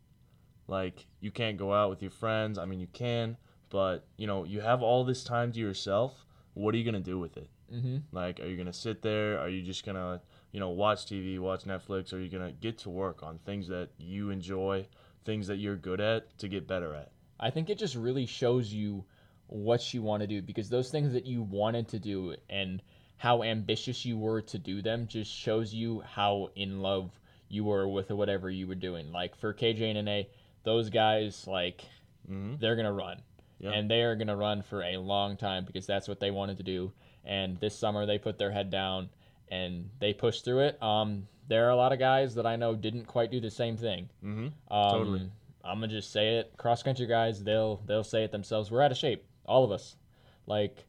Like, 0.66 1.06
you 1.20 1.30
can't 1.30 1.58
go 1.58 1.74
out 1.74 1.90
with 1.90 2.00
your 2.00 2.10
friends. 2.10 2.56
I 2.58 2.64
mean, 2.64 2.80
you 2.80 2.86
can, 2.92 3.36
but, 3.68 4.06
you 4.16 4.26
know, 4.26 4.44
you 4.44 4.60
have 4.62 4.82
all 4.82 5.04
this 5.04 5.22
time 5.22 5.52
to 5.52 5.60
yourself. 5.60 6.24
What 6.54 6.74
are 6.74 6.78
you 6.78 6.84
going 6.84 6.94
to 6.94 7.10
do 7.10 7.18
with 7.18 7.36
it? 7.36 7.50
Mhm. 7.70 8.02
Like, 8.12 8.40
are 8.40 8.46
you 8.46 8.56
going 8.56 8.66
to 8.66 8.72
sit 8.72 9.02
there? 9.02 9.38
Are 9.40 9.48
you 9.48 9.62
just 9.62 9.84
going 9.84 9.96
to, 9.96 10.22
you 10.52 10.60
know, 10.60 10.70
watch 10.70 11.04
TV, 11.06 11.38
watch 11.38 11.64
Netflix? 11.64 12.12
Are 12.14 12.18
you 12.20 12.30
going 12.30 12.46
to 12.46 12.52
get 12.52 12.78
to 12.78 12.90
work 12.90 13.22
on 13.22 13.38
things 13.40 13.68
that 13.68 13.90
you 13.98 14.30
enjoy, 14.30 14.86
things 15.24 15.46
that 15.46 15.56
you're 15.56 15.76
good 15.76 16.00
at 16.00 16.36
to 16.38 16.48
get 16.48 16.66
better 16.66 16.94
at? 16.94 17.10
I 17.38 17.50
think 17.50 17.70
it 17.70 17.78
just 17.78 17.94
really 17.94 18.26
shows 18.26 18.72
you 18.72 19.04
what 19.46 19.92
you 19.92 20.02
want 20.02 20.22
to 20.22 20.26
do 20.26 20.40
because 20.40 20.68
those 20.68 20.90
things 20.90 21.12
that 21.12 21.26
you 21.26 21.42
wanted 21.42 21.88
to 21.88 21.98
do 21.98 22.34
and 22.48 22.82
how 23.16 23.42
ambitious 23.42 24.04
you 24.04 24.16
were 24.18 24.40
to 24.42 24.58
do 24.58 24.82
them 24.82 25.06
just 25.06 25.30
shows 25.30 25.72
you 25.72 26.00
how 26.00 26.50
in 26.56 26.80
love 26.80 27.10
you 27.48 27.64
were 27.64 27.86
with 27.88 28.10
whatever 28.10 28.50
you 28.50 28.66
were 28.66 28.74
doing. 28.74 29.12
Like 29.12 29.36
for 29.36 29.52
KJ 29.54 29.96
and 29.96 30.06
NA, 30.06 30.22
those 30.64 30.90
guys 30.90 31.46
like 31.46 31.82
hmm 32.26 32.54
they're 32.58 32.76
gonna 32.76 32.92
run. 32.92 33.20
Yeah. 33.60 33.70
and 33.70 33.90
they 33.90 34.02
are 34.02 34.16
going 34.16 34.26
to 34.28 34.36
run 34.36 34.62
for 34.62 34.82
a 34.82 34.98
long 34.98 35.36
time 35.36 35.64
because 35.64 35.86
that's 35.86 36.08
what 36.08 36.20
they 36.20 36.30
wanted 36.30 36.58
to 36.58 36.62
do. 36.64 36.92
And 37.24 37.58
this 37.60 37.78
summer 37.78 38.04
they 38.04 38.18
put 38.18 38.36
their 38.36 38.50
head 38.50 38.68
down 38.68 39.08
and 39.48 39.90
they 40.00 40.12
pushed 40.12 40.44
through 40.44 40.60
it. 40.60 40.82
Um, 40.82 41.28
there 41.48 41.66
are 41.66 41.70
a 41.70 41.76
lot 41.76 41.92
of 41.92 41.98
guys 41.98 42.34
that 42.36 42.46
I 42.46 42.56
know 42.56 42.74
didn't 42.74 43.06
quite 43.06 43.30
do 43.30 43.40
the 43.40 43.50
same 43.50 43.76
thing. 43.76 44.08
Mm-hmm. 44.24 44.46
Um, 44.74 44.90
Totally. 44.90 45.30
I'm 45.64 45.80
gonna 45.80 45.88
just 45.88 46.12
say 46.12 46.36
it. 46.36 46.52
Cross 46.56 46.82
country 46.82 47.06
guys, 47.06 47.42
they'll 47.42 47.82
they'll 47.86 48.04
say 48.04 48.24
it 48.24 48.32
themselves. 48.32 48.70
We're 48.70 48.82
out 48.82 48.92
of 48.92 48.98
shape, 48.98 49.24
all 49.46 49.64
of 49.64 49.70
us. 49.70 49.96
Like, 50.46 50.84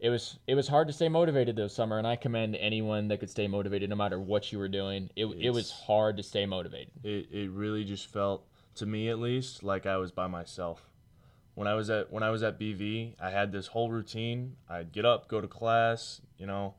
it 0.00 0.10
was 0.10 0.38
it 0.46 0.54
was 0.54 0.68
hard 0.68 0.88
to 0.88 0.92
stay 0.92 1.08
motivated 1.08 1.56
this 1.56 1.74
summer, 1.74 1.98
and 1.98 2.06
I 2.06 2.16
commend 2.16 2.56
anyone 2.56 3.08
that 3.08 3.20
could 3.20 3.30
stay 3.30 3.46
motivated 3.46 3.88
no 3.88 3.96
matter 3.96 4.20
what 4.20 4.52
you 4.52 4.58
were 4.58 4.68
doing. 4.68 5.08
It 5.16 5.26
it 5.40 5.50
was 5.50 5.70
hard 5.70 6.18
to 6.18 6.22
stay 6.22 6.44
motivated. 6.44 6.90
It 7.02 7.28
it 7.30 7.50
really 7.50 7.84
just 7.84 8.06
felt 8.06 8.46
to 8.76 8.86
me 8.86 9.08
at 9.08 9.18
least 9.18 9.62
like 9.62 9.86
I 9.86 9.96
was 9.96 10.10
by 10.10 10.26
myself. 10.26 10.90
When 11.54 11.68
I 11.68 11.74
was 11.74 11.88
at 11.88 12.12
when 12.12 12.22
I 12.22 12.30
was 12.30 12.42
at 12.42 12.58
BV, 12.58 13.14
I 13.20 13.30
had 13.30 13.52
this 13.52 13.68
whole 13.68 13.90
routine. 13.90 14.56
I'd 14.68 14.92
get 14.92 15.04
up, 15.04 15.28
go 15.28 15.40
to 15.40 15.48
class, 15.48 16.20
you 16.36 16.46
know, 16.46 16.74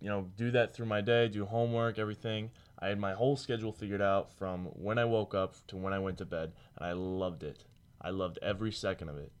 you 0.00 0.08
know, 0.08 0.26
do 0.36 0.50
that 0.52 0.74
through 0.74 0.86
my 0.86 1.00
day, 1.00 1.28
do 1.28 1.44
homework, 1.44 1.98
everything. 1.98 2.50
I 2.78 2.88
had 2.88 2.98
my 3.00 3.12
whole 3.14 3.36
schedule 3.36 3.72
figured 3.72 4.00
out 4.02 4.30
from 4.38 4.66
when 4.66 4.98
I 4.98 5.04
woke 5.04 5.34
up 5.34 5.54
to 5.68 5.76
when 5.76 5.92
I 5.92 5.98
went 5.98 6.18
to 6.18 6.24
bed, 6.24 6.52
and 6.76 6.86
I 6.86 6.92
loved 6.92 7.42
it. 7.42 7.64
I 8.00 8.10
loved 8.10 8.38
every 8.42 8.70
second 8.70 9.08
of 9.08 9.16
it. 9.16 9.32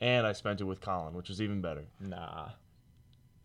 And 0.00 0.26
I 0.26 0.32
spent 0.32 0.60
it 0.60 0.64
with 0.64 0.80
Colin, 0.80 1.14
which 1.14 1.28
was 1.28 1.40
even 1.40 1.60
better. 1.60 1.84
Nah, 2.00 2.48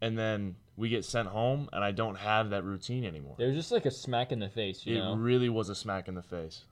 And 0.02 0.18
then 0.18 0.56
we 0.78 0.90
get 0.90 1.06
sent 1.06 1.28
home 1.28 1.70
and 1.72 1.84
I 1.84 1.92
don't 1.92 2.16
have 2.16 2.50
that 2.50 2.64
routine 2.64 3.04
anymore. 3.06 3.36
it 3.38 3.46
was 3.46 3.56
just 3.56 3.72
like 3.72 3.86
a 3.86 3.92
smack 3.92 4.32
in 4.32 4.40
the 4.40 4.50
face, 4.50 4.86
you 4.86 4.96
it 4.98 5.00
know. 5.00 5.16
really 5.16 5.50
was 5.50 5.70
a 5.70 5.76
smack 5.76 6.08
in 6.08 6.16
the 6.16 6.22
face. 6.24 6.64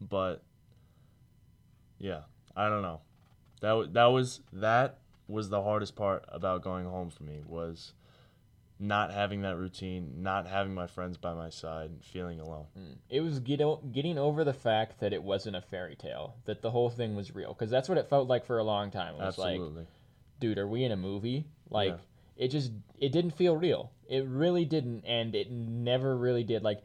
But 0.00 0.42
yeah, 1.98 2.22
I 2.56 2.68
don't 2.68 2.82
know. 2.82 3.00
That 3.60 3.92
that 3.94 4.06
was 4.06 4.40
that 4.52 4.98
was 5.28 5.48
the 5.48 5.62
hardest 5.62 5.94
part 5.96 6.24
about 6.28 6.62
going 6.62 6.84
home 6.86 7.10
for 7.10 7.22
me 7.24 7.42
was 7.46 7.92
not 8.78 9.10
having 9.10 9.42
that 9.42 9.56
routine, 9.56 10.22
not 10.22 10.46
having 10.46 10.74
my 10.74 10.86
friends 10.86 11.16
by 11.16 11.32
my 11.34 11.48
side, 11.48 11.90
feeling 12.02 12.40
alone. 12.40 12.66
Mm. 12.78 12.96
It 13.08 13.20
was 13.20 13.40
get 13.40 13.60
o- 13.60 13.82
getting 13.92 14.18
over 14.18 14.44
the 14.44 14.52
fact 14.52 15.00
that 15.00 15.12
it 15.12 15.22
wasn't 15.22 15.56
a 15.56 15.62
fairy 15.62 15.96
tale, 15.96 16.36
that 16.44 16.60
the 16.60 16.70
whole 16.70 16.90
thing 16.90 17.16
was 17.16 17.34
real, 17.34 17.54
because 17.54 17.70
that's 17.70 17.88
what 17.88 17.96
it 17.98 18.08
felt 18.08 18.28
like 18.28 18.44
for 18.44 18.58
a 18.58 18.64
long 18.64 18.90
time. 18.90 19.14
It 19.14 19.20
was 19.20 19.38
like, 19.38 19.54
Absolutely. 19.54 19.86
dude, 20.40 20.58
are 20.58 20.68
we 20.68 20.84
in 20.84 20.92
a 20.92 20.96
movie? 20.96 21.46
Like, 21.70 21.98
it 22.36 22.48
just 22.48 22.70
it 22.98 23.12
didn't 23.12 23.32
feel 23.32 23.56
real. 23.56 23.92
It 24.08 24.26
really 24.26 24.64
didn't, 24.64 25.04
and 25.06 25.34
it 25.34 25.50
never 25.50 26.16
really 26.16 26.44
did. 26.44 26.62
Like, 26.62 26.82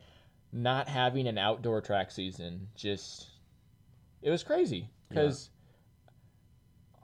not 0.53 0.87
having 0.87 1.27
an 1.27 1.37
outdoor 1.37 1.81
track 1.81 2.11
season 2.11 2.67
just 2.75 3.27
it 4.21 4.29
was 4.29 4.43
crazy 4.43 4.89
because 5.09 5.49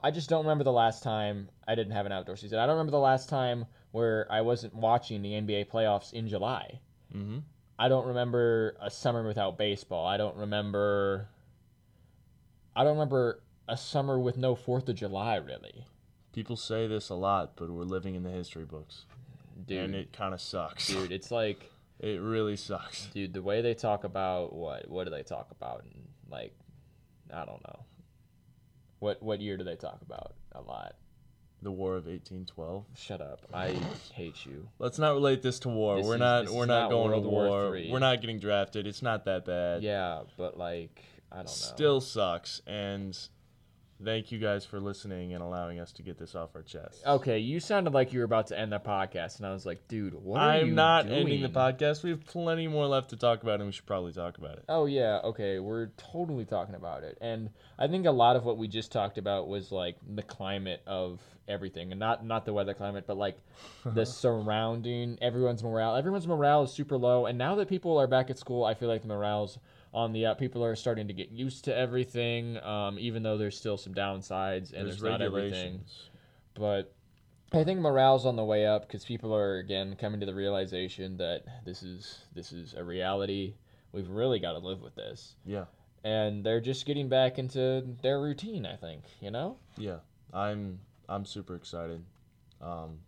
I 0.02 0.10
just 0.10 0.28
don't 0.28 0.44
remember 0.44 0.64
the 0.64 0.72
last 0.72 1.02
time 1.02 1.48
I 1.66 1.74
didn't 1.74 1.92
have 1.92 2.06
an 2.06 2.12
outdoor 2.12 2.36
season. 2.36 2.58
I 2.58 2.66
don't 2.66 2.76
remember 2.76 2.92
the 2.92 2.98
last 2.98 3.28
time 3.28 3.66
where 3.98 4.26
I 4.30 4.40
wasn't 4.40 4.74
watching 4.74 5.22
the 5.22 5.32
NBA 5.32 5.68
playoffs 5.68 6.12
in 6.12 6.28
July. 6.28 6.80
hmm 7.12 7.38
I 7.80 7.88
don't 7.88 8.06
remember 8.08 8.76
a 8.80 8.90
summer 8.90 9.24
without 9.26 9.56
baseball. 9.56 10.04
I 10.06 10.16
don't 10.16 10.36
remember. 10.36 11.28
I 12.74 12.82
don't 12.82 12.94
remember 12.94 13.40
a 13.68 13.76
summer 13.76 14.18
with 14.18 14.36
no 14.36 14.54
Fourth 14.56 14.88
of 14.88 14.96
July, 14.96 15.36
really, 15.36 15.84
People 16.32 16.56
say 16.56 16.86
this 16.86 17.08
a 17.08 17.14
lot, 17.14 17.52
but 17.56 17.70
we're 17.70 17.82
living 17.84 18.14
in 18.14 18.22
the 18.22 18.30
history 18.30 18.64
books, 18.64 19.04
dude. 19.66 19.78
and 19.78 19.94
it 19.94 20.12
kind 20.12 20.32
of 20.34 20.40
sucks. 20.40 20.88
dude, 20.88 21.12
it's 21.12 21.30
like, 21.30 21.70
It 22.00 22.20
really 22.20 22.56
sucks. 22.56 23.06
dude, 23.06 23.32
the 23.32 23.42
way 23.42 23.60
they 23.60 23.74
talk 23.74 24.04
about 24.04 24.52
what? 24.52 24.88
What 24.88 25.04
do 25.04 25.10
they 25.10 25.22
talk 25.24 25.48
about? 25.50 25.82
And 25.84 26.06
like, 26.30 26.52
I 27.32 27.44
don't 27.44 27.62
know. 27.66 27.80
What 29.00 29.22
what 29.22 29.40
year 29.40 29.56
do 29.56 29.64
they 29.64 29.74
talk 29.76 30.00
about? 30.02 30.34
A 30.52 30.60
lot. 30.60 30.94
The 31.60 31.70
War 31.72 31.96
of 31.96 32.06
1812. 32.06 32.84
Shut 32.96 33.20
up. 33.20 33.40
I 33.52 33.74
hate 34.12 34.46
you. 34.46 34.68
Let's 34.78 34.98
not 34.98 35.14
relate 35.14 35.42
this 35.42 35.58
to 35.60 35.68
war. 35.68 35.96
This 35.96 36.06
we're 36.06 36.14
is- 36.14 36.20
not. 36.20 36.50
We're 36.50 36.66
not, 36.66 36.82
not 36.82 36.90
going 36.90 37.10
World 37.10 37.24
to 37.24 37.28
War 37.28 37.48
war. 37.48 37.70
We're 37.90 37.98
not 37.98 38.20
getting 38.20 38.38
drafted. 38.38 38.86
It's 38.86 39.02
not 39.02 39.24
that 39.24 39.44
bad. 39.44 39.82
Yeah, 39.82 40.22
but 40.36 40.56
like, 40.56 41.02
I 41.32 41.36
don't 41.36 41.46
know. 41.46 41.50
Still 41.50 42.00
sucks. 42.00 42.62
And 42.66 43.18
thank 44.04 44.30
you 44.32 44.38
guys 44.38 44.64
for 44.64 44.80
listening 44.80 45.34
and 45.34 45.42
allowing 45.42 45.80
us 45.80 45.92
to 45.92 46.02
get 46.02 46.18
this 46.18 46.34
off 46.34 46.50
our 46.54 46.62
chest. 46.62 47.02
Okay, 47.06 47.38
you 47.38 47.60
sounded 47.60 47.92
like 47.94 48.12
you 48.12 48.18
were 48.20 48.24
about 48.24 48.46
to 48.48 48.58
end 48.58 48.72
the 48.72 48.78
podcast, 48.78 49.38
and 49.38 49.46
I 49.46 49.52
was 49.52 49.66
like, 49.66 49.86
dude, 49.88 50.14
what 50.14 50.40
are 50.40 50.50
I'm 50.50 50.68
you 50.68 50.72
not 50.74 51.06
doing? 51.06 51.20
ending 51.20 51.42
the 51.42 51.48
podcast. 51.48 52.02
We 52.02 52.10
have 52.10 52.24
plenty 52.26 52.68
more 52.68 52.86
left 52.86 53.10
to 53.10 53.16
talk 53.16 53.42
about, 53.42 53.60
and 53.60 53.66
we 53.66 53.72
should 53.72 53.86
probably 53.86 54.12
talk 54.12 54.38
about 54.38 54.58
it. 54.58 54.64
Oh 54.68 54.86
yeah, 54.86 55.20
okay, 55.24 55.58
we're 55.58 55.86
totally 55.96 56.44
talking 56.44 56.74
about 56.74 57.02
it. 57.02 57.18
And 57.20 57.50
I 57.78 57.88
think 57.88 58.06
a 58.06 58.10
lot 58.10 58.36
of 58.36 58.44
what 58.44 58.58
we 58.58 58.68
just 58.68 58.92
talked 58.92 59.18
about 59.18 59.48
was 59.48 59.72
like 59.72 59.96
the 60.14 60.22
climate 60.22 60.82
of 60.86 61.20
everything 61.48 61.90
and 61.92 61.98
not 61.98 62.24
not 62.24 62.44
the 62.44 62.52
weather 62.52 62.74
climate, 62.74 63.04
but 63.06 63.16
like 63.16 63.38
the 63.86 64.04
surrounding 64.04 65.18
everyone's 65.20 65.62
morale. 65.62 65.96
Everyone's 65.96 66.26
morale 66.26 66.62
is 66.62 66.72
super 66.72 66.96
low 66.96 67.26
and 67.26 67.38
now 67.38 67.54
that 67.56 67.68
people 67.68 67.98
are 67.98 68.06
back 68.06 68.30
at 68.30 68.38
school, 68.38 68.64
I 68.64 68.74
feel 68.74 68.88
like 68.88 69.02
the 69.02 69.08
morale's 69.08 69.58
on 69.92 70.12
the 70.12 70.26
app. 70.26 70.38
People 70.38 70.64
are 70.64 70.76
starting 70.76 71.08
to 71.08 71.14
get 71.14 71.30
used 71.30 71.64
to 71.64 71.76
everything 71.76 72.62
um, 72.62 72.98
even 72.98 73.22
though 73.22 73.38
there's 73.38 73.56
still 73.56 73.76
some 73.76 73.94
downsides 73.94 74.72
and 74.72 74.86
there's, 74.86 75.00
There's 75.00 75.02
not 75.02 75.22
everything. 75.22 75.80
But 76.54 76.92
I 77.52 77.64
think 77.64 77.80
morale's 77.80 78.26
on 78.26 78.36
the 78.36 78.44
way 78.44 78.66
up 78.66 78.86
because 78.86 79.04
people 79.04 79.34
are 79.34 79.58
again 79.58 79.96
coming 79.98 80.20
to 80.20 80.26
the 80.26 80.34
realization 80.34 81.16
that 81.16 81.44
this 81.64 81.82
is 81.82 82.18
this 82.34 82.52
is 82.52 82.74
a 82.74 82.84
reality. 82.84 83.54
We've 83.92 84.08
really 84.08 84.38
got 84.38 84.52
to 84.52 84.58
live 84.58 84.82
with 84.82 84.94
this 84.94 85.34
Yeah, 85.46 85.64
and 86.04 86.44
they're 86.44 86.60
just 86.60 86.84
getting 86.84 87.08
back 87.08 87.38
into 87.38 87.86
their 88.02 88.20
routine. 88.20 88.66
I 88.66 88.76
think 88.76 89.04
you 89.20 89.30
know 89.30 89.56
yeah. 89.78 89.98
I'm 90.32 90.80
I'm 91.08 91.24
super 91.24 91.54
excited. 91.54 92.04
Um, 92.60 92.98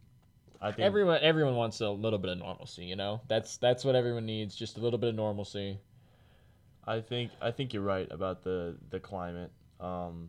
I 0.63 0.73
think 0.73 0.87
everyone 0.87 1.19
everyone 1.21 1.57
wants 1.57 1.81
a 1.81 1.91
little 1.91 2.19
bit 2.19 2.31
of 2.31 2.39
normalcy. 2.39 2.85
You 2.85 2.97
know 2.97 3.21
that's 3.29 3.59
that's 3.59 3.85
what 3.85 3.95
everyone 3.95 4.25
needs, 4.25 4.57
just 4.57 4.79
a 4.79 4.81
little 4.81 4.99
bit 4.99 5.11
of 5.11 5.17
normalcy. 5.17 5.81
I 6.91 7.01
think 7.01 7.31
I 7.41 7.51
think 7.51 7.73
you're 7.73 7.83
right 7.83 8.09
about 8.11 8.43
the 8.43 8.77
the 8.91 9.01
climate. 9.01 9.51
Um, 9.79 10.29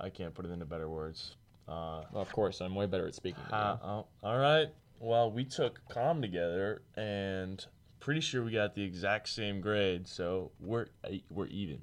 I 0.00 0.08
can't 0.10 0.34
put 0.34 0.44
it 0.44 0.50
into 0.50 0.66
better 0.66 0.88
words. 0.88 1.36
Uh, 1.68 2.02
Well, 2.12 2.22
of 2.22 2.32
course, 2.32 2.60
I'm 2.60 2.74
way 2.74 2.86
better 2.86 3.06
at 3.06 3.14
speaking. 3.14 3.42
Uh, 3.50 3.76
oh, 3.82 4.06
all 4.22 4.38
right. 4.38 4.68
Well, 4.98 5.30
we 5.30 5.44
took 5.44 5.80
com 5.88 6.20
together, 6.20 6.82
and 6.96 7.64
pretty 8.00 8.20
sure 8.20 8.42
we 8.44 8.50
got 8.52 8.74
the 8.74 8.82
exact 8.82 9.28
same 9.28 9.60
grade, 9.60 10.08
so 10.08 10.50
we're 10.60 10.86
we're 11.30 11.46
even. 11.46 11.80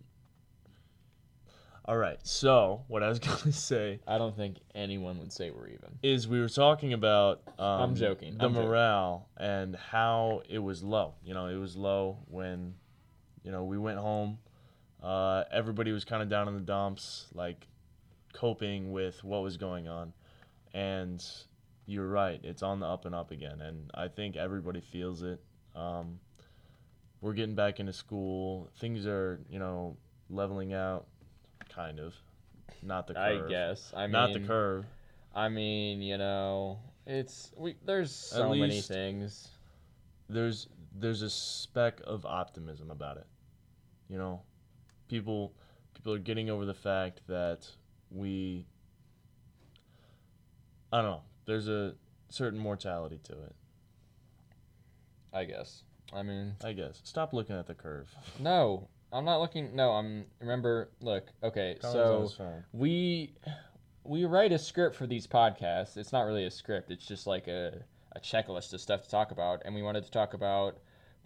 All 1.86 1.97
right. 1.97 2.20
So 2.24 2.84
what 2.88 3.01
I 3.03 3.09
was 3.09 3.20
gonna 3.28 3.51
say 3.51 3.99
I 4.07 4.17
don't 4.17 4.36
think 4.36 4.57
anyone 4.76 5.17
would 5.20 5.32
say 5.34 5.49
we're 5.49 5.67
even. 5.70 5.97
is 6.03 6.28
we 6.28 6.39
were 6.39 6.49
talking 6.49 6.93
about 6.93 7.41
um, 7.57 7.65
I'm 7.82 7.95
joking, 7.95 8.38
the 8.38 8.45
I'm 8.45 8.53
joking. 8.53 8.67
morale 8.70 9.28
and 9.38 9.76
how 9.76 10.43
it 10.49 10.59
was 10.59 10.84
low. 10.84 11.15
You 11.24 11.34
know, 11.34 11.47
it 11.47 11.55
was 11.57 11.76
low 11.76 12.17
when 12.28 12.76
you 13.44 13.52
know 13.52 13.64
we 13.64 13.78
went 13.78 13.98
home. 14.00 14.38
Uh, 15.02 15.44
everybody 15.52 15.92
was 15.92 16.04
kind 16.04 16.22
of 16.22 16.30
down 16.30 16.48
in 16.48 16.56
the 16.56 16.62
dumps, 16.62 17.28
like 17.34 17.68
coping 18.34 18.92
with 18.92 19.24
what 19.24 19.42
was 19.42 19.58
going 19.58 19.88
on. 19.88 20.14
And 20.74 21.24
you're 21.86 22.08
right, 22.08 22.40
it's 22.44 22.62
on 22.62 22.80
the 22.80 22.86
up 22.86 23.06
and 23.06 23.16
up 23.16 23.32
again, 23.32 23.62
and 23.62 23.90
I 23.94 24.08
think 24.08 24.36
everybody 24.36 24.82
feels 24.82 25.24
it. 25.24 25.42
Um, 25.76 26.20
we're 27.22 27.34
getting 27.34 27.56
back 27.56 27.80
into 27.80 27.94
school. 27.94 28.70
Things 28.80 29.08
are, 29.08 29.40
you 29.50 29.60
know, 29.60 29.98
leveling 30.30 30.74
out, 30.74 31.08
kind 31.74 32.00
of. 32.00 32.14
Not 32.82 33.08
the 33.08 33.14
curve. 33.14 33.46
I 33.46 33.50
guess. 33.50 33.92
I 33.96 34.04
mean, 34.04 34.12
Not 34.12 34.34
the 34.34 34.40
curve. 34.40 34.86
I 35.36 35.50
mean, 35.50 36.02
you 36.02 36.18
know, 36.18 36.80
it's 37.06 37.52
we. 37.58 37.76
There's 37.86 38.12
so 38.14 38.54
many 38.54 38.82
things. 38.82 39.50
there's 40.30 40.68
there's 40.96 41.22
a 41.22 41.30
speck 41.30 42.02
of 42.06 42.26
optimism 42.26 42.92
about 42.92 43.18
it. 43.18 43.28
You 44.10 44.18
know, 44.18 44.41
people 45.07 45.53
people 45.93 46.14
are 46.14 46.20
getting 46.20 46.49
over 46.49 46.66
the 46.66 46.74
fact 46.74 47.22
that 47.28 47.68
we 48.12 48.66
I 50.91 51.01
don't 51.01 51.12
know. 51.12 51.22
There's 51.45 51.68
a 51.68 51.93
certain 52.30 52.60
mortality 52.60 53.20
to 53.24 53.34
it. 53.34 53.55
I 55.32 55.45
guess. 55.45 55.84
I 56.12 56.24
mean, 56.24 56.55
I 56.64 56.74
guess. 56.74 57.01
Stop 57.03 57.34
looking 57.34 57.55
at 57.55 57.68
the 57.68 57.76
curve. 57.76 58.10
no, 58.39 58.88
I'm 59.14 59.26
not 59.26 59.39
looking. 59.39 59.76
No, 59.76 59.91
I'm. 59.91 60.26
Remember, 60.39 60.89
look. 61.01 61.28
Okay, 61.43 61.78
Colin's 61.82 62.36
so 62.36 62.64
we 62.74 63.34
we 64.03 64.26
write 64.26 64.51
a 64.51 64.60
script 64.60 64.95
for 64.95 65.05
these 65.05 65.28
podcasts. 65.28 65.97
It's 65.97 66.12
not 66.12 66.22
really 66.22 66.45
a 66.45 66.51
script. 66.51 66.89
It's 66.89 67.05
just 67.05 67.28
like 67.28 67.47
a, 67.47 67.84
a 68.14 68.20
checklist 68.20 68.74
of 68.74 68.82
stuff 68.82 69.03
to 69.03 69.10
talk 69.10 69.32
about. 69.32 69.62
And 69.66 69.76
we 69.76 69.84
wanted 69.84 70.03
to 70.05 70.12
talk 70.12 70.34
about 70.34 70.78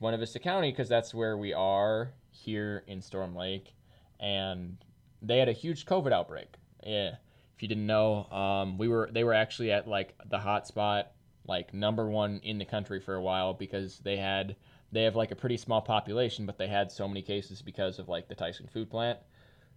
Buena 0.03 0.17
Vista 0.17 0.37
County 0.37 0.69
because 0.69 0.89
that's 0.89 1.13
where 1.13 1.37
we 1.37 1.53
are 1.53 2.11
here 2.29 2.83
in 2.87 3.01
Storm 3.01 3.33
Lake. 3.33 3.73
And 4.19 4.75
they 5.21 5.37
had 5.37 5.47
a 5.47 5.53
huge 5.53 5.85
COVID 5.85 6.11
outbreak. 6.11 6.55
Yeah. 6.85 7.11
If 7.55 7.61
you 7.61 7.69
didn't 7.69 7.85
know, 7.85 8.25
um, 8.25 8.77
we 8.77 8.89
were 8.89 9.09
they 9.13 9.23
were 9.23 9.33
actually 9.33 9.71
at 9.71 9.87
like 9.87 10.13
the 10.25 10.39
hot 10.39 10.67
spot, 10.67 11.13
like 11.47 11.73
number 11.73 12.09
one 12.09 12.41
in 12.43 12.57
the 12.57 12.65
country 12.65 12.99
for 12.99 13.15
a 13.15 13.21
while 13.21 13.53
because 13.53 13.99
they 13.99 14.17
had 14.17 14.57
they 14.91 15.03
have 15.03 15.15
like 15.15 15.31
a 15.31 15.37
pretty 15.37 15.55
small 15.55 15.79
population, 15.79 16.45
but 16.45 16.57
they 16.57 16.67
had 16.67 16.91
so 16.91 17.07
many 17.07 17.21
cases 17.21 17.61
because 17.61 17.97
of 17.97 18.09
like 18.09 18.27
the 18.27 18.35
Tyson 18.35 18.67
food 18.67 18.89
plant. 18.89 19.19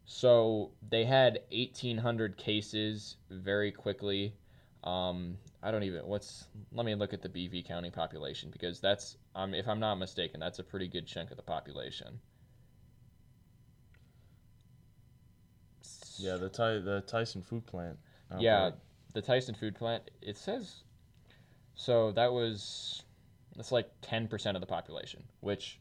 So 0.07 0.73
they 0.91 1.05
had 1.05 1.39
1,800 1.53 2.37
cases 2.37 3.15
very 3.31 3.71
quickly. 3.71 4.35
Um, 4.83 5.39
I 5.67 5.73
don't 5.73 5.83
even 5.83 6.07
what's. 6.07 6.45
Let 6.73 6.87
me 6.87 6.95
look 6.95 7.13
at 7.13 7.23
the 7.23 7.29
BV 7.29 7.67
County 7.67 7.91
population 7.91 8.51
because 8.53 8.79
that's 8.79 9.17
um, 9.35 9.53
if 9.53 9.67
I'm 9.67 9.81
not 9.81 9.97
mistaken, 9.97 10.39
that's 10.39 10.61
a 10.61 10.65
pretty 10.65 10.87
good 10.87 11.09
chunk 11.09 11.33
of 11.33 11.37
the 11.37 11.43
population. 11.43 12.21
Yeah, 16.19 16.37
the 16.37 16.49
Ty- 16.49 16.79
the 16.79 17.03
Tyson 17.05 17.43
food 17.43 17.67
plant. 17.67 17.99
Yeah, 18.39 18.71
the 19.13 19.23
Tyson 19.23 19.57
food 19.57 19.75
plant. 19.75 20.09
It 20.23 20.37
says 20.37 20.85
so 21.75 22.13
that 22.13 22.33
was 22.33 23.03
that's 23.57 23.73
like 23.73 23.91
ten 24.03 24.29
percent 24.29 24.57
of 24.57 24.61
the 24.61 24.67
population, 24.69 25.25
which 25.41 25.81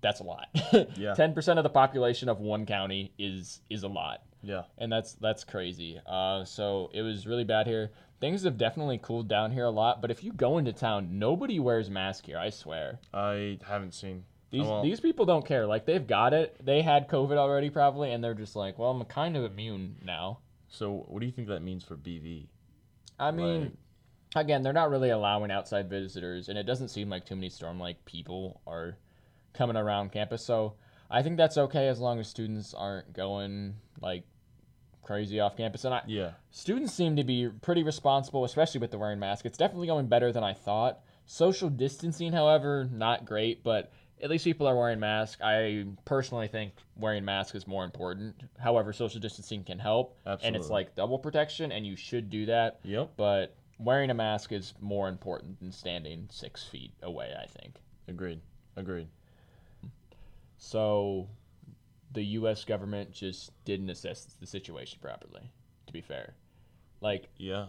that's 0.00 0.20
a 0.20 0.24
lot. 0.24 0.48
Yeah. 0.96 1.14
ten 1.16 1.34
percent 1.34 1.58
of 1.58 1.62
the 1.62 1.70
population 1.70 2.28
of 2.28 2.40
one 2.40 2.66
county 2.66 3.12
is 3.18 3.60
is 3.70 3.82
a 3.82 3.88
lot, 3.88 4.22
Yeah. 4.42 4.62
and 4.78 4.90
that's 4.92 5.14
that's 5.14 5.44
crazy. 5.44 6.00
Uh, 6.06 6.44
so 6.44 6.90
it 6.94 7.02
was 7.02 7.26
really 7.26 7.44
bad 7.44 7.66
here. 7.66 7.90
Things 8.20 8.42
have 8.44 8.58
definitely 8.58 8.98
cooled 9.02 9.28
down 9.28 9.52
here 9.52 9.64
a 9.64 9.70
lot, 9.70 10.00
but 10.02 10.10
if 10.10 10.24
you 10.24 10.32
go 10.32 10.58
into 10.58 10.72
town, 10.72 11.18
nobody 11.18 11.60
wears 11.60 11.88
mask 11.88 12.26
here. 12.26 12.38
I 12.38 12.50
swear. 12.50 12.98
I 13.14 13.58
haven't 13.66 13.94
seen. 13.94 14.24
These 14.50 14.62
well, 14.64 14.82
these 14.82 14.98
people 15.00 15.26
don't 15.26 15.44
care. 15.46 15.66
Like 15.66 15.84
they've 15.86 16.06
got 16.06 16.32
it. 16.34 16.56
They 16.64 16.80
had 16.82 17.08
COVID 17.08 17.36
already 17.36 17.70
probably, 17.70 18.12
and 18.12 18.24
they're 18.24 18.34
just 18.34 18.56
like, 18.56 18.78
well, 18.78 18.90
I'm 18.90 19.04
kind 19.04 19.36
of 19.36 19.44
immune 19.44 19.96
now. 20.02 20.38
So, 20.68 21.04
what 21.08 21.20
do 21.20 21.26
you 21.26 21.32
think 21.32 21.48
that 21.48 21.60
means 21.62 21.84
for 21.84 21.96
BV? 21.96 22.46
I 23.20 23.30
mean, 23.30 23.60
Like- 24.34 24.44
again, 24.44 24.62
they're 24.62 24.72
not 24.72 24.90
really 24.90 25.10
allowing 25.10 25.50
outside 25.50 25.88
visitors, 25.90 26.48
and 26.48 26.58
it 26.58 26.64
doesn't 26.64 26.88
seem 26.88 27.08
like 27.10 27.24
too 27.26 27.34
many 27.36 27.48
storm 27.50 27.78
like 27.78 28.04
people 28.04 28.60
are 28.66 28.96
coming 29.58 29.76
around 29.76 30.12
campus. 30.12 30.42
So 30.44 30.74
I 31.10 31.22
think 31.22 31.36
that's 31.36 31.58
okay 31.58 31.88
as 31.88 31.98
long 32.00 32.18
as 32.20 32.28
students 32.28 32.72
aren't 32.72 33.12
going 33.12 33.74
like 34.00 34.24
crazy 35.02 35.40
off 35.40 35.56
campus. 35.56 35.84
And 35.84 35.94
I, 35.94 36.02
Yeah. 36.06 36.32
students 36.50 36.92
seem 36.94 37.16
to 37.16 37.24
be 37.24 37.48
pretty 37.48 37.82
responsible, 37.82 38.44
especially 38.44 38.80
with 38.80 38.90
the 38.92 38.98
wearing 38.98 39.18
mask. 39.18 39.44
It's 39.44 39.58
definitely 39.58 39.86
going 39.88 40.06
better 40.06 40.32
than 40.32 40.44
I 40.44 40.54
thought. 40.54 41.00
Social 41.26 41.68
distancing, 41.68 42.32
however, 42.32 42.88
not 42.90 43.24
great, 43.24 43.62
but 43.64 43.90
at 44.22 44.30
least 44.30 44.44
people 44.44 44.66
are 44.66 44.76
wearing 44.76 45.00
masks. 45.00 45.40
I 45.42 45.86
personally 46.04 46.48
think 46.48 46.72
wearing 46.96 47.24
masks 47.24 47.54
is 47.54 47.66
more 47.66 47.84
important. 47.84 48.34
However, 48.58 48.92
social 48.92 49.20
distancing 49.20 49.64
can 49.64 49.78
help, 49.78 50.16
Absolutely. 50.26 50.46
and 50.46 50.56
it's 50.56 50.70
like 50.70 50.94
double 50.94 51.18
protection, 51.18 51.70
and 51.72 51.86
you 51.86 51.96
should 51.96 52.28
do 52.30 52.46
that 52.46 52.80
Yep. 52.84 53.12
but 53.16 53.54
wearing 53.78 54.10
a 54.10 54.14
mask 54.14 54.52
is 54.52 54.74
more 54.80 55.08
important 55.08 55.60
than 55.60 55.70
standing 55.70 56.26
six 56.30 56.64
feet 56.64 56.92
away, 57.02 57.32
I 57.40 57.46
think. 57.46 57.80
Agreed. 58.08 58.40
Agreed. 58.76 59.08
So 60.58 61.28
the 62.12 62.22
US 62.22 62.64
government 62.64 63.12
just 63.12 63.52
didn't 63.64 63.90
assess 63.90 64.24
the 64.24 64.46
situation 64.46 64.98
properly, 65.00 65.50
to 65.86 65.92
be 65.92 66.00
fair. 66.00 66.34
Like, 67.00 67.28
Yeah. 67.36 67.66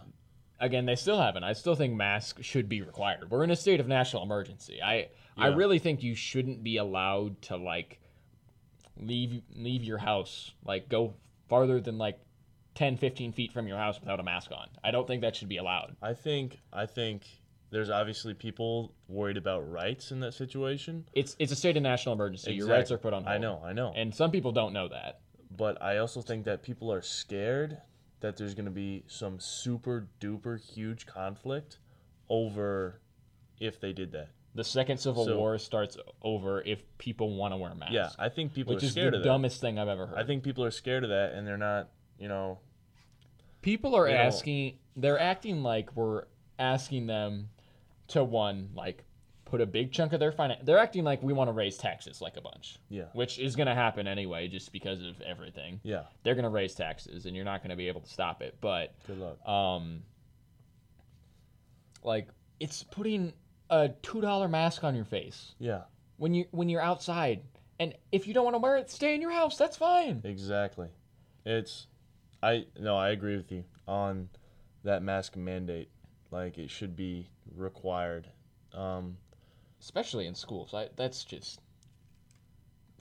again, 0.60 0.86
they 0.86 0.96
still 0.96 1.20
haven't. 1.20 1.44
I 1.44 1.54
still 1.54 1.76
think 1.76 1.94
masks 1.94 2.44
should 2.46 2.68
be 2.68 2.82
required. 2.82 3.30
We're 3.30 3.44
in 3.44 3.52
a 3.52 3.56
state 3.56 3.80
of 3.80 3.88
national 3.88 4.24
emergency. 4.24 4.82
I 4.82 5.10
I 5.38 5.48
really 5.48 5.80
think 5.80 6.04
you 6.04 6.16
shouldn't 6.16 6.64
be 6.64 6.76
allowed 6.76 7.42
to 7.44 7.56
like 7.56 8.02
leave 8.98 9.42
leave 9.56 9.84
your 9.84 10.00
house, 10.00 10.52
like 10.66 10.90
go 10.90 11.14
farther 11.48 11.80
than 11.80 11.98
like 11.98 12.20
10, 12.76 12.98
15 12.98 13.32
feet 13.34 13.52
from 13.54 13.68
your 13.68 13.78
house 13.78 14.00
without 14.00 14.20
a 14.20 14.24
mask 14.24 14.52
on. 14.52 14.68
I 14.84 14.92
don't 14.92 15.08
think 15.08 15.22
that 15.22 15.36
should 15.36 15.48
be 15.50 15.58
allowed. 15.58 15.96
I 16.02 16.14
think. 16.14 16.60
I 16.74 16.86
think 16.86 17.26
there's 17.72 17.90
obviously 17.90 18.34
people 18.34 18.94
worried 19.08 19.38
about 19.38 19.70
rights 19.70 20.12
in 20.12 20.20
that 20.22 20.34
situation. 20.34 21.06
It's 21.14 21.36
it's 21.40 21.52
a 21.52 21.56
state 21.56 21.78
of 21.78 21.84
national 21.84 22.14
emergency. 22.16 22.54
Your 22.54 22.68
rights 22.68 22.92
are 22.92 22.98
put 22.98 23.14
on 23.14 23.24
hold. 23.24 23.36
I 23.36 23.38
know. 23.38 23.62
I 23.64 23.74
know. 23.74 23.94
And 23.96 24.14
some 24.14 24.32
people 24.32 24.52
don't 24.52 24.74
know 24.74 24.88
that. 24.90 25.20
but 25.56 25.82
I 25.82 25.98
also 25.98 26.22
think 26.22 26.46
that 26.46 26.62
people 26.64 26.92
are 26.92 27.02
scared 27.02 27.78
that 28.22 28.38
there's 28.38 28.54
going 28.54 28.66
to 28.66 28.72
be 28.72 29.04
some 29.08 29.40
super 29.40 30.08
duper 30.20 30.60
huge 30.60 31.06
conflict 31.06 31.80
over 32.30 33.00
if 33.60 33.80
they 33.80 33.94
did 33.94 34.12
that. 34.12 34.30
The 34.56 34.64
second 34.64 34.98
civil 34.98 35.26
So- 35.26 35.38
war 35.38 35.58
starts 35.58 35.98
over 36.22 36.62
if 36.64 36.84
people 36.98 37.36
want 37.36 37.54
to 37.54 37.58
wear 37.58 37.74
masks. 37.76 37.94
Yeah, 37.94 38.10
I 38.18 38.30
think 38.30 38.54
people 38.54 38.74
which 38.76 38.84
are 38.84 38.88
scared 38.88 39.14
the 39.14 39.18
of 39.18 39.24
that. 39.24 39.30
dumbest 39.30 39.62
thing 39.62 39.78
I've 39.80 39.88
ever 39.88 40.08
heard. 40.08 40.18
I 40.18 40.24
think 40.24 40.44
people 40.44 40.64
are 40.64 40.72
scared 40.72 41.04
of 41.04 41.10
that, 41.12 41.34
and 41.34 41.46
they're 41.48 41.58
not. 41.58 41.90
You 42.20 42.28
know. 42.28 42.60
people 43.62 43.96
are 43.96 44.08
asking. 44.08 44.78
They're 44.96 45.20
acting 45.20 45.64
like 45.64 45.96
we're 45.96 46.24
asking 46.58 47.08
them 47.08 47.50
to 48.10 48.24
one 48.24 48.70
like 48.76 49.04
put 49.46 49.62
a 49.62 49.66
big 49.66 49.92
chunk 49.92 50.14
of 50.14 50.20
their 50.20 50.32
finance. 50.32 50.62
They're 50.64 50.78
acting 50.78 51.04
like 51.04 51.24
we 51.24 51.34
want 51.34 51.48
to 51.48 51.54
raise 51.54 51.76
taxes 51.78 52.22
like 52.22 52.38
a 52.38 52.42
bunch, 52.42 52.78
Yeah. 52.90 53.06
which 53.14 53.40
is 53.40 53.56
going 53.56 53.66
to 53.68 53.74
happen 53.74 54.08
anyway, 54.08 54.48
just 54.48 54.72
because 54.72 55.02
of 55.04 55.20
everything. 55.22 55.80
Yeah. 55.84 56.04
They're 56.24 56.36
going 56.36 56.44
to 56.44 56.50
raise 56.50 56.76
taxes, 56.76 57.26
and 57.26 57.36
you're 57.36 57.46
not 57.46 57.62
going 57.62 57.72
to 57.72 57.76
be 57.76 57.88
able 57.88 58.02
to 58.02 58.10
stop 58.10 58.42
it. 58.44 58.58
But 58.62 58.94
Good 59.08 59.18
luck. 59.18 59.48
um 59.48 60.04
like 62.04 62.28
it's 62.60 62.84
putting 62.84 63.34
a 63.70 63.90
two 64.02 64.22
dollar 64.22 64.48
mask 64.48 64.84
on 64.84 64.96
your 64.96 65.06
face 65.06 65.54
Yeah. 65.60 65.82
when 66.18 66.34
you 66.34 66.46
when 66.52 66.70
you're 66.70 66.82
outside 66.82 67.42
and 67.80 67.94
if 68.12 68.28
you 68.28 68.34
don't 68.34 68.44
want 68.44 68.56
to 68.56 68.60
wear 68.60 68.78
it 68.78 68.90
stay 68.90 69.14
in 69.16 69.22
your 69.22 69.32
house 69.32 69.58
that's 69.58 69.78
fine 69.78 70.22
Exactly. 70.24 70.88
It's. 71.46 71.88
I 72.44 72.66
no. 72.80 72.96
I 72.98 73.10
agree 73.10 73.36
with 73.36 73.52
you 73.52 73.64
on 73.88 74.30
that 74.84 75.02
mask 75.04 75.36
mandate. 75.36 75.90
Like 76.32 76.58
it 76.58 76.70
should 76.70 76.96
be 76.96 77.28
required. 77.56 78.28
Um, 78.74 79.18
especially 79.82 80.28
in 80.28 80.36
schools 80.36 80.74
I, 80.74 80.90
that's 80.96 81.24
just 81.24 81.60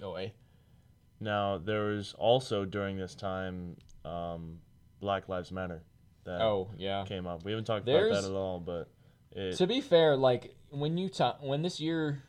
no 0.00 0.12
way 0.12 0.32
now 1.20 1.58
there 1.58 1.86
was 1.86 2.14
also 2.16 2.64
during 2.64 2.96
this 2.96 3.14
time 3.14 3.76
um, 4.04 4.58
Black 5.00 5.28
Lives 5.28 5.50
Matter 5.52 5.82
that 6.24 6.40
oh 6.40 6.70
yeah 6.78 7.04
came 7.04 7.26
up. 7.26 7.44
We 7.44 7.50
haven't 7.52 7.64
talked 7.64 7.84
There's- 7.84 8.10
about 8.10 8.22
that 8.22 8.28
at 8.30 8.34
all, 8.36 8.60
but 8.60 8.88
it, 9.32 9.56
to 9.56 9.66
be 9.66 9.80
fair 9.80 10.16
like 10.16 10.54
when 10.70 10.96
you 10.96 11.08
talk 11.08 11.38
when 11.42 11.62
this 11.62 11.80
year 11.80 12.22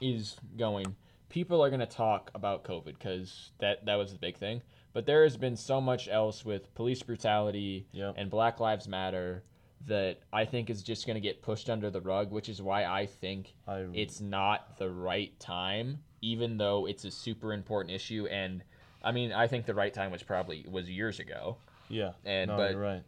is 0.00 0.36
going 0.56 0.94
people 1.28 1.62
are 1.62 1.68
going 1.68 1.80
to 1.80 1.86
talk 1.86 2.30
about 2.34 2.64
covid 2.64 2.84
because 2.98 3.50
that 3.58 3.84
that 3.86 3.96
was 3.96 4.12
the 4.12 4.18
big 4.18 4.36
thing 4.38 4.62
but 4.92 5.04
there 5.04 5.22
has 5.24 5.36
been 5.36 5.56
so 5.56 5.80
much 5.80 6.08
else 6.08 6.44
with 6.44 6.72
police 6.74 7.02
brutality 7.02 7.86
Yep. 7.92 8.14
and 8.16 8.30
black 8.30 8.60
lives 8.60 8.86
matter 8.88 9.42
that 9.86 10.18
i 10.32 10.44
think 10.44 10.68
is 10.70 10.82
just 10.82 11.06
going 11.06 11.14
to 11.14 11.20
get 11.20 11.42
pushed 11.42 11.70
under 11.70 11.90
the 11.90 12.00
rug 12.00 12.30
which 12.30 12.48
is 12.48 12.60
why 12.60 12.84
i 12.84 13.06
think 13.06 13.54
I 13.66 13.86
it's 13.92 14.20
not 14.20 14.78
the 14.78 14.90
right 14.90 15.38
time 15.38 15.98
even 16.22 16.56
though 16.56 16.86
it's 16.86 17.04
a 17.04 17.10
super 17.10 17.52
important 17.52 17.94
issue 17.94 18.26
and 18.30 18.62
i 19.02 19.12
mean 19.12 19.32
i 19.32 19.46
think 19.46 19.64
the 19.66 19.74
right 19.74 19.94
time 19.94 20.10
was 20.10 20.22
probably 20.22 20.66
was 20.68 20.90
years 20.90 21.20
ago 21.20 21.56
yeah. 21.88 22.12
and 22.24 22.48
no, 22.48 22.56
but 22.56 22.76
right. 22.76 23.02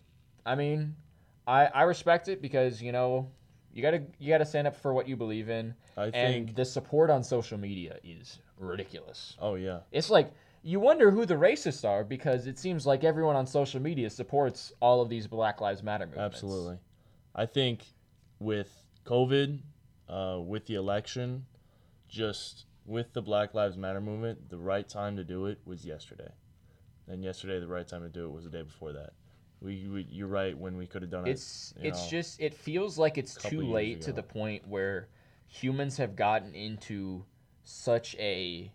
I 0.45 0.55
mean, 0.55 0.95
I 1.47 1.67
I 1.67 1.83
respect 1.83 2.29
it 2.29 2.41
because 2.41 2.81
you 2.81 2.93
know 2.93 3.31
you 3.73 3.83
gotta 3.83 4.03
you 4.19 4.29
gotta 4.29 4.47
stand 4.47 4.67
up 4.67 4.77
for 4.77 4.93
what 4.95 5.09
you 5.09 5.17
believe 5.17 5.49
in, 5.49 5.75
I 5.97 6.05
and 6.05 6.13
think. 6.13 6.57
the 6.57 6.65
support 6.65 7.11
on 7.11 7.23
social 7.23 7.59
media 7.59 7.99
is 8.03 8.39
ridiculous. 8.59 9.37
oh 9.41 9.55
yeah. 9.55 9.81
It's 9.93 10.11
like 10.11 10.33
you 10.69 10.79
wonder 10.79 11.11
who 11.11 11.25
the 11.25 11.35
racists 11.35 11.89
are 11.89 12.05
because 12.05 12.47
it 12.47 12.59
seems 12.59 12.85
like 12.85 13.03
everyone 13.03 13.35
on 13.35 13.47
social 13.47 13.81
media 13.81 14.11
supports 14.11 14.71
all 14.81 15.01
of 15.01 15.09
these 15.09 15.27
Black 15.27 15.63
Lives 15.63 15.83
Matter 15.83 16.05
movements. 16.05 16.37
Absolutely. 16.37 16.77
I 17.35 17.47
think 17.47 17.87
with 18.39 18.71
COVID, 19.07 19.61
uh, 20.11 20.39
with 20.45 20.67
the 20.67 20.75
election, 20.75 21.47
just 22.07 22.67
with 22.85 23.15
the 23.15 23.23
Black 23.23 23.55
Lives 23.55 23.79
Matter 23.79 24.03
movement, 24.03 24.51
the 24.51 24.59
right 24.59 24.87
time 24.87 25.17
to 25.17 25.25
do 25.25 25.47
it 25.47 25.59
was 25.65 25.87
yesterday. 25.87 26.29
And 27.09 27.25
yesterday, 27.25 27.61
the 27.61 27.67
right 27.67 27.89
time 27.89 28.03
to 28.03 28.11
do 28.11 28.27
it 28.27 28.31
was 28.31 28.45
the 28.45 28.51
day 28.51 28.63
before 28.63 28.93
that. 28.93 29.15
We, 29.63 29.89
we 29.89 30.07
you're 30.11 30.29
right 30.29 30.57
when 30.57 30.77
we 30.77 30.87
could 30.87 31.01
have 31.01 31.11
done 31.11 31.27
It's 31.27 31.73
it. 31.81 31.87
it's 31.87 32.05
know, 32.05 32.11
just 32.11 32.41
it 32.43 32.53
feels 32.53 32.99
like 32.99 33.17
it's 33.17 33.35
too 33.37 33.63
late 33.63 34.03
to 34.03 34.13
the 34.13 34.23
point 34.23 34.69
where 34.69 35.09
humans 35.47 35.97
have 35.97 36.15
gotten 36.15 36.55
into 36.55 37.25
such 37.65 38.15
a 38.17 38.71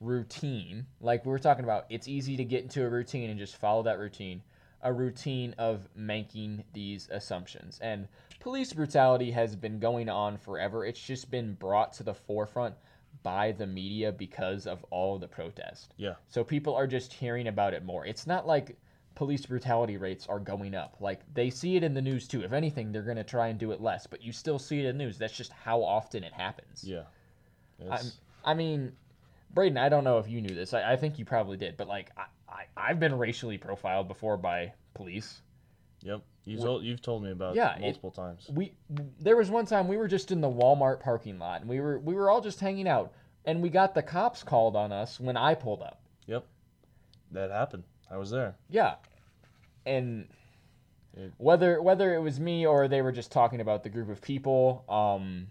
routine. 0.00 0.86
Like 1.00 1.24
we 1.24 1.30
were 1.30 1.38
talking 1.38 1.64
about, 1.64 1.86
it's 1.90 2.08
easy 2.08 2.36
to 2.36 2.44
get 2.44 2.62
into 2.62 2.84
a 2.84 2.88
routine 2.88 3.30
and 3.30 3.38
just 3.38 3.56
follow 3.56 3.82
that 3.84 3.98
routine. 3.98 4.42
A 4.82 4.92
routine 4.92 5.54
of 5.58 5.86
making 5.94 6.64
these 6.72 7.08
assumptions. 7.10 7.78
And 7.82 8.08
police 8.38 8.72
brutality 8.72 9.30
has 9.30 9.54
been 9.54 9.78
going 9.78 10.08
on 10.08 10.38
forever. 10.38 10.86
It's 10.86 11.00
just 11.00 11.30
been 11.30 11.52
brought 11.52 11.92
to 11.94 12.02
the 12.02 12.14
forefront 12.14 12.74
by 13.22 13.52
the 13.52 13.66
media 13.66 14.10
because 14.10 14.66
of 14.66 14.82
all 14.88 15.18
the 15.18 15.28
protest. 15.28 15.92
Yeah. 15.98 16.14
So 16.28 16.42
people 16.42 16.74
are 16.74 16.86
just 16.86 17.12
hearing 17.12 17.48
about 17.48 17.74
it 17.74 17.84
more. 17.84 18.06
It's 18.06 18.26
not 18.26 18.46
like 18.46 18.76
police 19.14 19.44
brutality 19.44 19.98
rates 19.98 20.26
are 20.28 20.38
going 20.38 20.74
up. 20.74 20.96
Like 20.98 21.20
they 21.34 21.50
see 21.50 21.76
it 21.76 21.84
in 21.84 21.92
the 21.92 22.00
news 22.00 22.26
too. 22.26 22.42
If 22.42 22.54
anything, 22.54 22.90
they're 22.90 23.02
going 23.02 23.18
to 23.18 23.24
try 23.24 23.48
and 23.48 23.58
do 23.58 23.72
it 23.72 23.82
less, 23.82 24.06
but 24.06 24.22
you 24.22 24.32
still 24.32 24.58
see 24.58 24.80
it 24.80 24.86
in 24.86 24.96
the 24.96 25.04
news. 25.04 25.18
That's 25.18 25.36
just 25.36 25.52
how 25.52 25.82
often 25.82 26.24
it 26.24 26.32
happens. 26.32 26.84
Yeah. 26.86 27.02
I 28.42 28.54
mean, 28.54 28.92
Brayden, 29.54 29.78
I 29.78 29.88
don't 29.88 30.04
know 30.04 30.18
if 30.18 30.28
you 30.28 30.40
knew 30.40 30.54
this. 30.54 30.74
I, 30.74 30.92
I 30.92 30.96
think 30.96 31.18
you 31.18 31.24
probably 31.24 31.56
did, 31.56 31.76
but 31.76 31.88
like 31.88 32.10
I, 32.16 32.24
I, 32.48 32.64
I've 32.76 33.00
been 33.00 33.16
racially 33.18 33.58
profiled 33.58 34.08
before 34.08 34.36
by 34.36 34.72
police. 34.94 35.42
yep. 36.02 36.22
You've 36.44 36.60
told, 36.62 36.84
you've 36.84 37.02
told 37.02 37.22
me 37.22 37.32
about 37.32 37.54
Yeah, 37.54 37.74
it 37.74 37.78
it- 37.78 37.82
multiple 37.82 38.10
times. 38.10 38.48
We 38.52 38.72
there 39.20 39.36
was 39.36 39.50
one 39.50 39.66
time 39.66 39.88
we 39.88 39.96
were 39.98 40.08
just 40.08 40.30
in 40.32 40.40
the 40.40 40.48
Walmart 40.48 41.00
parking 41.00 41.38
lot 41.38 41.60
and 41.60 41.68
we 41.70 41.80
were 41.80 41.98
we 41.98 42.14
were 42.14 42.30
all 42.30 42.40
just 42.40 42.60
hanging 42.60 42.88
out 42.88 43.12
and 43.44 43.60
we 43.62 43.68
got 43.68 43.94
the 43.94 44.02
cops 44.02 44.42
called 44.42 44.74
on 44.76 44.90
us 44.92 45.20
when 45.20 45.36
I 45.36 45.54
pulled 45.54 45.82
up. 45.82 46.00
Yep. 46.26 46.46
that 47.32 47.50
happened. 47.50 47.84
I 48.10 48.16
was 48.16 48.30
there. 48.30 48.54
Yeah, 48.70 48.94
and 49.84 50.28
It- 51.14 51.32
whether 51.36 51.82
whether 51.82 52.14
it 52.14 52.20
was 52.20 52.40
me 52.40 52.66
or 52.66 52.88
they 52.88 53.02
were 53.02 53.12
just 53.12 53.30
talking 53.32 53.60
about 53.60 53.82
the 53.82 53.88
group 53.90 54.08
of 54.08 54.20
people, 54.22 54.84
um, 54.88 55.46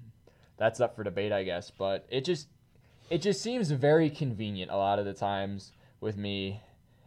that's 0.58 0.80
up 0.82 0.96
for 0.96 1.04
debate, 1.04 1.32
I 1.32 1.44
guess. 1.44 1.70
But 1.72 2.06
it 2.10 2.26
just 2.26 2.48
it 3.10 3.22
just 3.22 3.42
seems 3.42 3.72
very 3.72 4.10
convenient 4.10 4.72
a 4.72 4.78
lot 4.78 5.00
of 5.00 5.06
the 5.06 5.14
times 5.14 5.72
with 6.00 6.18
me. 6.18 6.62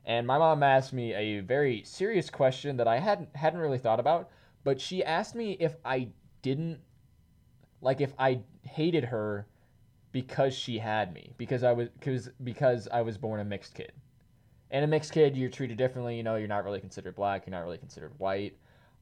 And 0.04 0.26
my 0.26 0.38
mom 0.38 0.62
asked 0.62 0.92
me 0.92 1.14
a 1.14 1.40
very 1.40 1.82
serious 1.84 2.28
question 2.28 2.76
that 2.78 2.88
I 2.88 2.98
hadn't 2.98 3.34
hadn't 3.36 3.60
really 3.60 3.78
thought 3.78 4.00
about, 4.00 4.30
but 4.64 4.80
she 4.80 5.04
asked 5.04 5.34
me 5.34 5.52
if 5.60 5.76
I 5.84 6.08
didn't 6.42 6.80
like 7.80 8.00
if 8.00 8.12
I 8.18 8.40
hated 8.62 9.04
her 9.04 9.46
because 10.10 10.54
she 10.54 10.78
had 10.78 11.12
me 11.14 11.34
because 11.38 11.62
I 11.62 11.72
was 11.72 11.88
because 11.90 12.30
because 12.42 12.88
I 12.92 13.02
was 13.02 13.16
born 13.16 13.40
a 13.40 13.44
mixed 13.44 13.74
kid. 13.74 13.92
And 14.72 14.84
a 14.84 14.88
mixed 14.88 15.12
kid, 15.12 15.36
you're 15.36 15.50
treated 15.50 15.76
differently. 15.76 16.16
You 16.16 16.22
know, 16.22 16.36
you're 16.36 16.48
not 16.48 16.64
really 16.64 16.80
considered 16.80 17.14
black. 17.14 17.46
You're 17.46 17.52
not 17.52 17.62
really 17.62 17.76
considered 17.76 18.12
white. 18.16 18.56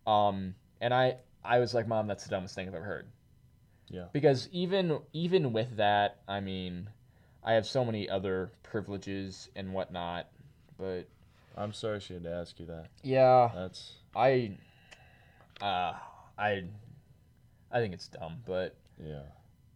Um, 0.05 0.57
and 0.80 0.92
I, 0.92 1.18
I 1.44 1.61
was 1.61 1.74
like, 1.74 1.86
Mom, 1.86 2.09
that's 2.09 2.24
the 2.24 2.30
dumbest 2.30 2.57
thing 2.57 2.66
I've 2.66 2.74
ever 2.74 2.84
heard. 2.84 3.07
Yeah. 3.91 4.05
Because 4.12 4.49
even 4.53 5.01
even 5.12 5.53
with 5.53 5.76
that, 5.76 6.18
I 6.28 6.41
mean, 6.41 6.88
I 7.43 7.55
have 7.55 7.66
so 7.66 7.84
many 7.84 8.09
other 8.09 8.53
privileges 8.62 9.49
and 9.57 9.72
whatnot. 9.72 10.28
But 10.78 11.09
I'm 11.57 11.72
sorry 11.72 12.01
she 12.01 12.14
had 12.14 12.22
to 12.24 12.32
ask 12.32 12.59
you 12.61 12.66
that. 12.66 12.86
yeah, 13.03 13.51
That's 13.55 13.95
I, 14.14 14.53
uh, 15.61 15.93
I, 16.38 16.64
I 17.70 17.78
think 17.80 17.93
it's 17.95 18.09
dumb, 18.09 18.38
but 18.47 18.76
yeah. 19.05 19.22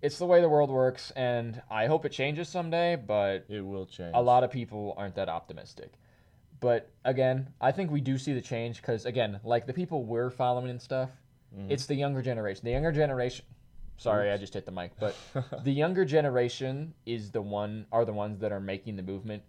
it's 0.00 0.18
the 0.18 0.26
way 0.26 0.40
the 0.40 0.48
world 0.48 0.70
works, 0.70 1.10
and 1.16 1.60
I 1.70 1.86
hope 1.86 2.04
it 2.04 2.12
changes 2.12 2.48
someday. 2.48 2.96
But 2.96 3.44
It 3.48 3.60
will 3.60 3.86
change. 3.86 4.12
a 4.14 4.22
lot 4.22 4.44
of 4.44 4.50
people 4.50 4.94
aren't 4.96 5.16
that 5.16 5.28
optimistic. 5.28 5.92
But 6.60 6.88
again, 7.04 7.48
I 7.60 7.72
think 7.72 7.90
we 7.90 8.00
do 8.00 8.16
see 8.16 8.32
the 8.32 8.40
change 8.40 8.76
because 8.80 9.04
again, 9.04 9.40
like 9.44 9.66
the 9.66 9.74
people 9.74 10.04
we're 10.04 10.30
following 10.30 10.70
and 10.70 10.80
stuff, 10.80 11.10
Mhm. 11.54 11.70
it's 11.70 11.86
the 11.86 11.94
younger 11.96 12.22
generation. 12.22 12.64
The 12.64 12.70
younger 12.70 12.92
generation. 12.92 13.44
Sorry, 13.96 14.30
I 14.30 14.36
just 14.36 14.54
hit 14.54 14.66
the 14.66 14.72
mic, 14.72 14.92
but 15.00 15.16
the 15.62 15.72
younger 15.72 16.04
generation 16.04 16.94
is 17.06 17.30
the 17.30 17.42
one 17.42 17.86
are 17.92 18.04
the 18.04 18.12
ones 18.12 18.40
that 18.40 18.52
are 18.52 18.60
making 18.60 18.96
the 18.96 19.02
movement. 19.02 19.42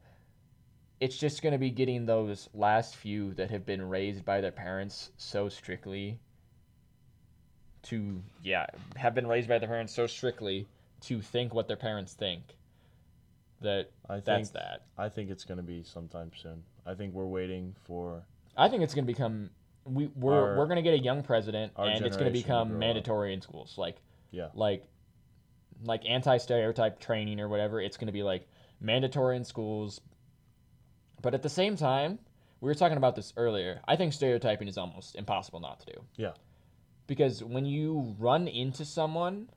It's 0.99 1.17
just 1.17 1.41
going 1.41 1.51
to 1.51 1.59
be 1.59 1.71
getting 1.71 2.05
those 2.05 2.49
last 2.53 2.95
few 2.95 3.33
that 3.33 3.51
have 3.51 3.65
been 3.65 3.89
raised 3.89 4.23
by 4.23 4.39
their 4.41 4.51
parents 4.51 5.11
so 5.17 5.49
strictly 5.49 6.19
to 7.83 8.21
yeah, 8.43 8.65
have 8.95 9.13
been 9.13 9.27
raised 9.27 9.47
by 9.47 9.59
their 9.59 9.67
parents 9.69 9.93
so 9.93 10.07
strictly 10.07 10.67
to 11.01 11.21
think 11.21 11.53
what 11.53 11.67
their 11.67 11.77
parents 11.77 12.13
think. 12.13 12.55
That 13.61 13.91
I 14.09 14.15
think 14.15 14.25
that's 14.25 14.49
that. 14.51 14.81
I 14.97 15.09
think 15.09 15.29
it's 15.29 15.43
going 15.43 15.57
to 15.57 15.63
be 15.63 15.83
sometime 15.83 16.31
soon. 16.35 16.63
I 16.85 16.93
think 16.93 17.13
we're 17.13 17.25
waiting 17.25 17.75
for 17.85 18.23
I 18.57 18.69
think 18.69 18.83
it's 18.83 18.93
going 18.93 19.05
to 19.05 19.11
become 19.11 19.49
we 19.85 20.07
we're 20.15 20.33
Our- 20.33 20.57
we're 20.57 20.65
going 20.65 20.77
to 20.77 20.81
get 20.81 20.93
a 20.93 21.03
young 21.03 21.23
president 21.23 21.73
and 21.77 22.05
it's 22.05 22.17
going 22.17 22.31
to 22.31 22.37
become 22.37 22.69
grow 22.69 22.77
up. 22.77 22.79
mandatory 22.79 23.33
in 23.33 23.41
schools 23.41 23.77
like 23.77 23.97
Yeah. 24.31 24.49
like 24.53 24.85
like 25.83 26.05
anti-stereotype 26.07 26.99
training 26.99 27.39
or 27.39 27.47
whatever 27.49 27.81
it's 27.81 27.97
going 27.97 28.07
to 28.07 28.13
be 28.13 28.23
like 28.23 28.47
mandatory 28.79 29.35
in 29.37 29.43
schools 29.43 29.99
but 31.21 31.33
at 31.33 31.41
the 31.41 31.49
same 31.49 31.75
time 31.75 32.19
we 32.61 32.67
were 32.69 32.75
talking 32.75 32.97
about 32.97 33.15
this 33.15 33.33
earlier 33.35 33.81
i 33.87 33.95
think 33.95 34.13
stereotyping 34.13 34.67
is 34.67 34.77
almost 34.77 35.15
impossible 35.15 35.59
not 35.59 35.79
to 35.81 35.85
do 35.87 36.01
Yeah. 36.15 36.31
because 37.07 37.43
when 37.43 37.65
you 37.65 38.15
run 38.17 38.47
into 38.47 38.85
someone 38.85 39.49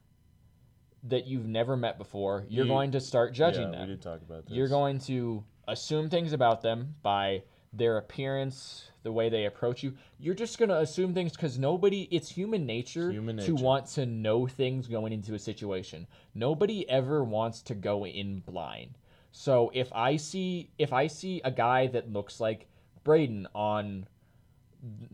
that 1.05 1.27
you've 1.27 1.47
never 1.47 1.77
met 1.77 1.99
before 1.99 2.45
you're 2.49 2.67
You- 2.67 2.73
going 2.73 2.91
to 2.93 3.01
start 3.01 3.33
judging 3.33 3.73
yeah, 3.73 3.79
them 3.79 3.89
We 3.89 3.95
did 3.95 4.03
talk 4.03 4.21
about 4.23 4.47
this. 4.47 4.55
you're 4.57 4.69
going 4.69 4.99
to 5.01 5.45
assume 5.69 6.11
things 6.11 6.33
about 6.33 6.63
them 6.63 6.97
by 7.03 7.43
their 7.73 7.99
appearance, 7.99 8.91
the 9.03 9.13
way 9.13 9.29
they 9.29 9.45
approach 9.45 9.83
you. 9.83 9.95
You're 10.19 10.35
just 10.35 10.59
going 10.59 10.69
to 10.71 10.79
assume 10.79 11.15
things 11.15 11.33
because 11.33 11.59
nobody, 11.59 12.09
it's 12.11 12.31
human 12.31 12.67
nature, 12.67 13.13
human 13.13 13.37
to 13.39 13.55
want 13.55 13.87
to 13.89 14.07
know 14.07 14.47
things 14.47 14.89
going 14.89 15.13
into 15.13 15.35
a 15.35 15.39
situation. 15.39 16.07
Nobody 16.35 16.89
ever 16.89 17.23
wants 17.23 17.63
to 17.63 17.75
go 17.75 18.07
in 18.07 18.41
blind. 18.41 18.99
So 19.31 19.71
if 19.75 19.93
I 19.93 20.17
see 20.17 20.71
if 20.79 20.93
I 20.93 21.07
see 21.07 21.41
a 21.45 21.51
guy 21.51 21.87
that 21.89 22.11
looks 22.11 22.41
like 22.41 22.67
Brayden 23.05 23.47
on 23.55 24.09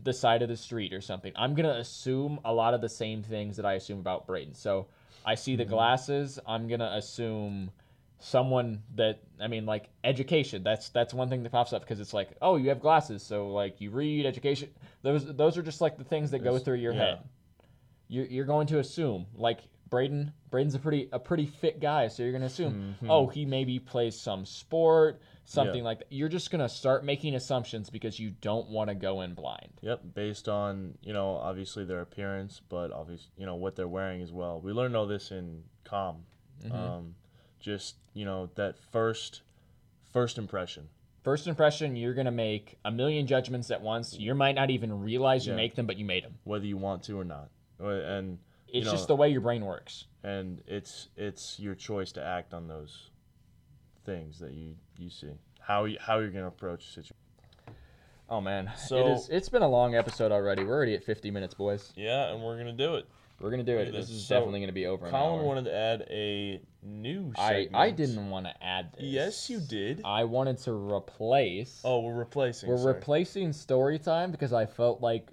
the 0.01 0.13
side 0.13 0.41
of 0.41 0.49
the 0.49 0.55
street 0.55 0.93
or 0.93 1.01
something, 1.01 1.33
I'm 1.35 1.53
gonna 1.53 1.75
assume 1.75 2.39
a 2.45 2.53
lot 2.53 2.73
of 2.73 2.81
the 2.81 2.89
same 2.89 3.23
things 3.23 3.57
that 3.57 3.65
I 3.65 3.73
assume 3.73 3.99
about 3.99 4.25
Brayden. 4.25 4.55
So 4.55 4.87
I 5.25 5.35
see 5.35 5.55
the 5.55 5.65
Mhm. 5.65 5.69
glasses, 5.69 6.39
I'm 6.47 6.67
gonna 6.67 6.91
assume 6.95 7.71
someone 8.25 8.81
that 8.95 9.19
I 9.39 9.47
mean 9.47 9.65
like 9.65 9.89
education. 10.03 10.63
That's 10.63 10.89
that's 10.89 11.13
one 11.13 11.29
thing 11.29 11.43
that 11.43 11.51
pops 11.51 11.73
up 11.73 11.81
because 11.81 11.99
it's 11.99 12.13
like, 12.13 12.29
oh, 12.41 12.55
you 12.55 12.69
have 12.69 12.79
glasses, 12.79 13.21
so 13.21 13.49
like 13.49 13.79
you 13.79 13.91
read 13.91 14.25
education. 14.25 14.69
Those 15.03 15.25
those 15.25 15.57
are 15.57 15.61
just 15.61 15.81
like 15.81 15.97
the 15.97 16.03
things 16.03 16.31
that 16.31 16.39
go 16.39 16.57
through 16.57 16.77
your 16.77 16.93
yeah. 16.93 16.99
head. 16.99 17.19
You're 18.07 18.25
you're 18.25 18.45
going 18.45 18.67
to 18.67 18.79
assume 18.79 19.27
like 19.35 19.59
Brayden. 19.89 20.31
Brayden's 20.51 20.73
a 20.73 20.79
pretty 20.79 21.07
a 21.11 21.19
pretty 21.19 21.45
fit 21.45 21.79
guy, 21.79 22.07
so 22.07 22.23
you're 22.23 22.31
gonna 22.31 22.45
assume 22.45 22.95
Mhm. 23.01 23.09
oh, 23.09 23.27
he 23.27 23.45
maybe 23.45 23.77
plays 23.77 24.19
some 24.19 24.45
sport, 24.45 25.21
something 25.43 25.83
like 25.83 25.99
that. 25.99 26.07
You're 26.11 26.29
just 26.29 26.49
gonna 26.49 26.69
start 26.69 27.05
making 27.05 27.35
assumptions 27.35 27.91
because 27.91 28.19
you 28.19 28.31
don't 28.31 28.69
want 28.69 28.89
to 28.89 28.95
go 28.95 29.21
in 29.21 29.35
blind. 29.35 29.69
Yep, 29.81 30.01
based 30.15 30.49
on 30.49 30.97
you 31.03 31.13
know 31.13 31.35
obviously 31.35 31.85
their 31.85 32.01
appearance, 32.01 32.61
but 32.69 32.91
obviously 32.91 33.29
you 33.37 33.45
know 33.45 33.55
what 33.55 33.75
they're 33.75 33.87
wearing 33.87 34.23
as 34.23 34.31
well. 34.31 34.59
We 34.61 34.71
learned 34.71 34.95
all 34.95 35.05
this 35.05 35.31
in 35.31 35.63
com. 35.83 36.25
Mhm. 36.63 36.73
Um, 36.73 37.15
just 37.65 37.95
you 38.13 38.23
know 38.25 38.49
that 38.55 38.77
first 38.91 39.41
first 40.13 40.37
impression. 40.37 40.87
First 41.23 41.47
impression, 41.47 41.95
you're 41.95 42.13
gonna 42.13 42.31
make 42.31 42.77
a 42.85 42.91
million 42.91 43.25
judgments 43.25 43.71
at 43.71 43.81
once. 43.81 44.13
You 44.17 44.35
might 44.35 44.53
not 44.53 44.69
even 44.69 45.01
realize 45.01 45.47
you 45.47 45.53
Yeah. 45.53 45.57
make 45.57 45.73
them, 45.73 45.87
but 45.87 45.97
you 45.97 46.05
made 46.05 46.23
them. 46.23 46.35
whether 46.43 46.65
you 46.67 46.77
want 46.77 47.01
to 47.03 47.19
or 47.19 47.23
not. 47.25 47.49
And 47.79 48.37
It's 48.67 48.85
know- 48.85 48.91
just 48.91 49.07
the 49.07 49.15
way 49.15 49.29
your 49.29 49.41
brain 49.41 49.65
works. 49.65 50.05
and 50.23 50.61
it's 50.67 51.09
it's 51.17 51.59
your 51.59 51.73
choice 51.75 52.11
to 52.13 52.23
act 52.23 52.53
on 52.53 52.67
those 52.67 53.09
things 54.05 54.37
that 54.39 54.53
you 54.53 54.75
you 54.97 55.09
see. 55.09 55.31
How 55.59 55.85
you, 55.85 55.97
how 55.99 56.19
you're 56.19 56.29
gonna 56.29 56.47
approach 56.47 56.85
the 56.85 56.91
situation. 57.01 57.15
Oh 58.29 58.41
man, 58.41 58.71
So- 58.77 58.97
it 58.97 59.11
is, 59.13 59.29
it's 59.29 59.49
been 59.49 59.63
a 59.63 59.67
long 59.67 59.95
episode 59.95 60.31
already. 60.31 60.63
We're 60.63 60.73
already 60.75 60.93
at 60.95 61.03
50 61.03 61.31
minutes, 61.31 61.55
boys. 61.55 61.91
Yeah, 61.95 62.31
and 62.31 62.43
we're 62.43 62.57
gonna 62.57 62.73
do 62.73 62.95
it. 62.95 63.05
We're 63.39 63.51
gonna 63.51 63.63
do 63.63 63.77
it. 63.77 63.91
This 63.91 64.07
this. 64.07 64.17
is 64.17 64.27
So, 64.27 64.35
definitely 64.35 64.61
gonna 64.61 64.71
be 64.71 64.85
over. 64.85 65.09
Colin 65.09 65.45
wanted 65.45 65.65
to 65.65 65.73
add 65.75 66.07
a 66.09 66.61
new 66.81 67.33
I 67.37 67.49
segment. 67.49 67.75
I 67.75 67.91
didn't 67.91 68.29
want 68.29 68.45
to 68.45 68.63
add 68.63 68.93
this. 68.93 69.03
Yes, 69.03 69.49
you 69.49 69.59
did. 69.59 70.01
I 70.05 70.23
wanted 70.23 70.57
to 70.59 70.71
replace. 70.71 71.81
Oh, 71.83 71.99
we're 71.99 72.13
replacing. 72.13 72.69
We're 72.69 72.77
sorry. 72.77 72.93
replacing 72.93 73.51
story 73.53 73.99
time 73.99 74.31
because 74.31 74.53
I 74.53 74.65
felt 74.65 75.01
like 75.01 75.29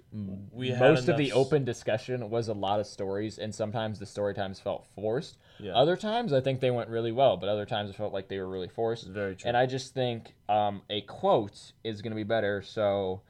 We 0.51 0.73
most 0.73 1.07
of 1.07 1.17
the 1.17 1.31
open 1.31 1.63
discussion 1.63 2.29
was 2.29 2.49
a 2.49 2.53
lot 2.53 2.79
of 2.79 2.87
stories, 2.87 3.39
and 3.39 3.53
sometimes 3.53 3.99
the 3.99 4.05
story 4.05 4.33
times 4.33 4.59
felt 4.59 4.85
forced. 4.95 5.37
Yeah, 5.59 5.73
Other 5.73 5.95
times 5.95 6.33
I 6.33 6.41
think 6.41 6.59
they 6.59 6.71
went 6.71 6.89
really 6.89 7.11
well, 7.11 7.37
but 7.37 7.47
other 7.47 7.65
times 7.65 7.89
it 7.89 7.95
felt 7.95 8.11
like 8.11 8.27
they 8.27 8.39
were 8.39 8.49
really 8.49 8.67
forced. 8.67 9.07
very 9.07 9.35
true. 9.35 9.47
And 9.47 9.55
I 9.55 9.65
just 9.65 9.93
think 9.93 10.33
um, 10.49 10.81
a 10.89 11.01
quote 11.01 11.71
is 11.83 12.01
going 12.01 12.11
to 12.11 12.15
be 12.15 12.23
better. 12.23 12.61
So, 12.61 13.21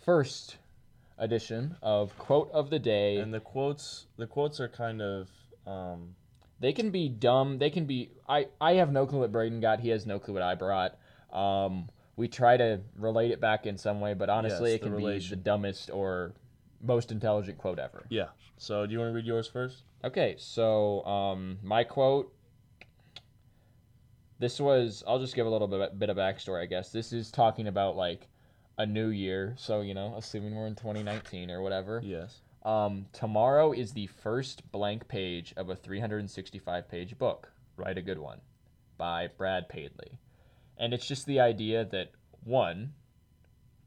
first 0.00 0.56
edition 1.22 1.76
of 1.82 2.16
quote 2.18 2.50
of 2.52 2.68
the 2.70 2.78
day. 2.78 3.16
and 3.18 3.32
the 3.32 3.40
quotes 3.40 4.06
the 4.16 4.26
quotes 4.26 4.60
are 4.60 4.68
kind 4.68 5.00
of 5.00 5.28
um, 5.66 6.14
They 6.60 6.72
can 6.72 6.90
be 6.90 7.08
dumb. 7.08 7.58
They 7.58 7.70
can 7.70 7.86
be. 7.86 8.10
I 8.28 8.48
I 8.60 8.74
have 8.74 8.90
no 8.92 9.06
clue 9.06 9.20
what 9.20 9.32
Brayden 9.32 9.60
got. 9.60 9.80
He 9.80 9.88
has 9.90 10.04
no 10.06 10.18
clue 10.18 10.34
what 10.34 10.42
I 10.42 10.54
brought. 10.54 10.98
Um, 11.32 11.88
we 12.16 12.28
try 12.28 12.56
to 12.56 12.80
relate 12.96 13.30
it 13.30 13.40
back 13.40 13.66
in 13.66 13.78
some 13.78 14.00
way, 14.00 14.14
but 14.14 14.28
honestly, 14.28 14.70
Yes, 14.72 14.80
it 14.80 14.82
can 14.82 14.92
relation. 14.92 15.30
be 15.30 15.36
the 15.36 15.42
dumbest 15.42 15.90
or 15.90 16.32
most 16.82 17.10
intelligent 17.12 17.56
quote 17.58 17.78
ever. 17.78 18.04
yeah. 18.10 18.28
So 18.58 18.86
do 18.86 18.92
you 18.92 18.98
want 18.98 19.10
to 19.10 19.14
read 19.14 19.24
yours 19.24 19.48
first? 19.48 19.82
Okay, 20.04 20.34
so 20.38 21.04
um, 21.06 21.58
my 21.62 21.84
quote. 21.84 22.32
This 24.38 24.60
was. 24.60 25.04
I'll 25.06 25.20
just 25.20 25.34
give 25.36 25.46
a 25.46 25.50
little 25.50 25.68
bit 25.68 25.98
bit 25.98 26.10
of 26.10 26.16
backstory. 26.16 26.62
I 26.62 26.66
guess 26.66 26.90
this 26.90 27.12
is 27.12 27.30
talking 27.30 27.68
about 27.68 27.96
like 27.96 28.28
a 28.82 28.86
new 28.86 29.08
year. 29.08 29.54
So 29.56 29.80
you 29.80 29.94
know, 29.94 30.14
assuming 30.16 30.54
we're 30.54 30.66
in 30.66 30.74
2019 30.74 31.50
or 31.50 31.62
whatever. 31.62 32.00
Yes. 32.04 32.40
Um, 32.64 33.06
tomorrow 33.12 33.72
is 33.72 33.92
the 33.92 34.06
first 34.06 34.70
blank 34.70 35.08
page 35.08 35.52
of 35.56 35.68
a 35.68 35.76
365 35.76 36.88
page 36.88 37.18
book. 37.18 37.50
Write 37.76 37.98
a 37.98 38.02
good 38.02 38.18
one 38.18 38.40
by 38.96 39.28
Brad 39.36 39.68
Padley. 39.68 40.18
And 40.78 40.94
it's 40.94 41.06
just 41.06 41.26
the 41.26 41.40
idea 41.40 41.84
that 41.86 42.12
one, 42.44 42.92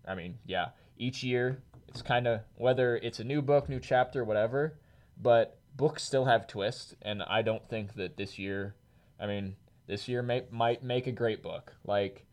I 0.07 0.15
mean, 0.15 0.39
yeah, 0.45 0.69
each 0.97 1.23
year 1.23 1.61
it's 1.87 2.01
kind 2.01 2.27
of 2.27 2.41
whether 2.55 2.97
it's 2.97 3.19
a 3.19 3.23
new 3.23 3.41
book, 3.41 3.69
new 3.69 3.79
chapter, 3.79 4.23
whatever, 4.23 4.77
but 5.21 5.57
books 5.75 6.03
still 6.03 6.25
have 6.25 6.47
twists. 6.47 6.95
And 7.01 7.23
I 7.23 7.41
don't 7.41 7.67
think 7.69 7.95
that 7.95 8.17
this 8.17 8.37
year, 8.37 8.75
I 9.19 9.27
mean, 9.27 9.55
this 9.87 10.07
year 10.07 10.21
may, 10.21 10.43
might 10.51 10.83
make 10.83 11.07
a 11.07 11.11
great 11.11 11.41
book. 11.41 11.73
Like, 11.85 12.25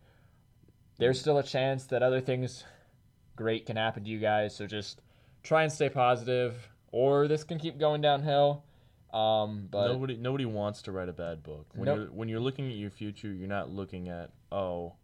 there's 0.99 1.19
still 1.21 1.39
a 1.39 1.43
chance 1.43 1.85
that 1.87 2.03
other 2.03 2.21
things 2.21 2.65
great 3.37 3.67
can 3.67 3.77
happen 3.77 4.05
to 4.05 4.11
you 4.11 4.19
guys. 4.19 4.55
So 4.55 4.67
just 4.67 5.01
try 5.43 5.63
and 5.63 5.73
stay 5.73 5.89
positive, 5.89 6.69
or 6.93 7.29
this 7.29 7.45
can 7.45 7.59
keep 7.59 7.79
going 7.79 8.01
downhill. 8.01 8.65
Um, 9.13 9.69
but 9.71 9.89
nobody 9.89 10.17
nobody 10.17 10.47
wants 10.47 10.81
to 10.83 10.93
write 10.93 11.09
a 11.09 11.13
bad 11.13 11.43
book. 11.43 11.67
When 11.75 11.87
Nope. 11.87 11.97
you're 11.97 12.07
when 12.13 12.29
you're 12.29 12.41
looking 12.41 12.69
at 12.71 12.77
your 12.77 12.91
future, 12.91 13.31
you're 13.33 13.49
not 13.49 13.71
looking 13.71 14.09
at 14.09 14.31
oh, 14.51 14.95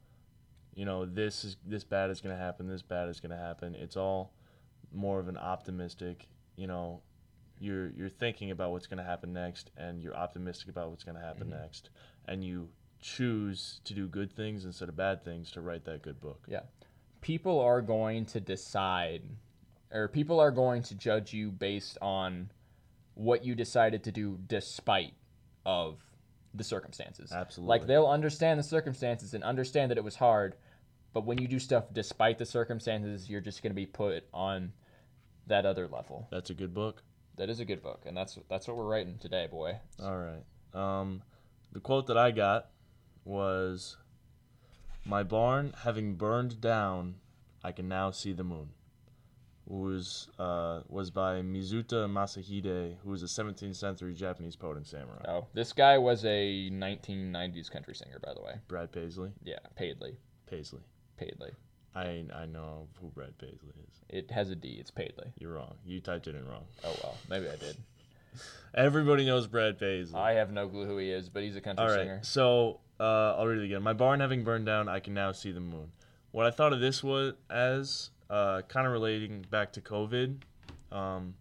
you 0.74 0.84
know, 0.84 1.04
this 1.04 1.44
is 1.44 1.56
this 1.66 1.84
bad 1.84 2.10
is 2.10 2.20
gonna 2.20 2.36
happen, 2.36 2.68
this 2.68 2.82
bad 2.82 3.08
is 3.08 3.20
gonna 3.20 3.36
happen. 3.36 3.74
It's 3.74 3.96
all 3.96 4.32
more 4.92 5.20
of 5.20 5.28
an 5.28 5.36
optimistic, 5.36 6.26
you 6.56 6.66
know, 6.66 7.02
you're 7.58 7.90
you're 7.90 8.08
thinking 8.08 8.50
about 8.50 8.70
what's 8.70 8.86
gonna 8.86 9.04
happen 9.04 9.32
next, 9.34 9.70
and 9.76 10.02
you're 10.02 10.16
optimistic 10.16 10.68
about 10.68 10.88
what's 10.88 11.04
gonna 11.04 11.20
happen 11.20 11.48
Mhm. 11.48 11.60
next, 11.60 11.90
and 12.26 12.42
you 12.42 12.70
choose 13.00 13.80
to 13.84 13.94
do 13.94 14.06
good 14.06 14.32
things 14.32 14.64
instead 14.64 14.88
of 14.88 14.96
bad 14.96 15.24
things 15.24 15.50
to 15.52 15.60
write 15.60 15.84
that 15.84 16.02
good 16.02 16.20
book. 16.20 16.44
Yeah. 16.48 16.60
People 17.20 17.60
are 17.60 17.82
going 17.82 18.26
to 18.26 18.40
decide 18.40 19.22
or 19.92 20.08
people 20.08 20.40
are 20.40 20.50
going 20.50 20.82
to 20.82 20.94
judge 20.94 21.32
you 21.32 21.50
based 21.50 21.98
on 22.02 22.50
what 23.14 23.44
you 23.44 23.54
decided 23.54 24.04
to 24.04 24.12
do 24.12 24.38
despite 24.46 25.14
of 25.64 25.98
the 26.54 26.64
circumstances. 26.64 27.32
Absolutely. 27.32 27.68
Like 27.68 27.86
they'll 27.86 28.06
understand 28.06 28.58
the 28.58 28.64
circumstances 28.64 29.34
and 29.34 29.42
understand 29.42 29.90
that 29.90 29.98
it 29.98 30.04
was 30.04 30.16
hard, 30.16 30.56
but 31.12 31.24
when 31.24 31.38
you 31.38 31.48
do 31.48 31.58
stuff 31.58 31.84
despite 31.92 32.38
the 32.38 32.46
circumstances, 32.46 33.28
you're 33.28 33.40
just 33.40 33.62
going 33.62 33.70
to 33.70 33.76
be 33.76 33.86
put 33.86 34.24
on 34.32 34.72
that 35.46 35.66
other 35.66 35.88
level. 35.88 36.28
That's 36.30 36.50
a 36.50 36.54
good 36.54 36.74
book. 36.74 37.02
That 37.36 37.48
is 37.48 37.60
a 37.60 37.64
good 37.64 37.82
book, 37.82 38.02
and 38.04 38.16
that's 38.16 38.36
that's 38.48 38.66
what 38.66 38.76
we're 38.76 38.88
writing 38.88 39.16
today, 39.18 39.46
boy. 39.46 39.78
All 40.02 40.16
right. 40.16 40.42
Um, 40.74 41.22
the 41.72 41.80
quote 41.80 42.08
that 42.08 42.18
I 42.18 42.32
got 42.32 42.70
was, 43.28 43.96
"My 45.04 45.22
barn 45.22 45.74
having 45.84 46.14
burned 46.16 46.60
down, 46.60 47.16
I 47.62 47.70
can 47.72 47.86
now 47.88 48.10
see 48.10 48.32
the 48.32 48.44
moon." 48.44 48.70
Was 49.66 50.28
uh, 50.38 50.80
was 50.88 51.10
by 51.10 51.42
Mizuta 51.42 52.08
Masahide, 52.08 52.96
who 53.04 53.10
was 53.10 53.22
a 53.22 53.26
17th 53.26 53.76
century 53.76 54.14
Japanese 54.14 54.56
poet 54.56 54.78
and 54.78 54.86
samurai. 54.86 55.22
Oh, 55.28 55.46
this 55.52 55.74
guy 55.74 55.98
was 55.98 56.24
a 56.24 56.70
1990s 56.72 57.70
country 57.70 57.94
singer, 57.94 58.18
by 58.24 58.32
the 58.32 58.40
way. 58.40 58.54
Brad 58.66 58.90
Paisley, 58.92 59.30
Yeah, 59.44 59.58
Paidley, 59.78 60.16
Paisley. 60.46 60.80
Paidley. 61.20 61.50
I 61.94 62.24
I 62.34 62.46
know 62.46 62.88
who 62.98 63.08
Brad 63.08 63.36
Paisley 63.36 63.74
is. 63.86 64.00
It 64.08 64.30
has 64.30 64.48
a 64.48 64.56
D. 64.56 64.78
It's 64.80 64.90
Paidley. 64.90 65.32
You're 65.38 65.52
wrong. 65.52 65.74
You 65.84 66.00
typed 66.00 66.28
it 66.28 66.34
in 66.34 66.46
wrong. 66.48 66.64
Oh 66.82 66.96
well, 67.02 67.18
maybe 67.28 67.46
I 67.50 67.56
did. 67.56 67.76
Everybody 68.74 69.24
knows 69.24 69.46
Brad 69.46 69.78
Paisley. 69.78 70.18
I 70.18 70.32
have 70.32 70.52
no 70.52 70.68
clue 70.68 70.86
who 70.86 70.98
he 70.98 71.10
is, 71.10 71.28
but 71.28 71.42
he's 71.42 71.56
a 71.56 71.60
country 71.60 71.84
All 71.84 71.90
right. 71.90 72.00
singer. 72.00 72.20
So 72.22 72.80
uh, 73.00 73.34
I'll 73.36 73.46
read 73.46 73.58
it 73.58 73.64
again. 73.64 73.82
My 73.82 73.92
barn 73.92 74.20
having 74.20 74.44
burned 74.44 74.66
down, 74.66 74.88
I 74.88 75.00
can 75.00 75.14
now 75.14 75.32
see 75.32 75.52
the 75.52 75.60
moon. 75.60 75.92
What 76.30 76.46
I 76.46 76.50
thought 76.50 76.72
of 76.72 76.80
this 76.80 77.02
was 77.02 77.34
as 77.50 78.10
uh, 78.30 78.62
kind 78.68 78.86
of 78.86 78.92
relating 78.92 79.44
back 79.50 79.72
to 79.72 79.80
COVID. 79.80 80.36
Um, 80.92 81.34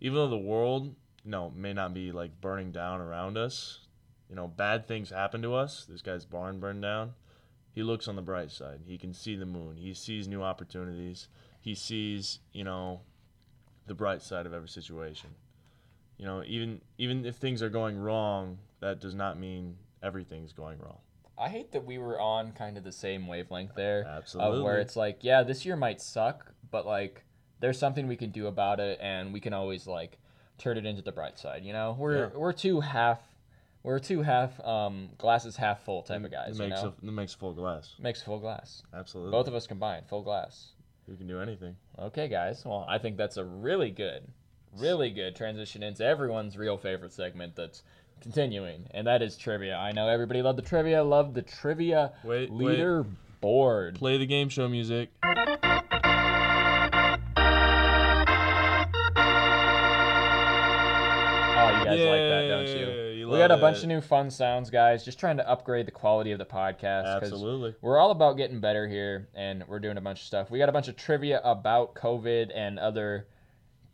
even 0.00 0.14
though 0.16 0.28
the 0.28 0.38
world, 0.38 0.94
you 1.24 1.30
know, 1.30 1.52
may 1.54 1.72
not 1.72 1.94
be 1.94 2.12
like 2.12 2.40
burning 2.40 2.72
down 2.72 3.00
around 3.00 3.36
us, 3.36 3.80
you 4.28 4.36
know, 4.36 4.46
bad 4.46 4.86
things 4.86 5.10
happen 5.10 5.42
to 5.42 5.54
us. 5.54 5.86
This 5.88 6.02
guy's 6.02 6.24
barn 6.24 6.60
burned 6.60 6.82
down. 6.82 7.14
He 7.72 7.82
looks 7.82 8.08
on 8.08 8.16
the 8.16 8.22
bright 8.22 8.50
side. 8.50 8.80
He 8.86 8.98
can 8.98 9.14
see 9.14 9.36
the 9.36 9.46
moon. 9.46 9.76
He 9.76 9.94
sees 9.94 10.28
new 10.28 10.42
opportunities. 10.42 11.28
He 11.60 11.74
sees, 11.74 12.40
you 12.52 12.64
know, 12.64 13.00
the 13.86 13.94
bright 13.94 14.22
side 14.22 14.46
of 14.46 14.54
every 14.54 14.68
situation. 14.68 15.30
You 16.20 16.26
know, 16.26 16.42
even 16.46 16.82
even 16.98 17.24
if 17.24 17.36
things 17.36 17.62
are 17.62 17.70
going 17.70 17.96
wrong, 17.98 18.58
that 18.80 19.00
does 19.00 19.14
not 19.14 19.38
mean 19.40 19.76
everything's 20.02 20.52
going 20.52 20.78
wrong. 20.78 20.98
I 21.38 21.48
hate 21.48 21.72
that 21.72 21.86
we 21.86 21.96
were 21.96 22.20
on 22.20 22.52
kind 22.52 22.76
of 22.76 22.84
the 22.84 22.92
same 22.92 23.26
wavelength 23.26 23.74
there, 23.74 24.04
Absolutely. 24.06 24.58
of 24.58 24.62
where 24.64 24.78
it's 24.80 24.96
like, 24.96 25.20
yeah, 25.22 25.42
this 25.42 25.64
year 25.64 25.76
might 25.76 25.98
suck, 26.02 26.52
but 26.70 26.84
like, 26.84 27.24
there's 27.60 27.78
something 27.78 28.06
we 28.06 28.16
can 28.16 28.30
do 28.32 28.48
about 28.48 28.80
it, 28.80 28.98
and 29.00 29.32
we 29.32 29.40
can 29.40 29.54
always 29.54 29.86
like 29.86 30.18
turn 30.58 30.76
it 30.76 30.84
into 30.84 31.00
the 31.00 31.10
bright 31.12 31.38
side. 31.38 31.64
You 31.64 31.72
know, 31.72 31.96
we're 31.98 32.24
Yeah. 32.26 32.36
we're 32.36 32.52
two 32.52 32.80
half, 32.80 33.22
we're 33.82 33.98
two 33.98 34.20
half 34.20 34.60
um 34.62 35.08
glasses 35.16 35.56
half 35.56 35.82
full 35.86 36.02
type 36.02 36.22
of 36.22 36.30
guys. 36.30 36.60
It 36.60 36.62
You 36.62 36.68
makes 36.68 36.82
know, 36.82 36.88
a, 37.02 37.06
it 37.06 37.12
makes 37.12 37.32
full 37.32 37.54
glass. 37.54 37.94
makes 37.98 38.20
full 38.20 38.38
glass. 38.40 38.82
Absolutely. 38.92 39.30
Both 39.32 39.48
of 39.48 39.54
us 39.54 39.66
combined, 39.66 40.06
full 40.06 40.22
glass. 40.22 40.72
We 41.08 41.16
can 41.16 41.26
do 41.26 41.40
anything. 41.40 41.76
Okay, 41.98 42.28
guys. 42.28 42.62
Well, 42.66 42.84
I 42.86 42.98
think 42.98 43.16
that's 43.16 43.38
a 43.38 43.44
really 43.44 43.90
good, 43.90 44.28
really 44.76 45.10
good 45.10 45.36
transition 45.36 45.82
into 45.82 46.04
everyone's 46.04 46.56
real 46.56 46.76
favorite 46.76 47.12
segment 47.12 47.56
that's 47.56 47.82
continuing, 48.20 48.86
and 48.92 49.06
that 49.06 49.22
is 49.22 49.36
trivia. 49.36 49.76
I 49.76 49.92
know 49.92 50.08
everybody 50.08 50.42
loved 50.42 50.58
the 50.58 50.62
trivia, 50.62 51.02
loved 51.02 51.34
the 51.34 51.42
trivia 51.42 52.12
Wait, 52.24 52.50
wait. 52.50 52.52
leader 52.52 53.06
board. 53.40 53.96
Play 53.96 54.18
the 54.18 54.26
game 54.26 54.48
show 54.48 54.68
music. 54.68 55.10
Oh, 61.62 61.68
you 61.68 61.84
guys 61.84 62.00
like 62.00 62.28
that, 62.28 62.46
don't 62.48 62.68
you? 62.68 62.86
You 63.20 63.28
we 63.28 63.38
got 63.38 63.50
a 63.50 63.56
bunch 63.58 63.78
it. 63.78 63.82
of 63.82 63.88
new 63.88 64.00
fun 64.00 64.30
sounds, 64.30 64.70
guys. 64.70 65.04
Just 65.04 65.18
trying 65.18 65.36
to 65.36 65.48
upgrade 65.48 65.86
the 65.86 65.90
quality 65.92 66.32
of 66.32 66.38
the 66.38 66.46
podcast. 66.46 67.06
Absolutely. 67.22 67.74
We're 67.80 67.98
all 67.98 68.10
about 68.10 68.36
getting 68.36 68.60
better 68.60 68.88
here, 68.88 69.28
and 69.34 69.64
we're 69.68 69.78
doing 69.78 69.98
a 69.98 70.00
bunch 70.00 70.20
of 70.20 70.26
stuff. 70.26 70.50
We 70.50 70.58
got 70.58 70.68
a 70.68 70.72
bunch 70.72 70.88
of 70.88 70.96
trivia 70.96 71.40
about 71.44 71.94
COVID 71.94 72.50
and 72.54 72.78
other 72.78 73.26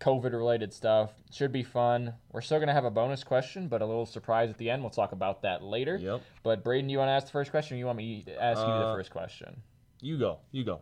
COVID 0.00 0.32
related 0.32 0.72
stuff. 0.72 1.12
Should 1.32 1.52
be 1.52 1.62
fun. 1.62 2.14
We're 2.32 2.40
still 2.42 2.58
going 2.58 2.68
to 2.68 2.74
have 2.74 2.84
a 2.84 2.90
bonus 2.90 3.24
question, 3.24 3.68
but 3.68 3.82
a 3.82 3.86
little 3.86 4.06
surprise 4.06 4.50
at 4.50 4.58
the 4.58 4.70
end. 4.70 4.82
We'll 4.82 4.90
talk 4.90 5.12
about 5.12 5.42
that 5.42 5.62
later. 5.62 5.96
Yep. 5.96 6.22
But 6.42 6.64
Brayden, 6.64 6.90
you 6.90 6.98
want 6.98 7.08
to 7.08 7.12
ask 7.12 7.26
the 7.26 7.32
first 7.32 7.50
question 7.50 7.76
or 7.76 7.78
you 7.78 7.86
want 7.86 7.98
me 7.98 8.22
to 8.26 8.42
ask 8.42 8.58
you 8.60 8.66
the 8.66 8.72
Uh, 8.72 8.94
first 8.94 9.10
question? 9.10 9.62
You 10.00 10.18
go. 10.18 10.38
You 10.52 10.64
go. 10.64 10.80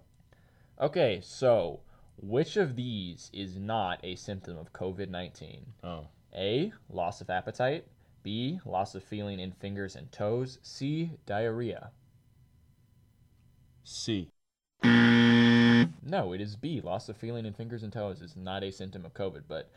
Okay, 0.80 1.20
so 1.22 1.80
which 2.16 2.56
of 2.56 2.74
these 2.74 3.30
is 3.32 3.56
not 3.56 4.00
a 4.02 4.16
symptom 4.16 4.58
of 4.58 4.72
COVID 4.72 5.08
19? 5.08 5.64
Oh. 5.84 6.06
A. 6.34 6.72
Loss 6.90 7.20
of 7.20 7.30
appetite. 7.30 7.86
B. 8.24 8.58
Loss 8.64 8.94
of 8.96 9.04
feeling 9.04 9.38
in 9.38 9.52
fingers 9.52 9.94
and 9.94 10.10
toes. 10.10 10.58
C. 10.62 11.12
Diarrhea. 11.26 11.90
C. 13.84 14.30
Mm-hmm. 15.86 16.10
No, 16.10 16.32
it 16.32 16.40
is 16.40 16.56
B. 16.56 16.80
Loss 16.80 17.08
of 17.08 17.16
feeling 17.16 17.46
in 17.46 17.52
fingers 17.54 17.82
and 17.82 17.92
toes 17.92 18.20
is 18.20 18.36
not 18.36 18.62
a 18.62 18.70
symptom 18.72 19.04
of 19.04 19.14
COVID, 19.14 19.42
but 19.48 19.70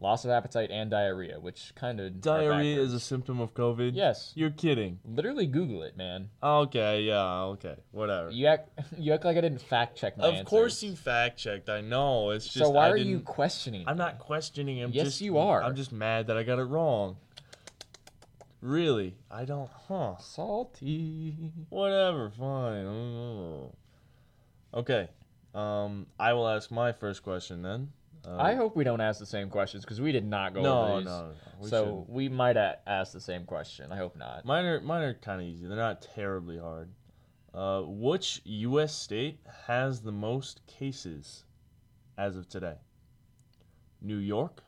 loss 0.00 0.24
of 0.24 0.30
appetite 0.32 0.70
and 0.72 0.90
diarrhea, 0.90 1.38
which 1.38 1.72
kind 1.76 2.00
of 2.00 2.20
Diarrhea 2.20 2.80
is 2.80 2.92
a 2.92 2.98
symptom 2.98 3.38
of 3.40 3.54
COVID. 3.54 3.92
yes. 3.94 4.32
You're 4.34 4.50
kidding. 4.50 4.98
Literally 5.04 5.46
Google 5.46 5.82
it, 5.84 5.96
man. 5.96 6.30
Okay. 6.42 7.02
Yeah. 7.02 7.42
Okay. 7.54 7.76
Whatever. 7.92 8.30
You 8.30 8.46
act 8.48 8.70
you 8.98 9.12
act 9.12 9.24
like 9.24 9.36
I 9.36 9.40
didn't 9.40 9.60
fact 9.60 9.96
check 9.96 10.18
my 10.18 10.26
of 10.26 10.46
course 10.46 10.82
you 10.82 10.96
fact 10.96 11.38
checked. 11.38 11.68
I 11.68 11.80
know. 11.80 12.30
It's 12.30 12.46
just. 12.46 12.58
So 12.58 12.70
why 12.70 12.86
I 12.86 12.90
are 12.90 12.96
you 12.96 13.16
didn't- 13.18 13.24
questioning? 13.26 13.84
I'm 13.86 13.96
not 13.98 14.18
questioning. 14.18 14.82
I'm 14.82 14.90
Yes, 14.90 15.04
just, 15.04 15.20
you 15.20 15.38
are. 15.38 15.62
I'm 15.62 15.76
just 15.76 15.92
mad 15.92 16.26
that 16.26 16.36
I 16.36 16.42
got 16.42 16.58
it 16.58 16.64
wrong. 16.64 17.16
Really? 18.60 19.14
I 19.30 19.44
don't. 19.44 19.70
Huh. 19.88 20.16
salty. 20.18 21.36
Whatever. 21.68 22.30
Fine. 22.30 23.68
Okay. 24.72 25.08
Um, 25.54 26.06
I 26.18 26.32
will 26.32 26.48
ask 26.48 26.70
my 26.70 26.92
first 26.92 27.22
question 27.22 27.62
then. 27.62 27.92
Um, 28.26 28.40
I 28.40 28.54
hope 28.54 28.74
we 28.74 28.84
don't 28.84 29.00
ask 29.00 29.20
the 29.20 29.26
same 29.26 29.50
questions 29.50 29.84
because 29.84 30.00
we 30.00 30.10
did 30.10 30.24
not 30.24 30.54
go 30.54 30.62
no, 30.62 30.82
over 30.82 30.88
no, 30.90 30.98
these. 30.98 31.06
no, 31.06 31.20
no. 31.20 31.34
We 31.60 31.68
so 31.68 31.84
shouldn't. 31.84 32.10
we 32.10 32.28
might 32.28 32.56
a- 32.56 32.78
ask 32.86 33.12
the 33.12 33.20
same 33.20 33.44
question. 33.44 33.92
I 33.92 33.96
hope 33.96 34.16
not. 34.16 34.44
Mine 34.44 34.64
are 34.64 34.80
mine 34.80 35.02
are 35.02 35.14
kind 35.14 35.40
of 35.40 35.46
easy. 35.46 35.66
They're 35.66 35.76
not 35.76 36.02
terribly 36.02 36.58
hard. 36.58 36.90
Uh, 37.52 37.82
which 37.84 38.40
U.S. 38.44 38.94
state 38.94 39.38
has 39.66 40.00
the 40.00 40.10
most 40.10 40.66
cases 40.66 41.44
as 42.18 42.36
of 42.36 42.48
today? 42.48 42.76
New 44.00 44.16
York, 44.16 44.64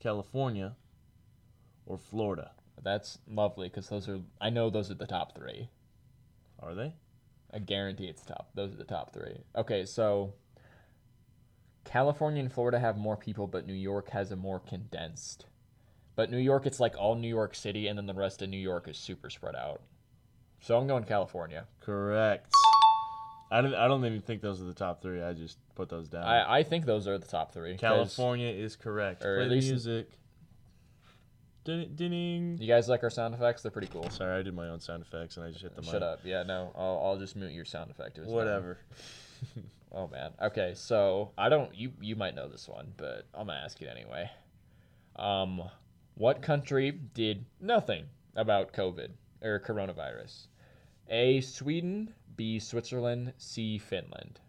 California, 0.00 0.74
or 1.86 1.98
Florida? 1.98 2.50
That's 2.82 3.18
lovely 3.28 3.68
because 3.68 3.88
those 3.88 4.08
are 4.08 4.20
I 4.40 4.50
know 4.50 4.70
those 4.70 4.90
are 4.90 4.94
the 4.94 5.06
top 5.06 5.36
three. 5.36 5.68
Are 6.58 6.74
they? 6.74 6.94
I 7.52 7.58
guarantee 7.58 8.06
it's 8.06 8.22
top. 8.22 8.50
Those 8.54 8.72
are 8.72 8.76
the 8.76 8.84
top 8.84 9.12
three. 9.12 9.38
Okay, 9.56 9.84
so 9.84 10.32
California 11.84 12.40
and 12.40 12.52
Florida 12.52 12.78
have 12.78 12.96
more 12.96 13.16
people, 13.16 13.46
but 13.46 13.66
New 13.66 13.74
York 13.74 14.10
has 14.10 14.32
a 14.32 14.36
more 14.36 14.60
condensed. 14.60 15.46
But 16.14 16.30
New 16.30 16.38
York, 16.38 16.66
it's 16.66 16.80
like 16.80 16.94
all 16.98 17.14
New 17.14 17.28
York 17.28 17.54
City, 17.54 17.88
and 17.88 17.98
then 17.98 18.06
the 18.06 18.14
rest 18.14 18.42
of 18.42 18.48
New 18.48 18.58
York 18.58 18.88
is 18.88 18.96
super 18.96 19.30
spread 19.30 19.54
out. 19.56 19.80
So 20.60 20.76
I'm 20.78 20.86
going 20.86 21.04
California. 21.04 21.66
Correct. 21.80 22.52
I 23.50 23.60
don't, 23.60 23.74
I 23.74 23.86
don't 23.88 24.04
even 24.06 24.22
think 24.22 24.40
those 24.40 24.60
are 24.62 24.64
the 24.64 24.72
top 24.74 25.02
three. 25.02 25.22
I 25.22 25.32
just 25.34 25.58
put 25.74 25.88
those 25.90 26.08
down. 26.08 26.24
I, 26.24 26.58
I 26.58 26.62
think 26.62 26.86
those 26.86 27.06
are 27.06 27.18
the 27.18 27.26
top 27.26 27.52
three. 27.52 27.76
California 27.76 28.48
is 28.48 28.76
correct. 28.76 29.24
or 29.24 29.36
Play 29.36 29.44
at 29.44 29.50
least- 29.50 29.68
music. 29.68 30.10
Ding, 31.64 31.92
ding. 31.94 32.58
You 32.60 32.66
guys 32.66 32.88
like 32.88 33.02
our 33.04 33.10
sound 33.10 33.34
effects? 33.34 33.62
They're 33.62 33.70
pretty 33.70 33.88
cool. 33.88 34.10
Sorry, 34.10 34.38
I 34.38 34.42
did 34.42 34.54
my 34.54 34.68
own 34.68 34.80
sound 34.80 35.02
effects 35.02 35.36
and 35.36 35.46
I 35.46 35.50
just 35.50 35.62
hit 35.62 35.76
the 35.76 35.82
mic. 35.82 35.90
Shut 35.92 36.02
up. 36.02 36.20
Yeah, 36.24 36.42
no, 36.42 36.72
I'll, 36.76 37.00
I'll 37.04 37.18
just 37.18 37.36
mute 37.36 37.52
your 37.52 37.64
sound 37.64 37.90
effect. 37.90 38.18
It 38.18 38.22
was 38.22 38.28
done. 38.28 38.36
Whatever. 38.36 38.78
Oh 39.94 40.08
man. 40.08 40.30
Okay, 40.40 40.72
so 40.74 41.32
I 41.36 41.50
don't. 41.50 41.74
You 41.74 41.92
you 42.00 42.16
might 42.16 42.34
know 42.34 42.48
this 42.48 42.66
one, 42.66 42.92
but 42.96 43.26
I'm 43.34 43.46
gonna 43.46 43.60
ask 43.62 43.80
it 43.82 43.88
anyway. 43.94 44.30
Um, 45.16 45.62
what 46.14 46.40
country 46.40 46.92
did 46.92 47.44
nothing 47.60 48.04
about 48.34 48.72
COVID 48.72 49.08
or 49.42 49.60
coronavirus? 49.60 50.46
A. 51.10 51.42
Sweden. 51.42 52.14
B. 52.36 52.58
Switzerland. 52.58 53.34
C. 53.36 53.76
Finland. 53.78 54.40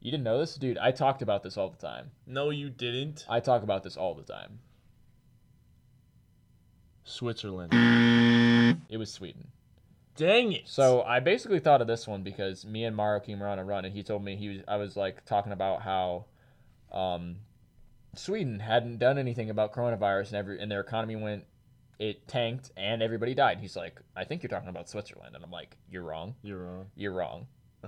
You 0.00 0.10
didn't 0.10 0.24
know 0.24 0.38
this, 0.38 0.56
dude? 0.56 0.78
I 0.78 0.90
talked 0.90 1.22
about 1.22 1.44
this 1.44 1.56
all 1.56 1.68
the 1.70 1.76
time. 1.76 2.10
No, 2.26 2.50
you 2.50 2.70
didn't. 2.70 3.24
I 3.28 3.38
talk 3.38 3.62
about 3.62 3.84
this 3.84 3.96
all 3.96 4.14
the 4.14 4.22
time. 4.24 4.58
Switzerland. 7.04 7.72
It 8.88 8.96
was 8.96 9.12
Sweden. 9.12 9.48
Dang 10.16 10.52
it. 10.52 10.68
So 10.68 11.02
I 11.02 11.20
basically 11.20 11.60
thought 11.60 11.80
of 11.80 11.86
this 11.86 12.06
one 12.06 12.22
because 12.22 12.64
me 12.64 12.84
and 12.84 12.94
Mario 12.94 13.20
came 13.20 13.42
around 13.42 13.58
a 13.58 13.64
run, 13.64 13.84
and 13.84 13.94
he 13.94 14.02
told 14.02 14.22
me 14.22 14.36
he 14.36 14.48
was. 14.48 14.58
I 14.68 14.76
was 14.76 14.96
like 14.96 15.24
talking 15.24 15.52
about 15.52 15.82
how, 15.82 16.26
um, 16.92 17.36
Sweden 18.14 18.60
hadn't 18.60 18.98
done 18.98 19.18
anything 19.18 19.50
about 19.50 19.72
coronavirus, 19.72 20.28
and 20.28 20.36
every 20.36 20.60
and 20.60 20.70
their 20.70 20.80
economy 20.80 21.16
went, 21.16 21.44
it 21.98 22.26
tanked, 22.28 22.70
and 22.76 23.02
everybody 23.02 23.34
died. 23.34 23.60
He's 23.60 23.76
like, 23.76 24.00
I 24.16 24.24
think 24.24 24.42
you're 24.42 24.50
talking 24.50 24.68
about 24.68 24.90
Switzerland, 24.90 25.34
and 25.34 25.44
I'm 25.44 25.50
like, 25.50 25.76
you're 25.90 26.02
wrong, 26.02 26.34
you're 26.42 26.58
wrong. 26.58 26.86
you're 26.96 27.12
wrong. 27.12 27.46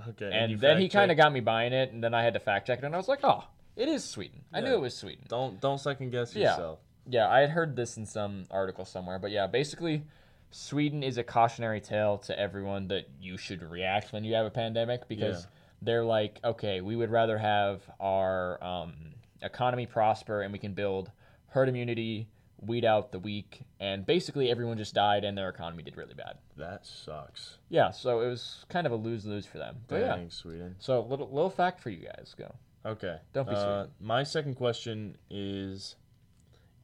Okay. 0.09 0.31
And 0.33 0.51
you 0.51 0.57
then 0.57 0.79
he 0.79 0.89
kind 0.89 1.11
of 1.11 1.17
got 1.17 1.31
me 1.31 1.39
buying 1.39 1.73
it, 1.73 1.91
and 1.91 2.03
then 2.03 2.15
I 2.15 2.23
had 2.23 2.33
to 2.33 2.39
fact 2.39 2.65
check 2.67 2.79
it, 2.79 2.85
and 2.85 2.95
I 2.95 2.97
was 2.97 3.07
like, 3.07 3.19
oh, 3.23 3.43
it 3.75 3.87
is 3.87 4.03
Sweden. 4.03 4.41
I 4.51 4.61
knew 4.61 4.73
it 4.73 4.81
was 4.81 4.95
Sweden. 4.95 5.25
Don't 5.27 5.59
don't 5.61 5.79
second 5.79 6.11
guess 6.11 6.35
yourself. 6.35 6.79
Yeah, 6.81 6.92
I 7.11 7.39
had 7.41 7.49
heard 7.49 7.75
this 7.75 7.97
in 7.97 8.05
some 8.05 8.45
article 8.51 8.85
somewhere, 8.85 9.19
but 9.19 9.31
yeah, 9.31 9.47
basically, 9.47 10.03
Sweden 10.51 11.03
is 11.03 11.17
a 11.17 11.23
cautionary 11.23 11.81
tale 11.81 12.17
to 12.19 12.39
everyone 12.39 12.87
that 12.89 13.09
you 13.19 13.37
should 13.37 13.61
react 13.63 14.13
when 14.13 14.23
you 14.23 14.33
have 14.35 14.45
a 14.45 14.49
pandemic 14.51 15.07
because 15.07 15.43
Yeah. 15.43 15.49
they're 15.81 16.05
like, 16.05 16.39
okay, 16.43 16.81
we 16.81 16.95
would 16.95 17.09
rather 17.11 17.37
have 17.37 17.81
our 17.99 18.63
um, 18.63 18.93
economy 19.41 19.85
prosper 19.85 20.41
and 20.41 20.53
we 20.53 20.59
can 20.59 20.73
build 20.73 21.11
herd 21.47 21.69
immunity, 21.69 22.27
weed 22.61 22.85
out 22.85 23.11
the 23.11 23.19
weak, 23.19 23.63
and 23.79 24.05
basically 24.05 24.49
everyone 24.49 24.77
just 24.77 24.93
died 24.93 25.23
and 25.25 25.37
their 25.37 25.49
economy 25.49 25.83
did 25.83 25.97
really 25.97 26.13
bad. 26.13 26.37
That 26.55 26.85
sucks. 26.85 27.57
Yeah, 27.69 27.91
so 27.91 28.21
it 28.21 28.27
was 28.29 28.63
kind 28.69 28.85
of 28.87 28.93
a 28.93 28.95
lose 28.95 29.25
lose 29.25 29.45
for 29.45 29.57
them. 29.57 29.77
But 29.87 30.01
yeah, 30.01 30.15
Dang, 30.15 30.29
Sweden. 30.29 30.75
so 30.79 31.01
little 31.01 31.27
little 31.29 31.49
fact 31.49 31.79
for 31.81 31.89
you 31.89 32.05
guys. 32.07 32.33
Go. 32.37 32.53
Okay. 32.85 33.17
Don't 33.33 33.47
be 33.49 33.55
uh, 33.55 33.87
My 33.99 34.23
second 34.23 34.55
question 34.55 35.17
is 35.29 35.95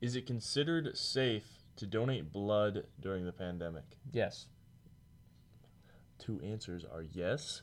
Is 0.01 0.15
it 0.15 0.25
considered 0.25 0.97
safe 0.97 1.43
to 1.77 1.85
donate 1.85 2.31
blood 2.31 2.85
during 2.99 3.25
the 3.25 3.31
pandemic? 3.31 3.83
Yes, 4.11 4.47
Two 6.17 6.39
answers 6.41 6.83
are 6.83 7.01
yes 7.01 7.61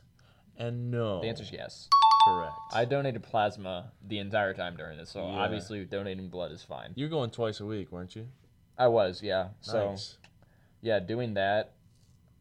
and 0.57 0.89
no. 0.89 1.21
the 1.21 1.27
answer's 1.27 1.51
yes. 1.51 1.87
correct. 2.27 2.53
I 2.73 2.85
donated 2.85 3.21
plasma 3.21 3.91
the 4.07 4.17
entire 4.17 4.53
time 4.55 4.75
during 4.75 4.97
this, 4.97 5.11
so 5.11 5.19
Yeah. 5.27 5.35
obviously 5.37 5.85
donating 5.85 6.29
blood 6.29 6.51
is 6.51 6.63
fine. 6.63 6.93
You're 6.95 7.09
going 7.09 7.29
twice 7.29 7.59
a 7.59 7.65
week, 7.65 7.91
weren't 7.91 8.15
you? 8.15 8.27
I 8.77 8.87
was, 8.87 9.21
yeah. 9.21 9.49
So 9.61 9.95
yeah, 10.81 10.99
doing 10.99 11.35
that. 11.35 11.73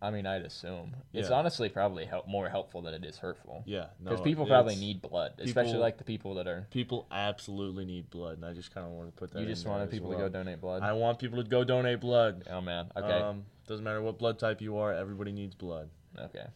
I 0.02 0.10
mean, 0.10 0.26
I'd 0.26 0.42
assume 0.42 0.94
it's 1.14 1.30
Yeah. 1.30 1.36
honestly 1.36 1.68
probably 1.70 2.04
help, 2.04 2.28
more 2.28 2.48
helpful 2.50 2.82
than 2.82 2.92
it 2.92 3.04
is 3.04 3.16
hurtful 3.18 3.62
Yeah, 3.66 3.86
no. 3.98 4.10
because 4.10 4.20
people 4.20 4.46
probably 4.46 4.74
it's- 4.74 4.80
need 4.80 5.00
blood, 5.00 5.32
especially 5.38 5.70
people- 5.72 5.80
like 5.80 5.96
the 5.98 6.04
people 6.04 6.34
that 6.34 6.46
are. 6.46 6.66
People 6.70 7.06
absolutely 7.10 7.86
need 7.86 8.10
blood, 8.10 8.34
and 8.36 8.44
I 8.44 8.52
just 8.52 8.72
kind 8.74 8.86
of 8.86 8.92
want 8.92 9.08
to 9.08 9.16
put 9.18 9.30
that. 9.32 9.38
You 9.38 9.44
in 9.46 9.50
just 9.52 9.64
there 9.64 9.72
wanted 9.72 9.84
as 9.84 9.90
people 9.90 10.10
to 10.10 10.16
well. 10.18 10.28
go 10.28 10.32
donate 10.32 10.60
blood. 10.60 10.82
I 10.82 10.92
want 10.92 11.18
people 11.18 11.42
to 11.42 11.48
go 11.48 11.64
donate 11.64 12.00
blood. 12.00 12.44
oh 12.50 12.60
man. 12.60 12.90
Okay. 12.94 13.10
Um, 13.10 13.46
doesn't 13.66 13.84
matter 13.84 14.02
what 14.02 14.18
blood 14.18 14.38
type 14.38 14.60
you 14.60 14.76
are. 14.76 14.92
Everybody 14.92 15.32
needs 15.32 15.54
blood. 15.54 15.88
okay. 16.18 16.46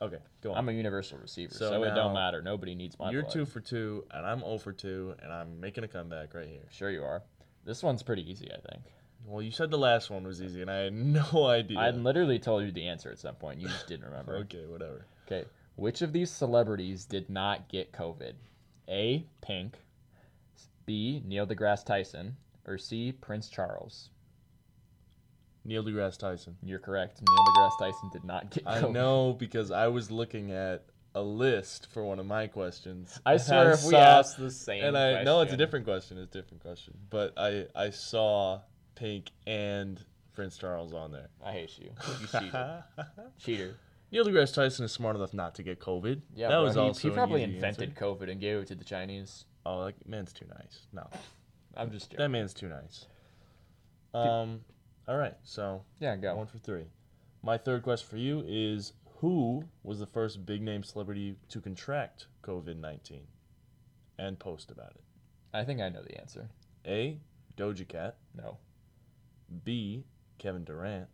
Okay, 0.00 0.18
go 0.40 0.50
on. 0.50 0.58
I'm 0.58 0.68
a 0.68 0.72
universal 0.72 1.16
receiver, 1.18 1.54
So 1.54 1.70
so, 1.70 1.82
it 1.84 1.90
now 1.90 1.94
don't 1.94 2.14
matter. 2.14 2.42
Nobody 2.42 2.74
needs 2.74 2.98
my 2.98 3.04
blood. 3.04 3.12
You're 3.12 3.22
blood. 3.22 3.32
two 3.32 3.46
for 3.46 3.60
two, 3.60 4.04
and 4.10 4.26
I'm 4.26 4.40
0 4.40 4.58
for 4.58 4.72
two, 4.72 5.14
and 5.22 5.32
I'm 5.32 5.60
making 5.60 5.84
a 5.84 5.88
comeback 5.88 6.34
right 6.34 6.48
here. 6.48 6.66
Sure 6.72 6.90
you 6.90 7.04
are. 7.04 7.22
This 7.64 7.84
one's 7.84 8.02
pretty 8.02 8.28
easy, 8.28 8.50
I 8.52 8.58
think. 8.58 8.82
Well, 9.26 9.42
you 9.42 9.50
said 9.50 9.70
the 9.70 9.78
last 9.78 10.10
one 10.10 10.24
was 10.24 10.42
easy, 10.42 10.62
and 10.62 10.70
I 10.70 10.84
had 10.84 10.92
no 11.32 11.46
idea. 11.46 11.78
I 11.78 11.90
literally 11.90 12.38
told 12.38 12.64
you 12.64 12.72
the 12.72 12.88
answer 12.88 13.10
at 13.10 13.18
some 13.18 13.34
point. 13.36 13.60
You 13.60 13.68
just 13.68 13.86
didn't 13.86 14.06
remember. 14.06 14.36
Okay, 14.42 14.66
whatever. 14.66 15.06
Okay. 15.26 15.44
Which 15.76 16.02
of 16.02 16.12
these 16.12 16.30
celebrities 16.30 17.04
did 17.04 17.30
not 17.30 17.68
get 17.68 17.92
COVID? 17.92 18.34
A. 18.88 19.26
Pink. 19.40 19.78
B. 20.84 21.22
Neil 21.24 21.46
deGrasse 21.46 21.84
Tyson. 21.84 22.36
Or 22.66 22.76
C. 22.78 23.12
Prince 23.12 23.48
Charles. 23.48 24.10
Neil 25.64 25.84
deGrasse 25.84 26.18
Tyson. 26.18 26.56
You're 26.62 26.78
correct. 26.78 27.20
Neil 27.20 27.44
deGrasse 27.46 27.78
Tyson 27.78 28.10
did 28.12 28.24
not 28.24 28.50
get 28.50 28.64
I 28.66 28.80
know 28.82 29.34
because 29.38 29.70
I 29.70 29.86
was 29.88 30.10
looking 30.10 30.50
at 30.50 30.84
a 31.14 31.22
list 31.22 31.88
for 31.92 32.04
one 32.04 32.18
of 32.18 32.26
my 32.26 32.46
questions. 32.46 33.20
I 33.24 33.36
swear 33.36 33.72
if 33.72 33.84
we 33.84 33.94
asked 33.94 34.38
the 34.38 34.50
same 34.50 34.84
and 34.84 34.96
I 34.96 35.22
no, 35.22 35.40
it's 35.42 35.52
a 35.52 35.56
different 35.56 35.84
question. 35.84 36.18
It's 36.18 36.34
a 36.34 36.38
different 36.38 36.62
question. 36.62 36.94
But 37.10 37.34
I 37.36 37.66
I 37.74 37.90
saw 37.90 38.60
Pink 39.02 39.32
and 39.48 40.00
Prince 40.32 40.56
Charles 40.56 40.94
on 40.94 41.10
there. 41.10 41.26
I 41.44 41.50
hate 41.50 41.76
you. 41.76 41.90
You 42.20 42.26
cheater. 42.28 42.84
cheater. 43.38 43.74
Neil 44.12 44.24
deGrasse 44.24 44.54
Tyson 44.54 44.84
is 44.84 44.92
smart 44.92 45.16
enough 45.16 45.34
not 45.34 45.56
to 45.56 45.64
get 45.64 45.80
COVID. 45.80 46.20
Yeah, 46.36 46.50
that 46.50 46.54
bro, 46.54 46.62
was 46.62 46.74
he, 46.74 46.80
also 46.80 47.08
he 47.08 47.12
probably 47.12 47.42
invented 47.42 47.88
answer. 47.90 48.04
COVID 48.04 48.30
and 48.30 48.40
gave 48.40 48.58
it 48.58 48.68
to 48.68 48.76
the 48.76 48.84
Chinese. 48.84 49.44
Oh, 49.66 49.78
like 49.78 49.96
man's 50.06 50.32
too 50.32 50.44
nice. 50.48 50.86
No, 50.92 51.08
I'm 51.76 51.90
just 51.90 52.10
joking. 52.12 52.22
that 52.22 52.28
man's 52.28 52.54
too 52.54 52.68
nice. 52.68 53.06
Um, 54.14 54.60
all 55.08 55.16
right, 55.16 55.34
so 55.42 55.82
Yeah, 55.98 56.14
go. 56.14 56.36
one 56.36 56.46
for 56.46 56.58
three. 56.58 56.84
My 57.42 57.58
third 57.58 57.82
question 57.82 58.08
for 58.08 58.18
you 58.18 58.44
is: 58.46 58.92
Who 59.18 59.64
was 59.82 59.98
the 59.98 60.06
first 60.06 60.46
big 60.46 60.62
name 60.62 60.84
celebrity 60.84 61.34
to 61.48 61.60
contract 61.60 62.28
COVID 62.44 62.76
nineteen, 62.76 63.26
and 64.16 64.38
post 64.38 64.70
about 64.70 64.92
it? 64.92 65.02
I 65.52 65.64
think 65.64 65.80
I 65.80 65.88
know 65.88 66.02
the 66.04 66.20
answer. 66.20 66.48
A. 66.86 67.18
Doja 67.56 67.86
Cat. 67.88 68.16
No, 68.36 68.58
B. 69.64 70.04
Kevin 70.38 70.64
Durant. 70.64 71.08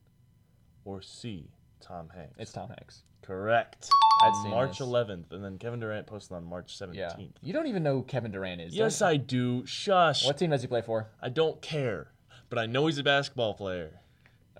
Or 0.84 1.03
C. 1.03 1.51
Tom 1.80 2.09
Hanks. 2.14 2.34
it's 2.39 2.53
Tom 2.53 2.68
Hanks. 2.68 3.03
correct. 3.22 3.89
I'd 4.22 4.34
seen 4.43 4.51
March 4.51 4.78
this. 4.78 4.86
11th, 4.89 5.30
and 5.32 5.45
then 5.45 5.59
Kevin 5.59 5.78
Durant 5.78 6.07
posted 6.09 6.36
on 6.36 6.45
March 6.45 6.76
17th. 6.76 6.95
Yeah. 6.97 7.12
You 7.41 7.53
don't 7.53 7.66
even 7.68 7.82
know 7.84 7.95
who 7.97 8.03
Kevin 8.03 8.32
Durant 8.32 8.61
is. 8.61 8.74
Yes, 8.74 9.01
I 9.01 9.16
do. 9.16 9.64
Shush. 9.64 10.24
What 10.24 10.39
team 10.39 10.51
does 10.51 10.62
he 10.62 10.66
play 10.66 10.82
for? 10.82 11.07
I 11.22 11.28
don't 11.28 11.61
care, 11.62 12.09
but 12.51 12.59
I 12.59 12.66
know 12.66 12.86
he's 12.86 12.99
a 12.99 13.05
basketball 13.05 13.55
player. 13.55 14.01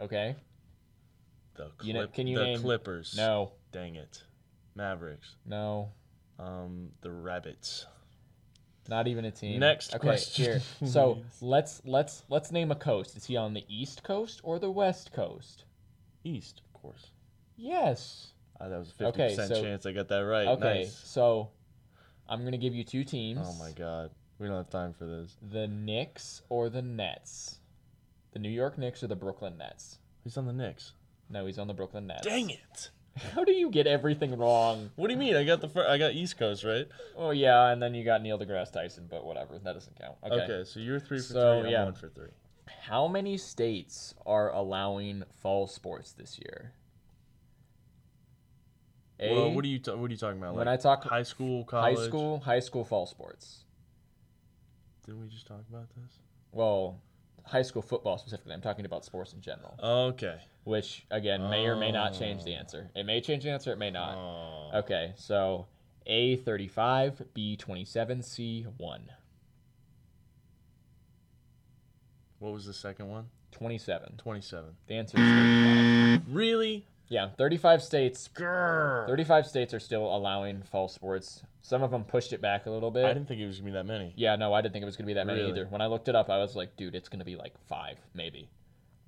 Okay. 0.01 0.37
The 1.55 1.71
You 1.83 1.93
know- 1.95 2.07
can 2.07 2.29
you 2.29 2.39
the 2.39 2.45
name- 2.45 2.61
Clippers. 2.61 3.15
No. 3.17 3.53
Dang 3.73 3.97
it. 3.97 4.23
Mavericks. 4.77 5.35
No. 5.45 5.91
Um, 6.39 6.93
the 7.01 7.11
Rabbits. 7.11 7.87
Not 8.89 9.07
even 9.07 9.27
a 9.27 9.31
team. 9.31 9.61
Next 9.61 9.95
okay, 9.95 9.99
question, 10.01 10.45
Here. 10.45 10.63
So 10.87 11.19
let's 11.43 11.83
let's 11.85 12.23
let's 12.31 12.51
name 12.51 12.71
a 12.71 12.75
coast. 12.75 13.17
Is 13.17 13.27
he 13.27 13.37
on 13.37 13.53
the 13.53 13.65
east 13.69 14.03
coast 14.03 14.41
or 14.43 14.59
the 14.59 14.71
west 14.71 15.13
coast? 15.13 15.65
East, 16.25 16.63
of 16.65 16.81
course. 16.81 17.11
Yes. 17.57 18.29
Uh, 18.59 18.69
that 18.69 18.79
was 18.79 18.93
a 18.99 19.05
50% 19.05 19.49
so- 19.49 19.63
chance 19.63 19.87
I 19.87 19.93
got 19.93 20.09
that 20.09 20.21
right. 20.21 20.49
Okay. 20.49 20.79
Nice. 20.81 20.97
So 21.05 21.51
I'm 22.29 22.45
gonna 22.45 22.57
give 22.57 22.75
you 22.75 22.83
two 22.83 23.05
teams. 23.05 23.47
Oh 23.47 23.55
my 23.55 23.73
god. 23.73 24.11
We 24.39 24.47
don't 24.47 24.57
have 24.57 24.71
time 24.71 24.95
for 24.95 25.05
this. 25.05 25.37
The 25.51 25.67
Knicks 25.67 26.43
or 26.49 26.71
the 26.71 26.83
Nets. 26.83 27.59
The 28.33 28.39
New 28.39 28.51
York 28.51 28.79
Knicks 28.79 29.03
or 29.03 29.09
the 29.09 29.17
Brooklyn 29.17 29.59
Nets. 29.59 29.99
He's 30.23 30.37
on 30.37 30.47
the 30.47 30.53
Knicks. 30.53 30.93
No, 31.29 31.45
he's 31.47 31.59
on 31.59 31.67
the 31.67 31.75
Brooklyn 31.75 32.07
Nets. 32.07 32.25
Dang 32.25 32.51
it. 32.51 32.91
How 33.35 33.45
do 33.45 33.53
you 33.53 33.71
get 33.71 33.87
everything 33.87 34.37
wrong? 34.37 34.91
What 34.97 35.09
do 35.09 35.13
you 35.15 35.19
mean? 35.19 35.37
I 35.37 35.45
got 35.45 35.61
the 35.61 35.69
fir- 35.69 35.87
I 35.87 35.99
got 35.99 36.13
East 36.13 36.39
Coast, 36.39 36.65
right? 36.65 36.87
Oh 37.17 37.31
yeah, 37.31 37.69
and 37.71 37.83
then 37.83 37.95
you 37.95 38.05
got 38.05 38.23
Neil 38.23 38.39
deGrasse 38.39 38.73
Tyson, 38.73 39.07
but 39.11 39.25
whatever, 39.25 39.59
that 39.59 39.73
doesn't 39.73 39.99
count. 39.99 40.17
Okay. 40.25 40.43
Okay, 40.43 40.65
so 40.65 40.81
you're 40.81 41.01
3 41.01 41.19
for 41.19 41.23
So, 41.23 41.61
3, 41.63 41.71
yeah. 41.71 41.81
I'm 41.81 41.85
1 41.87 41.95
for 41.95 42.09
3. 42.09 42.29
How 42.83 43.09
many 43.09 43.37
states 43.37 44.15
are 44.27 44.53
allowing 44.53 45.25
fall 45.43 45.67
sports 45.67 46.13
this 46.13 46.39
year? 46.39 46.73
A, 49.21 49.31
Well, 49.35 49.51
what 49.53 49.65
are 49.65 49.69
you 49.69 49.79
ta- 49.81 49.97
what 49.97 50.09
are 50.11 50.13
you 50.13 50.17
talking 50.19 50.39
about? 50.39 50.55
when 50.55 50.67
like 50.67 50.79
I 50.79 50.83
talk 50.83 51.05
high 51.05 51.23
school, 51.25 51.65
college, 51.65 51.97
high 51.99 52.05
school, 52.07 52.41
high 52.41 52.61
school 52.61 52.85
fall 52.85 53.07
sports. 53.07 53.65
Didn't 55.05 55.21
we 55.23 55.29
just 55.29 55.47
talk 55.47 55.63
about 55.69 55.89
this? 55.97 56.19
Well, 56.53 57.01
high 57.45 57.63
school 57.63 57.83
football 57.83 58.19
specifically. 58.19 58.53
I'm 58.55 58.61
talking 58.61 58.85
about 58.85 59.05
sports 59.05 59.33
in 59.33 59.41
general, 59.41 59.75
Okay. 59.83 60.39
Which 60.69 61.07
again 61.11 61.49
may 61.49 61.67
or 61.67 61.77
may 61.77 61.91
not 61.91 62.13
change 62.13 62.45
the 62.45 62.55
oh. 62.55 62.59
answer. 62.59 62.91
It 62.95 63.07
may 63.07 63.21
change 63.23 63.45
the 63.45 63.51
answer. 63.51 63.73
It 63.73 63.79
may 63.79 63.91
not. 63.91 64.17
Oh. 64.17 64.79
Okay, 64.81 65.15
so 65.17 65.67
A 66.07 66.37
35, 66.37 67.23
B 67.33 67.57
27, 67.57 68.23
C 68.23 68.67
1. 68.77 69.03
What 72.39 72.53
was 72.53 72.67
the 72.67 72.75
second 72.75 73.09
one? 73.09 73.31
27. 73.53 74.17
27. 74.19 74.65
The 74.87 74.95
answer 74.95 75.19
is 75.19 76.21
35. 76.21 76.35
Really? 76.37 76.87
Yeah, 77.09 77.31
35 77.39 77.83
states. 77.83 78.29
Grrr. 78.33 79.07
35 79.09 79.47
states 79.47 79.75
are 79.75 79.81
still 79.81 80.15
allowing 80.15 80.63
fall 80.63 80.89
sports. 80.89 81.43
Some 81.63 81.83
of 81.83 81.91
them 81.91 82.05
pushed 82.05 82.35
it 82.35 82.43
back 82.43 82.67
a 82.67 82.71
little 82.71 82.91
bit. 82.91 83.07
I 83.07 83.15
didn't 83.15 83.27
think 83.27 83.41
it 83.41 83.47
was 83.47 83.57
gonna 83.57 83.71
be 83.71 83.73
that 83.73 83.87
many. 83.87 84.13
Yeah, 84.17 84.37
no, 84.37 84.53
I 84.53 84.61
didn't 84.61 84.75
think 84.75 84.83
it 84.83 84.87
was 84.87 84.97
gonna 84.97 85.07
be 85.07 85.15
that 85.15 85.27
many 85.27 85.41
Really? 85.41 85.53
either. 85.53 85.67
When 85.67 85.81
I 85.81 85.87
looked 85.87 86.09
it 86.09 86.15
up, 86.15 86.29
I 86.29 86.37
was 86.37 86.55
like, 86.55 86.77
dude, 86.77 86.95
it's 86.95 87.09
gonna 87.09 87.25
be 87.25 87.37
like 87.37 87.55
five, 87.67 87.97
maybe. 88.15 88.51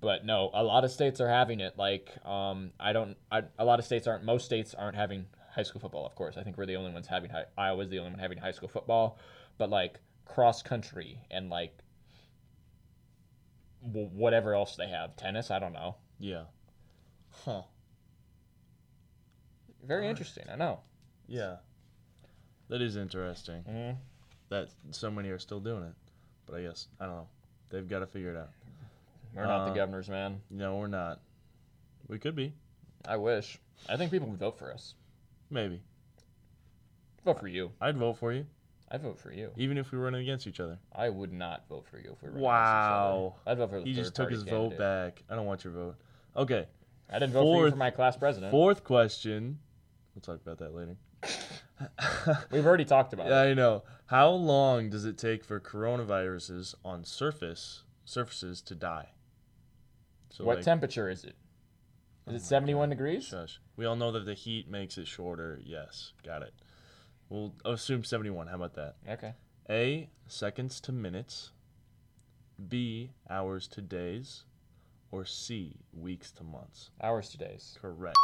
But 0.01 0.25
no, 0.25 0.51
a 0.55 0.63
lot 0.65 0.85
of 0.85 0.91
states 0.91 1.21
are 1.21 1.29
having 1.29 1.61
it. 1.61 1.77
Like, 1.77 2.11
um, 2.25 2.73
I 2.81 2.93
don't. 2.93 3.17
I, 3.31 3.43
a 3.59 3.65
lot 3.65 3.79
of 3.79 3.85
states 3.85 4.07
aren't. 4.07 4.25
Most 4.25 4.47
states 4.47 4.75
aren't 4.75 4.97
having 4.97 5.27
high 5.55 5.63
school 5.63 5.81
football. 5.81 6.07
Of 6.07 6.15
course, 6.15 6.37
I 6.39 6.43
think 6.43 6.57
we're 6.57 6.67
the 6.67 6.77
only 6.77 6.93
ones 6.93 7.07
having. 7.07 7.31
High, 7.31 7.45
Iowa's 7.59 7.91
the 7.91 7.99
only 7.99 8.13
one 8.13 8.21
having 8.21 8.39
high 8.39 8.53
school 8.53 8.69
football. 8.69 9.19
But 9.59 9.69
like 9.69 9.99
cross 10.25 10.63
country 10.63 11.19
and 11.31 11.51
like 11.51 11.77
w- 13.83 14.09
whatever 14.15 14.55
else 14.55 14.77
they 14.77 14.89
have, 14.89 15.17
tennis. 15.17 15.51
I 15.51 15.59
don't 15.59 15.73
know. 15.75 15.97
Yeah. 16.19 16.45
Huh. 17.45 17.63
Very 19.85 20.09
interesting. 20.09 20.45
I 20.51 20.57
know. 20.57 20.81
Yeah. 21.27 21.57
That 22.69 22.81
is 22.81 22.97
interesting. 22.97 23.65
Mhm. 23.65 23.97
That 24.49 24.69
so 24.93 25.11
many 25.11 25.29
are 25.31 25.39
still 25.39 25.61
doing 25.61 25.83
it. 25.85 25.95
But 26.47 26.57
I 26.57 26.63
guess 26.63 26.89
I 26.99 27.07
don't 27.07 27.17
know. 27.17 27.29
They've 27.71 27.89
got 27.89 28.01
to 28.01 28.07
figure 28.07 28.31
it 28.31 28.37
out. 28.37 28.51
We're 29.35 29.47
not 29.47 29.65
the 29.67 29.71
um, 29.71 29.77
governors, 29.77 30.09
man. 30.09 30.41
No, 30.51 30.77
we're 30.77 30.87
not. 30.89 31.21
We 32.09 32.19
could 32.19 32.35
be. 32.35 32.53
I 33.07 33.17
wish. 33.17 33.59
I 33.89 33.97
think 33.97 34.11
people 34.11 34.29
would 34.29 34.39
vote 34.39 34.59
for 34.59 34.73
us. 34.73 34.95
Maybe. 35.51 35.81
Vote 37.25 37.39
for 37.39 37.49
you. 37.49 37.73
I'd 37.81 37.97
vote 37.97 38.15
for 38.19 38.33
you, 38.33 38.47
I'd 38.91 39.03
vote 39.03 39.19
for 39.19 39.31
you. 39.33 39.51
even 39.57 39.77
if 39.79 39.93
we 39.93 39.99
were 39.99 40.05
running 40.05 40.23
against 40.23 40.47
each 40.47 40.59
other. 40.61 40.79
I 40.95 41.09
would 41.11 41.33
not 41.33 41.69
vote 41.69 41.87
for 41.87 41.99
you 41.99 42.13
if 42.13 42.23
we 42.23 42.29
were. 42.29 42.37
against 42.37 42.39
each 42.39 42.43
Wow. 42.45 43.35
other. 43.47 43.51
I'd 43.53 43.59
vote 43.59 43.71
for 43.71 43.81
the 43.81 43.85
He 43.87 43.93
just 43.95 44.15
took 44.15 44.31
third-party 44.31 44.35
his 44.35 44.43
vote 44.45 44.71
candidate. 44.77 44.79
back. 44.79 45.23
I 45.31 45.35
don't 45.37 45.47
want 45.47 45.65
your 45.65 45.73
vote. 45.75 45.97
Okay. 46.37 46.67
I 47.11 47.19
didn't 47.19 47.33
vote 47.33 47.41
for 47.43 47.47
you 47.47 47.55
Fourth- 47.61 47.73
for 47.73 47.79
my 47.79 47.91
class 47.91 48.17
president. 48.17 48.51
Fourth 48.51 48.85
question. 48.85 49.59
We'll 50.15 50.23
talk 50.23 50.41
about 50.45 50.59
that 50.59 50.75
later. 50.75 50.97
We've 52.51 52.67
already 52.67 52.85
talked 52.85 53.13
about 53.13 53.27
Yeah, 53.29 53.43
it. 53.45 53.51
I 53.51 53.55
know. 53.55 53.83
How 54.07 54.31
long 54.31 54.91
does 54.91 55.05
it 55.05 55.17
take 55.19 55.45
for 55.45 55.61
coronaviruses 55.61 56.75
on 56.85 57.05
surface 57.05 57.85
surfaces 58.05 58.61
to 58.63 58.75
die? 58.75 59.11
So 60.31 60.45
what 60.45 60.57
like- 60.57 60.65
temperature 60.65 61.09
is 61.11 61.25
it? 61.25 61.37
Is 62.27 62.27
Oh 62.27 62.31
it 62.31 62.35
my 62.35 62.39
71 62.39 62.91
degrees? 62.91 63.25
Shush. 63.25 63.61
We 63.77 63.87
all 63.87 63.97
know 63.97 64.13
that 64.13 64.25
the 64.27 64.35
heat 64.35 64.69
makes 64.71 64.99
it 64.99 65.07
shorter. 65.07 65.59
Yes, 65.65 66.13
got 66.25 66.43
it. 66.43 66.55
We'll 67.29 67.55
assume 67.65 68.05
71. 68.05 68.47
How 68.49 68.57
about 68.57 68.75
that? 68.75 68.97
Okay. 69.09 69.35
A. 69.69 70.11
Seconds 70.27 70.81
to 70.83 70.93
minutes. 70.93 71.51
B. 72.69 73.13
Hours 73.29 73.67
to 73.69 73.81
days. 73.81 74.45
Or 75.13 75.25
C. 75.25 75.77
Weeks 75.93 76.31
to 76.33 76.45
months. 76.45 76.91
Hours 77.03 77.31
to 77.31 77.39
days. 77.39 77.77
Correct. 77.81 78.17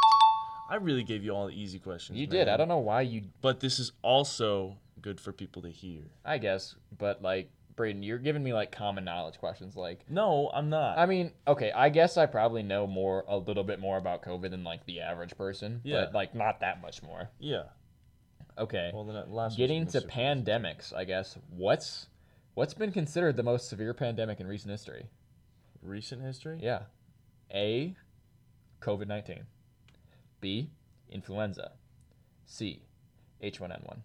I 0.69 0.75
really 0.75 1.03
gave 1.03 1.23
you 1.23 1.31
all 1.31 1.47
the 1.47 1.59
easy 1.59 1.79
questions. 1.79 2.19
You 2.19 2.27
did. 2.27 2.47
I 2.47 2.57
don't 2.57 2.67
know 2.67 2.77
why 2.77 3.01
you. 3.01 3.23
But 3.41 3.61
this 3.61 3.79
is 3.79 3.93
also 4.01 4.77
good 5.01 5.19
for 5.19 5.31
people 5.31 5.61
to 5.63 5.69
hear. 5.69 6.01
I 6.25 6.37
guess, 6.37 6.75
but 6.97 7.21
like 7.21 7.49
Brayden, 7.77 8.03
you're 8.03 8.17
giving 8.17 8.43
me 8.43 8.53
like 8.53 8.71
common 8.71 9.05
knowledge 9.05 9.37
questions. 9.37 9.75
Like, 9.77 9.99
No, 10.09 10.49
I'm 10.53 10.69
not. 10.69 10.97
I 10.97 11.05
mean, 11.05 11.31
okay, 11.47 11.71
I 11.71 11.89
guess 11.89 12.17
I 12.17 12.25
probably 12.25 12.63
know 12.63 12.87
more, 12.87 13.23
a 13.27 13.37
little 13.37 13.63
bit 13.63 13.79
more 13.79 13.97
about 13.97 14.23
COVID 14.23 14.49
than 14.49 14.63
like 14.63 14.85
the 14.85 14.99
average 15.01 15.37
person. 15.37 15.81
Yeah. 15.83 16.05
But 16.05 16.13
like 16.15 16.35
not 16.35 16.59
that 16.61 16.81
much 16.81 17.01
more. 17.03 17.29
yeah. 17.39 17.63
Okay. 18.57 18.89
Well, 18.91 19.03
then 19.03 19.31
last 19.31 19.55
Getting 19.55 19.85
to 19.87 20.01
pandemics, 20.01 20.91
I 20.91 21.03
guess. 21.03 21.37
What's 21.51 22.07
what's 22.55 22.73
been 22.73 22.91
considered 22.91 23.37
the 23.37 23.43
most 23.43 23.69
severe 23.69 23.93
pandemic 23.93 24.39
in 24.39 24.47
recent 24.47 24.71
history? 24.71 25.05
recent 25.83 26.23
history. 26.23 26.59
Yeah. 26.59 26.81
A. 27.53 27.95
COVID 28.81 29.07
nineteen. 29.07 29.43
B. 30.41 30.71
Influenza. 31.11 31.73
C. 32.47 32.81
H1N1. 33.43 33.97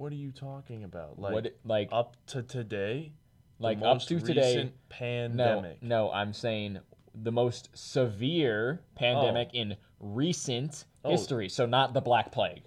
What 0.00 0.12
are 0.12 0.16
you 0.16 0.32
talking 0.32 0.84
about? 0.84 1.18
Like 1.18 1.32
what 1.34 1.54
like 1.62 1.88
up 1.92 2.16
to 2.28 2.42
today? 2.42 3.12
Like 3.58 3.82
up 3.82 4.00
to 4.06 4.18
today? 4.18 4.72
pandemic. 4.88 5.82
No, 5.82 6.06
no, 6.06 6.10
I'm 6.10 6.32
saying 6.32 6.78
the 7.14 7.30
most 7.30 7.68
severe 7.74 8.80
pandemic 8.94 9.50
oh. 9.52 9.58
in 9.58 9.76
recent 10.00 10.86
Oh. 11.04 11.10
history. 11.10 11.50
So 11.50 11.66
not 11.66 11.92
the 11.92 12.00
Black 12.00 12.32
Plague. 12.32 12.62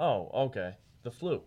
Oh, 0.00 0.30
okay. 0.46 0.76
The 1.02 1.10
flu. 1.10 1.42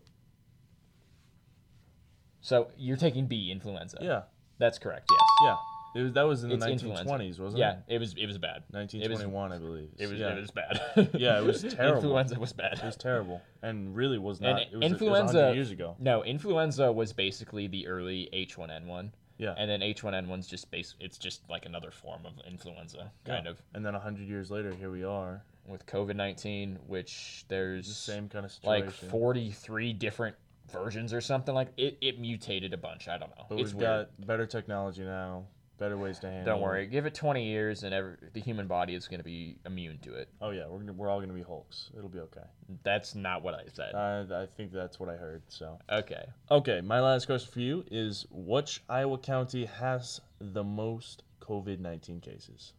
So 2.42 2.70
you're 2.78 2.96
taking 2.96 3.26
B, 3.26 3.50
influenza. 3.52 3.98
Yeah. 4.00 4.22
That's 4.60 4.78
correct. 4.78 5.10
Yes. 5.10 5.30
Yeah. 5.42 5.56
It 5.96 6.02
was 6.02 6.14
that 6.14 6.24
was 6.24 6.44
in 6.44 6.50
the 6.50 6.56
It's 6.56 6.66
1920s, 6.84 7.40
wasn't 7.40 7.60
Yeah, 7.60 7.72
it? 7.72 7.80
Yeah, 7.88 7.96
it 7.96 8.00
was. 8.00 8.14
It 8.18 8.26
was 8.28 8.38
bad. 8.38 8.64
1921, 8.72 9.52
I 9.52 9.58
believe. 9.58 9.90
It 9.98 10.10
was. 10.10 10.20
Yeah. 10.20 10.36
It 10.36 10.42
was 10.42 10.52
bad. 10.52 10.82
Yeah, 11.16 11.40
it 11.40 11.46
was 11.46 11.62
terrible. 11.70 11.98
Influenza 11.98 12.40
was 12.40 12.54
bad. 12.54 12.74
It 12.80 12.84
was 12.84 12.96
terrible, 12.98 13.42
and 13.62 13.96
really 13.96 14.18
was 14.20 14.40
And 14.40 14.52
not. 14.58 14.62
it 14.62 14.74
was, 14.74 14.84
influenza- 14.92 15.46
it 15.46 15.48
was 15.50 15.56
years 15.56 15.72
ago. 15.72 15.96
No, 16.00 16.24
influenza 16.24 16.92
was 16.92 17.14
basically 17.14 17.68
the 17.68 17.88
early 17.88 18.30
H1N1. 18.34 19.12
Yeah. 19.40 19.54
And 19.58 19.70
then 19.70 19.82
H1N1's 19.82 20.48
just 20.48 20.70
base. 20.72 20.96
It's 21.00 21.18
just 21.20 21.42
like 21.50 21.66
another 21.68 21.92
form 21.92 22.26
of 22.26 22.34
influenza, 22.48 23.12
kind 23.24 23.46
Yeah. 23.46 23.52
of, 23.52 23.62
And 23.76 23.86
then 23.86 23.94
100 23.94 24.28
years 24.28 24.50
later, 24.52 24.74
here 24.74 24.90
we 24.92 25.04
are. 25.04 25.44
with 25.68 25.86
COVID-19, 25.86 26.78
which 26.88 27.46
there's 27.50 27.88
The 27.88 27.94
same 27.94 28.30
kind 28.30 28.46
of 28.46 28.52
situation. 28.52 28.86
like 28.88 28.94
43 29.12 29.94
different 29.94 30.36
versions 30.72 31.14
or 31.14 31.22
something 31.22 31.54
like 31.54 31.68
it. 31.78 31.98
It 32.02 32.20
mutated 32.20 32.74
a 32.74 32.78
bunch. 32.78 33.08
I 33.08 33.18
don't 33.18 33.30
know. 33.38 33.46
But 33.50 33.60
it's 33.60 33.74
we've 33.74 33.82
weird. 33.82 34.08
got 34.18 34.26
better 34.28 34.46
technology 34.46 35.04
now, 35.04 35.46
better 35.78 35.98
ways 35.98 36.20
to 36.20 36.28
handle. 36.28 36.56
Don't 36.56 36.62
worry. 36.62 36.88
Give 36.88 37.06
it 37.06 37.14
20 37.14 37.46
years, 37.46 37.84
and 37.84 37.94
every, 37.94 38.16
the 38.34 38.40
human 38.40 38.68
body 38.68 38.96
is 38.96 39.08
going 39.08 39.20
to 39.20 39.24
be 39.24 39.58
immune 39.66 40.00
to 40.00 40.14
it. 40.16 40.30
Oh 40.42 40.50
yeah, 40.50 40.68
we're 40.68 40.80
gonna, 40.80 40.94
we're 40.94 41.10
all 41.10 41.20
gonna 41.20 41.34
be 41.34 41.44
Hulks. 41.44 41.90
It'll 41.98 42.10
be 42.10 42.20
okay. 42.20 42.46
That's 42.84 43.16
not 43.16 43.44
what 43.44 43.54
I 43.54 43.64
said. 43.74 43.96
I 43.96 44.44
I 44.44 44.46
think 44.46 44.72
that's 44.72 45.00
what 45.00 45.10
I 45.10 45.16
heard. 45.16 45.44
So 45.48 45.80
okay. 45.92 46.26
okay, 46.52 46.82
my 46.82 47.00
last 47.00 47.26
question 47.26 47.50
for 47.52 47.60
you 47.60 47.86
is: 47.92 48.26
Which 48.32 48.84
Iowa 48.90 49.18
county 49.18 49.66
has 49.66 50.22
the 50.40 50.64
most 50.64 51.24
COVID 51.42 51.80
nineteen 51.80 52.20
cases? 52.20 52.74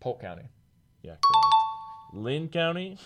Polk 0.00 0.20
County. 0.20 0.48
Yeah, 1.02 1.12
correct. 1.12 2.24
Linn 2.24 2.48
County, 2.48 2.98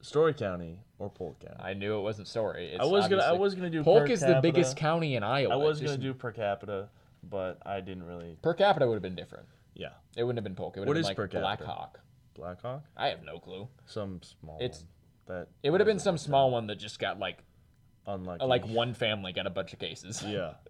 Story 0.00 0.34
County, 0.34 0.80
or 0.98 1.10
Polk 1.10 1.38
County? 1.40 1.56
I 1.58 1.74
knew 1.74 1.98
it 1.98 2.02
wasn't 2.02 2.28
Story. 2.28 2.70
It's 2.72 2.82
I 2.82 2.86
was 2.86 3.08
gonna 3.08 3.22
I 3.22 3.32
was 3.32 3.54
gonna 3.54 3.70
do 3.70 3.82
Polk 3.82 4.08
is 4.10 4.20
the 4.20 4.40
biggest 4.42 4.76
county 4.76 5.16
in 5.16 5.22
Iowa. 5.22 5.54
I 5.54 5.56
was 5.56 5.80
Just- 5.80 5.94
gonna 5.94 6.02
do 6.02 6.14
per 6.14 6.32
capita, 6.32 6.88
but 7.22 7.58
I 7.64 7.80
didn't 7.80 8.04
really. 8.04 8.36
per 8.42 8.54
capita 8.54 8.86
would 8.86 8.94
have 8.94 9.02
been 9.02 9.14
different. 9.16 9.46
Yeah, 9.74 9.90
It 10.16 10.24
wouldn't 10.24 10.38
have 10.38 10.44
been 10.44 10.54
Polk. 10.56 10.76
It 10.76 10.80
would 10.80 10.88
What 10.88 10.96
have 10.96 11.02
is 11.04 11.08
been 11.08 11.16
per 11.16 11.22
like 11.22 11.30
capita? 11.30 11.40
Black 11.40 11.62
Hawk. 11.62 12.00
Blackhawk, 12.34 12.82
I 12.96 13.08
have 13.08 13.22
no 13.24 13.38
clue. 13.38 13.68
some 13.86 14.20
small. 14.22 14.56
It's- 14.60 14.80
one 15.26 15.38
that. 15.38 15.48
It 15.62 15.70
would 15.70 15.80
have 15.80 15.86
been 15.86 15.98
some 15.98 16.18
small 16.18 16.50
one 16.50 16.66
that 16.68 16.76
just 16.76 16.98
got 16.98 17.18
like 17.18 17.44
Unlucky. 18.06 18.40
Uh, 18.42 18.46
like 18.46 18.66
one 18.66 18.94
family 18.94 19.32
got 19.32 19.46
a 19.46 19.50
bunch 19.50 19.72
of 19.72 19.78
cases. 19.78 20.22
Yeah. 20.26 20.54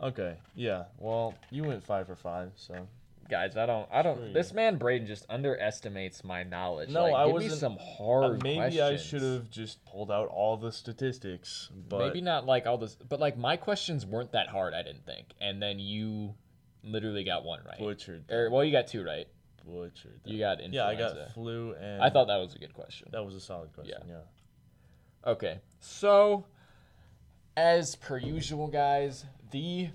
Okay. 0.00 0.36
Yeah. 0.56 0.84
Well, 0.98 1.34
you 1.50 1.62
went 1.62 1.84
five 1.84 2.06
for 2.08 2.16
five, 2.16 2.50
so 2.56 2.88
Guys, 3.28 3.56
I 3.56 3.66
don't 3.66 3.88
I 3.90 4.02
don't 4.02 4.18
Sure, 4.18 4.32
this 4.32 4.52
man 4.52 4.78
Brayden 4.78 5.06
just 5.06 5.24
underestimates 5.28 6.24
my 6.24 6.42
knowledge. 6.42 6.90
No, 6.90 7.04
Like, 7.04 7.14
I 7.14 7.24
give 7.26 7.32
wasn't- 7.34 7.52
some 7.54 7.78
Uh, 7.78 7.96
hard 7.96 8.42
maybe 8.42 8.80
I 8.80 8.96
should 8.96 9.22
have 9.22 9.50
just 9.50 9.84
pulled 9.84 10.10
out 10.10 10.28
all 10.28 10.56
the 10.56 10.70
statistics, 10.72 11.70
but 11.88 11.98
Maybe 11.98 12.20
not 12.20 12.46
like 12.46 12.66
all 12.66 12.78
this 12.78 12.96
but 12.96 13.20
like 13.20 13.36
my 13.36 13.56
questions 13.56 14.04
weren't 14.04 14.32
that 14.32 14.48
hard, 14.48 14.74
I 14.74 14.82
didn't 14.82 15.06
think. 15.06 15.34
And 15.40 15.62
then 15.62 15.78
you 15.78 16.34
literally 16.82 17.24
got 17.24 17.44
one 17.44 17.60
right. 17.64 17.78
butchered. 17.78 18.30
Or 18.30 18.50
well, 18.50 18.62
you 18.64 18.72
got 18.72 18.86
two 18.88 19.02
right. 19.04 19.26
butchered. 19.64 20.22
them. 20.24 20.32
You 20.32 20.38
got 20.38 20.60
influenza. 20.60 20.76
yeah, 20.76 20.86
I 20.86 20.94
got 20.94 21.32
flu 21.32 21.72
and 21.74 22.02
I 22.02 22.10
thought 22.10 22.26
that 22.26 22.36
was 22.36 22.54
a 22.54 22.58
good 22.58 22.74
question. 22.74 23.08
that 23.12 23.24
was 23.24 23.34
a 23.34 23.40
solid 23.40 23.72
question. 23.72 24.02
Yeah. 24.06 24.20
Okay, 25.26 25.60
so 25.80 26.44
as 27.56 27.96
per 27.96 28.18
usual, 28.18 28.66
guys, 28.66 29.24
the 29.50 29.88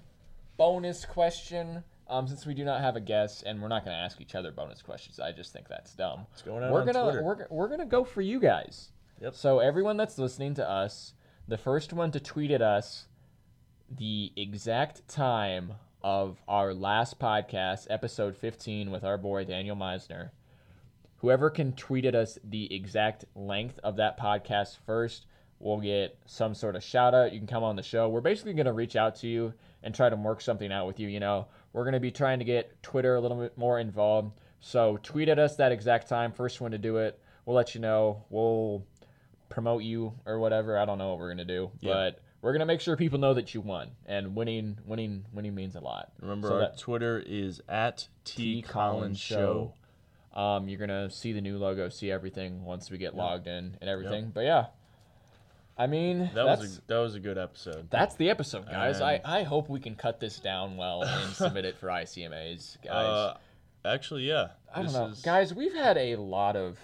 bonus 0.57 1.05
question. 1.05 1.83
Um, 2.09 2.27
since 2.27 2.45
we 2.45 2.53
do 2.53 2.65
not 2.65 2.81
have 2.81 2.95
a 2.95 2.99
guest 2.99 3.43
and 3.45 3.61
we're 3.61 3.67
not 3.67 3.85
going 3.85 3.95
to 3.95 4.01
ask 4.01 4.19
each 4.19 4.33
other 4.33 4.51
bonus 4.51 4.81
questions, 4.81 5.19
I 5.19 5.31
just 5.31 5.53
think 5.53 5.67
that's 5.67 5.93
dumb. 5.93 6.25
What's 6.29 6.41
going 6.41 6.63
out 6.63 6.71
we're 6.71 6.81
on 6.81 6.87
gonna 6.87 7.03
Twitter. 7.03 7.23
we're, 7.23 7.47
we're 7.49 7.67
gonna 7.67 7.85
go 7.85 8.03
for 8.03 8.21
you 8.21 8.39
guys. 8.39 8.89
Yep. 9.21 9.35
So 9.35 9.59
everyone 9.59 9.97
that's 9.97 10.17
listening 10.17 10.55
to 10.55 10.67
us, 10.67 11.13
the 11.47 11.57
first 11.57 11.93
one 11.93 12.11
to 12.11 12.19
tweet 12.19 12.51
at 12.51 12.61
us 12.61 13.07
the 13.89 14.31
exact 14.35 15.07
time 15.07 15.73
of 16.01 16.41
our 16.47 16.73
last 16.73 17.19
podcast, 17.19 17.87
episode 17.89 18.35
15, 18.37 18.91
with 18.91 19.03
our 19.03 19.17
boy 19.17 19.43
Daniel 19.45 19.75
Meisner. 19.75 20.31
Whoever 21.17 21.49
can 21.49 21.73
tweet 21.73 22.05
at 22.05 22.15
us 22.15 22.39
the 22.43 22.73
exact 22.73 23.25
length 23.35 23.79
of 23.83 23.97
that 23.97 24.17
podcast 24.17 24.77
first 24.85 25.25
will 25.59 25.81
get 25.81 26.17
some 26.25 26.55
sort 26.55 26.77
of 26.77 26.83
shout 26.83 27.13
out. 27.13 27.33
You 27.33 27.39
can 27.39 27.47
come 27.47 27.63
on 27.63 27.75
the 27.75 27.83
show. 27.83 28.07
We're 28.07 28.21
basically 28.21 28.53
going 28.53 28.65
to 28.65 28.73
reach 28.73 28.95
out 28.95 29.15
to 29.17 29.27
you 29.27 29.53
and 29.83 29.93
try 29.93 30.09
to 30.09 30.15
work 30.15 30.39
something 30.39 30.71
out 30.71 30.87
with 30.87 30.99
you. 30.99 31.09
You 31.09 31.19
know, 31.19 31.47
we're 31.73 31.83
going 31.83 31.93
to 31.93 31.99
be 31.99 32.11
trying 32.11 32.39
to 32.39 32.45
get 32.45 32.81
Twitter 32.83 33.15
a 33.15 33.19
little 33.21 33.37
bit 33.37 33.57
more 33.57 33.79
involved. 33.79 34.39
So 34.59 34.97
tweet 35.03 35.29
at 35.29 35.39
us 35.39 35.55
that 35.57 35.71
exact 35.71 36.09
time. 36.09 36.31
First 36.31 36.59
one 36.61 36.71
to 36.71 36.77
do 36.77 36.97
it, 36.97 37.19
we'll 37.45 37.55
let 37.55 37.75
you 37.75 37.81
know. 37.81 38.25
We'll 38.29 38.85
promote 39.49 39.83
you 39.83 40.13
or 40.25 40.39
whatever. 40.39 40.77
I 40.77 40.85
don't 40.85 40.97
know 40.97 41.09
what 41.09 41.19
we're 41.19 41.33
going 41.33 41.37
to 41.37 41.45
do, 41.45 41.71
Yeah. 41.79 41.93
but 41.93 42.19
we're 42.41 42.51
going 42.53 42.59
to 42.61 42.65
make 42.65 42.81
sure 42.81 42.95
people 42.97 43.19
know 43.19 43.33
that 43.33 43.53
you 43.53 43.61
won. 43.61 43.91
And 44.05 44.35
winning, 44.35 44.77
winning, 44.85 45.25
winning 45.33 45.55
means 45.55 45.75
a 45.75 45.79
lot. 45.79 46.11
Remember, 46.21 46.47
So 46.49 46.53
our 46.55 46.59
that- 46.61 46.77
Twitter 46.77 47.23
is 47.25 47.61
at 47.69 48.07
T 48.25 48.55
T 48.55 48.61
Collins 48.61 48.71
Collins 48.71 49.19
Show. 49.19 49.73
Um, 50.31 50.69
you're 50.69 50.79
gonna 50.79 51.09
see 51.09 51.33
the 51.33 51.41
new 51.41 51.57
logo, 51.57 51.89
see 51.89 52.11
everything 52.11 52.63
once 52.63 52.91
we 52.91 52.99
get 52.99 53.15
Yeah. 53.15 53.23
logged 53.23 53.47
in 53.47 53.75
and 53.81 53.89
everything. 53.89 54.29
But 54.29 54.41
yeah, 54.41 54.67
I 55.79 55.87
mean 55.87 56.29
That 56.35 56.45
was 56.45 56.77
a, 56.77 56.81
that 56.87 56.97
was 56.97 57.15
a 57.15 57.19
good 57.21 57.37
episode. 57.37 57.89
that's 57.89 58.15
the 58.15 58.29
episode, 58.29 58.65
guys. 58.69 58.99
I, 59.01 59.13
And- 59.13 59.25
I 59.25 59.43
hope 59.43 59.69
we 59.69 59.79
can 59.79 59.95
cut 59.95 60.19
this 60.19 60.37
down 60.39 60.75
well 60.77 61.03
and 61.03 61.33
submit 61.33 61.63
it 61.65 61.77
for 61.77 61.87
ICMAs, 61.87 62.77
guys. 62.83 62.93
Uh, 62.93 63.37
actually, 63.85 64.23
yeah. 64.27 64.49
I 64.75 64.83
don't 64.83 64.91
know, 64.93 65.07
is- 65.07 65.21
guys. 65.21 65.53
We've 65.53 65.73
had 65.73 65.97
a 65.97 66.15
lot 66.17 66.55
of. 66.57 66.77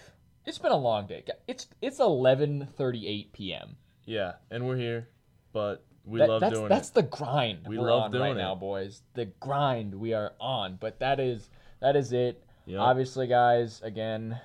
It's 0.46 0.58
been 0.60 0.72
a 0.72 0.78
long 0.78 1.08
day. 1.08 1.24
It's 1.48 1.68
it's 1.82 2.00
11:38 2.00 3.34
p.m. 3.34 3.76
Yeah, 4.06 4.34
and 4.50 4.66
we're 4.68 4.78
here, 4.78 5.10
but 5.54 5.84
we 6.06 6.20
That- 6.20 6.30
love 6.30 6.42
that's 6.42 6.54
doing 6.54 6.70
that's 6.70 6.90
it. 6.90 6.94
the 6.96 7.02
grind 7.04 7.68
We 7.68 7.78
we're 7.78 7.92
love 7.92 8.04
on 8.04 8.12
doing 8.12 8.24
right 8.24 8.32
it. 8.32 8.36
now, 8.40 8.56
boys. 8.56 9.02
The 9.16 9.26
grind 9.26 9.94
we 9.96 10.14
are 10.14 10.34
on. 10.40 10.78
But 10.80 11.00
that 11.00 11.20
is 11.20 11.50
that 11.82 11.96
is 11.96 12.14
it. 12.14 12.42
Yep. 12.68 12.80
Obviously, 12.80 13.28
guys, 13.28 13.82
again, 13.84 14.40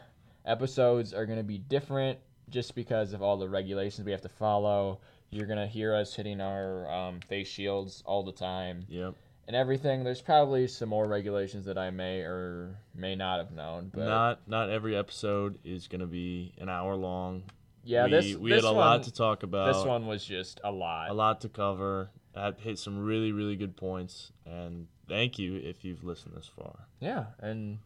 episodes 0.45 1.15
are 1.15 1.25
going 1.27 1.39
to 1.39 1.45
be 1.45 1.59
different 1.59 2.19
just 2.51 2.75
because 2.75 3.13
of 3.13 3.23
all 3.23 3.37
the 3.37 3.49
regulations 3.49 4.05
we 4.05 4.13
have 4.13 4.23
to 4.23 4.29
follow. 4.29 5.01
You're 5.31 5.47
going 5.47 5.59
to 5.61 5.67
hear 5.67 5.95
us 5.95 6.15
hitting 6.15 6.41
our 6.41 6.91
um, 6.91 7.21
face 7.21 7.49
shields 7.49 8.03
all 8.05 8.25
the 8.25 8.33
time. 8.33 8.85
Yep. 8.89 9.15
and 9.47 9.57
everything. 9.57 10.03
There's 10.05 10.21
probably 10.21 10.67
some 10.67 10.89
more 10.89 11.07
regulations 11.07 11.65
that 11.67 11.79
I 11.79 11.91
may 11.91 12.21
or 12.21 12.77
may 12.95 13.15
not 13.15 13.39
have 13.39 13.53
known, 13.53 13.91
but 13.95 14.05
Not 14.07 14.49
not 14.49 14.71
every 14.71 14.97
episode 14.97 15.59
is 15.65 15.87
gonna 15.89 16.07
be 16.07 16.53
an 16.59 16.69
hour 16.69 16.95
long. 16.97 17.45
yeah, 17.85 18.05
we, 18.05 18.11
this 18.11 18.37
we 18.37 18.51
this 18.51 18.65
had 18.65 18.71
a 18.71 18.75
one, 18.75 18.87
lot 18.87 19.03
to 19.05 19.13
talk 19.13 19.43
about. 19.45 19.73
This 19.73 19.85
one 19.85 20.07
was 20.07 20.25
just 20.25 20.61
a 20.65 20.71
lot. 20.73 21.11
a 21.11 21.15
lot 21.15 21.41
to 21.43 21.49
cover. 21.49 22.11
I 22.37 22.53
hit 22.59 22.79
some 22.79 22.99
really 22.99 23.33
really 23.33 23.57
good 23.57 23.77
points, 23.77 24.33
and 24.47 24.87
thank 25.09 25.39
you 25.39 25.57
if 25.57 25.85
you've 25.85 26.05
listened 26.05 26.35
this 26.37 26.47
far. 26.57 26.87
Yeah, 27.01 27.27
and 27.41 27.79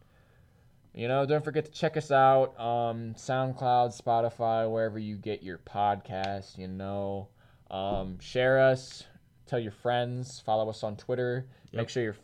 you 0.95 1.07
know, 1.07 1.25
don't 1.25 1.43
forget 1.43 1.65
to 1.65 1.71
check 1.71 1.97
us 1.97 2.11
out 2.11 2.59
um 2.59 3.13
SoundCloud, 3.15 3.99
Spotify, 4.01 4.71
wherever 4.71 4.97
you 4.97 5.17
get 5.17 5.43
your 5.43 5.57
podcast, 5.59 6.57
you 6.57 6.67
know. 6.67 7.27
Um, 7.69 8.19
share 8.19 8.59
us, 8.59 9.03
tell 9.45 9.59
your 9.59 9.71
friends, 9.71 10.39
follow 10.39 10.69
us 10.69 10.83
on 10.83 10.95
Twitter. 10.95 11.47
Make 11.73 11.89
sure 11.89 12.03
your 12.03 12.15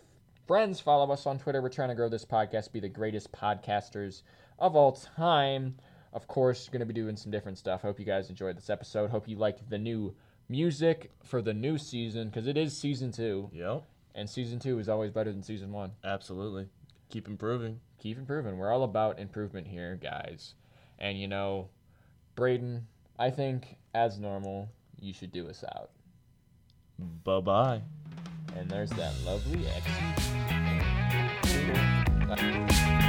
friends 0.48 0.80
follow 0.80 1.12
us 1.12 1.26
on 1.26 1.40
Twitter. 1.40 1.62
We're 1.62 1.70
trying 1.70 1.90
to 1.90 1.96
grow 1.96 2.08
this 2.10 2.24
podcast, 2.26 2.72
be 2.72 2.80
the 2.80 2.90
greatest 2.90 3.32
podcasters 3.32 4.22
of 4.60 4.76
all 4.76 4.94
time. 4.94 5.76
Of 6.14 6.28
course, 6.28 6.68
going 6.70 6.82
to 6.82 6.86
be 6.86 6.94
doing 6.94 7.16
some 7.18 7.32
different 7.32 7.58
stuff. 7.58 7.82
Hope 7.82 8.00
you 8.00 8.06
guys 8.06 8.30
enjoyed 8.30 8.58
this 8.58 8.70
episode. 8.70 9.10
Hope 9.10 9.28
you 9.28 9.38
like 9.38 9.68
the 9.70 9.78
new 9.78 10.14
music 10.50 11.12
for 11.24 11.42
the 11.42 11.54
new 11.54 11.78
season 11.78 12.28
because 12.28 12.48
it 12.48 12.58
is 12.58 12.78
season 12.78 13.12
two, 13.12 13.50
Yep, 13.54 13.84
and 14.16 14.30
season 14.30 14.60
two 14.60 14.80
is 14.80 14.90
always 14.90 15.12
better 15.12 15.32
than 15.32 15.42
season 15.42 15.72
one 15.72 15.92
absolutely. 16.04 16.68
Keep 17.12 17.28
improving. 17.28 17.82
keep 18.00 18.18
improving. 18.18 18.58
We're 18.58 18.72
all 18.72 18.84
about 18.84 19.20
improvement 19.20 19.68
here, 19.68 20.00
guys. 20.02 20.54
And 20.98 21.20
you 21.20 21.28
know, 21.28 21.70
Brayden, 22.38 22.84
I 23.20 23.30
think 23.30 23.76
as 23.94 24.18
normal, 24.18 24.70
you 25.00 25.14
should 25.14 25.34
do 25.34 25.50
us 25.50 25.64
out. 25.76 25.90
Bye 27.26 27.42
bye. 27.42 27.82
And 28.58 28.70
there's 28.70 28.92
that 28.92 29.14
lovely 29.26 29.68
exit. 32.30 33.01